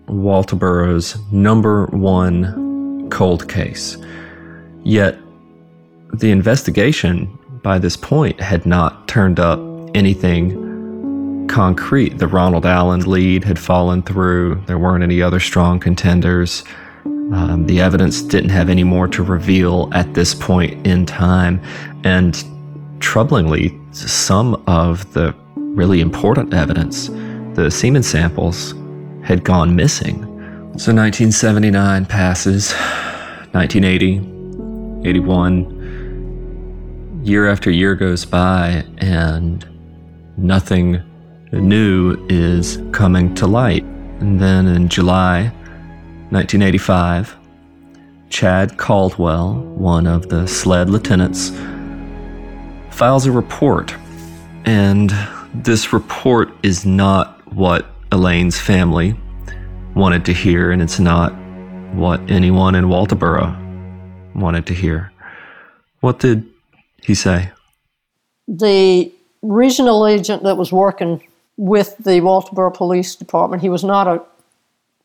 Walterboro's 0.07 1.17
number 1.31 1.85
one 1.87 3.09
cold 3.09 3.49
case. 3.49 3.97
Yet, 4.83 5.17
the 6.13 6.31
investigation 6.31 7.37
by 7.63 7.79
this 7.79 7.97
point 7.97 8.39
had 8.39 8.65
not 8.65 9.07
turned 9.07 9.39
up 9.39 9.59
anything 9.95 11.47
concrete. 11.47 12.17
The 12.17 12.27
Ronald 12.27 12.65
Allen 12.65 13.01
lead 13.01 13.43
had 13.43 13.59
fallen 13.59 14.01
through, 14.01 14.61
there 14.67 14.77
weren't 14.77 15.03
any 15.03 15.21
other 15.21 15.39
strong 15.39 15.79
contenders. 15.79 16.63
Um, 17.05 17.65
the 17.65 17.81
evidence 17.81 18.21
didn't 18.21 18.51
have 18.51 18.69
any 18.69 18.83
more 18.83 19.07
to 19.07 19.23
reveal 19.23 19.89
at 19.93 20.13
this 20.13 20.35
point 20.35 20.85
in 20.85 21.05
time. 21.05 21.61
And 22.05 22.33
troublingly, 22.99 23.77
some 23.93 24.63
of 24.67 25.11
the 25.13 25.35
really 25.55 25.99
important 25.99 26.53
evidence, 26.53 27.09
the 27.55 27.69
semen 27.69 28.03
samples, 28.03 28.73
had 29.23 29.43
gone 29.43 29.75
missing. 29.75 30.23
So 30.77 30.93
1979 30.93 32.05
passes, 32.05 32.71
1980, 33.53 35.09
81, 35.09 37.21
year 37.23 37.49
after 37.49 37.71
year 37.71 37.95
goes 37.95 38.23
by, 38.23 38.85
and 38.99 39.67
nothing 40.37 41.01
new 41.51 42.23
is 42.29 42.77
coming 42.91 43.33
to 43.35 43.47
light. 43.47 43.83
And 44.19 44.39
then 44.39 44.67
in 44.67 44.89
July 44.89 45.45
1985, 46.29 47.35
Chad 48.29 48.77
Caldwell, 48.77 49.55
one 49.55 50.05
of 50.05 50.29
the 50.29 50.47
SLED 50.47 50.89
lieutenants, 50.89 51.51
files 52.95 53.25
a 53.25 53.31
report. 53.31 53.93
And 54.63 55.13
this 55.53 55.91
report 55.91 56.49
is 56.63 56.85
not 56.85 57.45
what 57.53 57.85
Elaine's 58.13 58.57
family 58.57 59.15
wanted 59.95 60.23
to 60.25 60.33
hear, 60.33 60.71
and 60.71 60.81
it's 60.81 60.99
not 60.99 61.33
what 61.93 62.21
anyone 62.31 62.73
in 62.73 62.85
Walterboro 62.85 63.53
wanted 64.33 64.65
to 64.67 64.73
hear. 64.73 65.11
What 65.99 66.19
did 66.19 66.49
he 67.01 67.15
say? 67.15 67.51
The 68.47 69.11
regional 69.41 70.07
agent 70.07 70.43
that 70.43 70.55
was 70.55 70.71
working 70.71 71.21
with 71.57 71.97
the 71.97 72.21
Walterboro 72.21 72.73
Police 72.73 73.15
Department, 73.15 73.61
he 73.61 73.69
was 73.69 73.83
not 73.83 74.07
a 74.07 74.21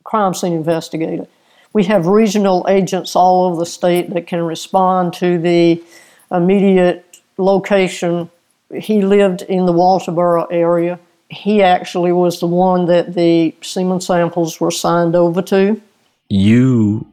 crime 0.05 0.35
scene 0.35 0.53
investigator. 0.53 1.27
We 1.73 1.85
have 1.85 2.07
regional 2.07 2.67
agents 2.69 3.17
all 3.17 3.47
over 3.47 3.59
the 3.59 3.67
state 3.67 4.11
that 4.15 4.29
can 4.29 4.43
respond 4.43 5.13
to 5.15 5.39
the 5.39 5.83
immediate 6.31 7.10
location. 7.41 8.31
He 8.75 9.03
lived 9.03 9.43
in 9.43 9.67
the 9.67 9.73
Walterboro 9.73 10.47
area. 10.51 10.99
He 11.29 11.63
actually 11.63 12.13
was 12.13 12.41
the 12.41 12.47
one 12.47 12.87
that 12.87 13.15
the 13.15 13.55
semen 13.63 14.01
samples 14.01 14.61
were 14.61 14.71
signed 14.71 15.15
over 15.15 15.43
to. 15.43 15.81
You 16.29 17.07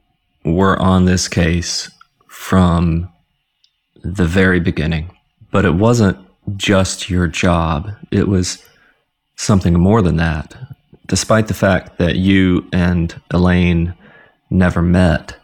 were 0.43 0.79
on 0.81 1.05
this 1.05 1.27
case 1.27 1.89
from 2.27 3.09
the 4.03 4.25
very 4.25 4.59
beginning, 4.59 5.15
but 5.51 5.65
it 5.65 5.75
wasn't 5.75 6.17
just 6.55 7.09
your 7.09 7.27
job, 7.27 7.91
it 8.11 8.27
was 8.27 8.63
something 9.35 9.77
more 9.77 10.01
than 10.01 10.15
that 10.15 10.55
despite 11.07 11.47
the 11.47 11.53
fact 11.53 11.97
that 11.97 12.17
you 12.17 12.67
and 12.71 13.19
Elaine 13.31 13.95
never 14.49 14.81
met, 14.81 15.37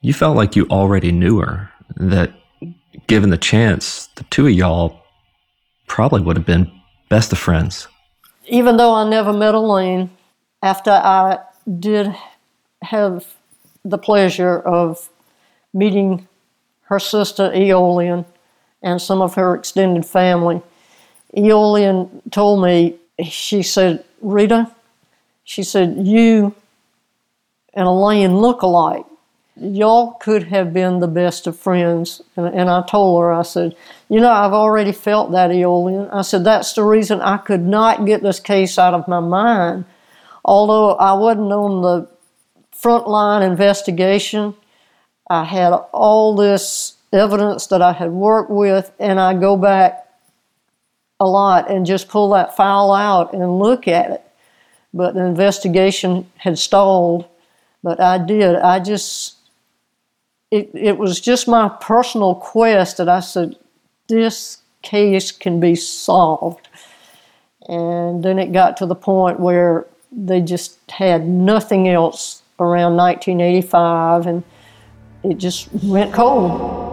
you 0.00 0.12
felt 0.12 0.36
like 0.36 0.56
you 0.56 0.66
already 0.70 1.12
knew 1.12 1.40
her. 1.40 1.70
That 1.96 2.32
given 3.06 3.30
the 3.30 3.38
chance, 3.38 4.08
the 4.16 4.24
two 4.24 4.46
of 4.46 4.52
y'all 4.52 5.00
probably 5.86 6.20
would 6.20 6.36
have 6.36 6.46
been 6.46 6.70
best 7.08 7.32
of 7.32 7.38
friends. 7.38 7.88
Even 8.46 8.76
though 8.76 8.94
I 8.94 9.08
never 9.08 9.32
met 9.32 9.54
Elaine, 9.54 10.10
after 10.62 10.90
I 10.90 11.38
did 11.78 12.14
have 12.82 13.26
the 13.84 13.98
pleasure 13.98 14.58
of 14.60 15.08
meeting 15.72 16.28
her 16.82 16.98
sister 16.98 17.50
Eolian 17.50 18.24
and 18.82 19.00
some 19.00 19.22
of 19.22 19.34
her 19.34 19.54
extended 19.54 20.04
family, 20.04 20.62
Eolian 21.36 22.08
told 22.30 22.62
me, 22.62 22.96
she 23.22 23.62
said, 23.62 24.04
Rita, 24.20 24.70
she 25.44 25.62
said, 25.62 26.06
you 26.06 26.54
and 27.74 27.86
Elaine 27.86 28.36
look 28.36 28.62
alike. 28.62 29.04
Y'all 29.56 30.12
could 30.14 30.44
have 30.44 30.72
been 30.72 30.98
the 30.98 31.06
best 31.06 31.46
of 31.46 31.58
friends. 31.58 32.20
And, 32.36 32.46
and 32.46 32.68
I 32.68 32.82
told 32.82 33.22
her, 33.22 33.32
I 33.32 33.42
said, 33.42 33.76
you 34.08 34.20
know, 34.20 34.30
I've 34.30 34.52
already 34.52 34.92
felt 34.92 35.32
that, 35.32 35.50
Eolian. 35.50 36.08
I 36.12 36.22
said, 36.22 36.44
that's 36.44 36.72
the 36.72 36.82
reason 36.82 37.20
I 37.20 37.36
could 37.36 37.62
not 37.62 38.04
get 38.04 38.22
this 38.22 38.40
case 38.40 38.78
out 38.78 38.94
of 38.94 39.06
my 39.06 39.20
mind. 39.20 39.84
Although 40.44 40.94
I 40.94 41.12
wasn't 41.12 41.52
on 41.52 41.82
the 41.82 42.08
front 42.72 43.08
line 43.08 43.42
investigation, 43.42 44.54
I 45.30 45.44
had 45.44 45.72
all 45.92 46.34
this 46.34 46.96
evidence 47.12 47.68
that 47.68 47.80
I 47.80 47.92
had 47.92 48.10
worked 48.10 48.50
with, 48.50 48.90
and 48.98 49.20
I 49.20 49.34
go 49.34 49.56
back 49.56 50.06
a 51.20 51.26
lot 51.26 51.70
and 51.70 51.86
just 51.86 52.08
pull 52.08 52.30
that 52.30 52.56
file 52.56 52.92
out 52.92 53.32
and 53.32 53.58
look 53.58 53.86
at 53.86 54.10
it. 54.10 54.22
But 54.92 55.14
the 55.14 55.24
investigation 55.24 56.30
had 56.36 56.58
stalled. 56.58 57.26
But 57.82 58.00
I 58.00 58.18
did. 58.18 58.56
I 58.56 58.80
just, 58.80 59.36
it, 60.50 60.70
it 60.74 60.98
was 60.98 61.20
just 61.20 61.48
my 61.48 61.68
personal 61.80 62.34
quest 62.34 62.98
that 62.98 63.08
I 63.08 63.20
said, 63.20 63.56
this 64.08 64.58
case 64.82 65.32
can 65.32 65.60
be 65.60 65.74
solved. 65.74 66.68
And 67.68 68.22
then 68.22 68.38
it 68.38 68.52
got 68.52 68.76
to 68.78 68.86
the 68.86 68.94
point 68.94 69.40
where 69.40 69.86
they 70.12 70.40
just 70.40 70.78
had 70.90 71.26
nothing 71.26 71.88
else 71.88 72.42
around 72.60 72.96
1985, 72.96 74.26
and 74.26 74.44
it 75.24 75.38
just 75.38 75.68
went 75.82 76.12
cold. 76.12 76.92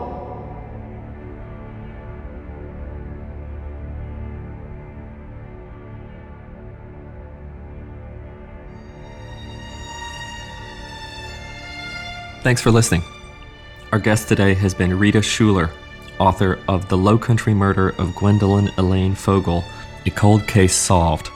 Thanks 12.44 12.60
for 12.60 12.72
listening. 12.72 13.04
Our 13.92 14.00
guest 14.00 14.30
today 14.30 14.54
has 14.54 14.74
been 14.74 14.98
Rita 14.98 15.18
Shuler, 15.18 15.70
author 16.18 16.60
of 16.70 16.88
The 16.88 16.98
Low 16.98 17.18
Country 17.18 17.54
Murder 17.54 17.90
of 17.98 18.16
Gwendolyn 18.16 18.72
Elaine 18.78 19.16
Fogle, 19.16 19.66
A 20.06 20.10
Cold 20.10 20.48
Case 20.48 20.74
Solved, 20.74 21.30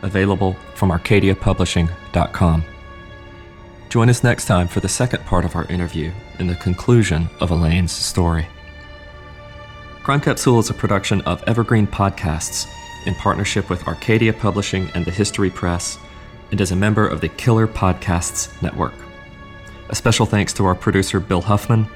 available 0.00 0.54
from 0.74 0.88
arcadiapublishing.com. 0.88 2.64
Join 3.90 4.08
us 4.08 4.24
next 4.24 4.46
time 4.46 4.68
for 4.68 4.80
the 4.80 4.88
second 4.88 5.22
part 5.26 5.44
of 5.44 5.54
our 5.54 5.66
interview 5.66 6.12
and 6.38 6.48
the 6.48 6.54
conclusion 6.54 7.28
of 7.40 7.50
Elaine's 7.50 7.92
story. 7.92 8.46
Crime 10.02 10.22
Capsule 10.22 10.58
is 10.58 10.70
a 10.70 10.74
production 10.74 11.20
of 11.22 11.44
Evergreen 11.46 11.86
Podcasts 11.86 12.66
in 13.04 13.14
partnership 13.16 13.68
with 13.68 13.86
Arcadia 13.86 14.32
Publishing 14.32 14.88
and 14.94 15.04
the 15.04 15.10
History 15.10 15.50
Press 15.50 15.98
and 16.50 16.58
is 16.58 16.72
a 16.72 16.76
member 16.76 17.06
of 17.06 17.20
the 17.20 17.28
Killer 17.28 17.66
Podcasts 17.66 18.62
Network. 18.62 18.94
A 19.88 19.94
special 19.94 20.26
thanks 20.26 20.52
to 20.54 20.64
our 20.66 20.74
producer 20.74 21.20
Bill 21.20 21.40
Huffman, 21.40 21.86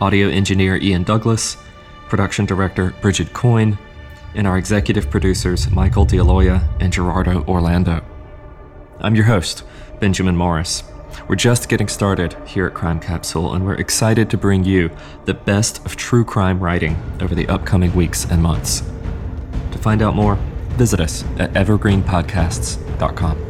audio 0.00 0.28
engineer 0.28 0.76
Ian 0.76 1.04
Douglas, 1.04 1.56
production 2.08 2.44
director 2.44 2.94
Bridget 3.00 3.32
Coyne, 3.32 3.78
and 4.34 4.46
our 4.46 4.58
executive 4.58 5.08
producers 5.10 5.70
Michael 5.70 6.04
D'Aloia 6.04 6.68
and 6.80 6.92
Gerardo 6.92 7.42
Orlando. 7.44 8.04
I'm 8.98 9.14
your 9.14 9.24
host, 9.24 9.64
Benjamin 10.00 10.36
Morris. 10.36 10.82
We're 11.28 11.36
just 11.36 11.70
getting 11.70 11.88
started 11.88 12.36
here 12.46 12.66
at 12.66 12.74
Crime 12.74 13.00
Capsule, 13.00 13.54
and 13.54 13.64
we're 13.64 13.74
excited 13.74 14.28
to 14.30 14.36
bring 14.36 14.64
you 14.64 14.90
the 15.24 15.34
best 15.34 15.84
of 15.86 15.96
true 15.96 16.24
crime 16.24 16.60
writing 16.60 16.96
over 17.20 17.34
the 17.34 17.48
upcoming 17.48 17.94
weeks 17.94 18.26
and 18.26 18.42
months. 18.42 18.82
To 19.72 19.78
find 19.78 20.02
out 20.02 20.14
more, 20.14 20.36
visit 20.76 21.00
us 21.00 21.24
at 21.38 21.52
evergreenpodcasts.com. 21.54 23.49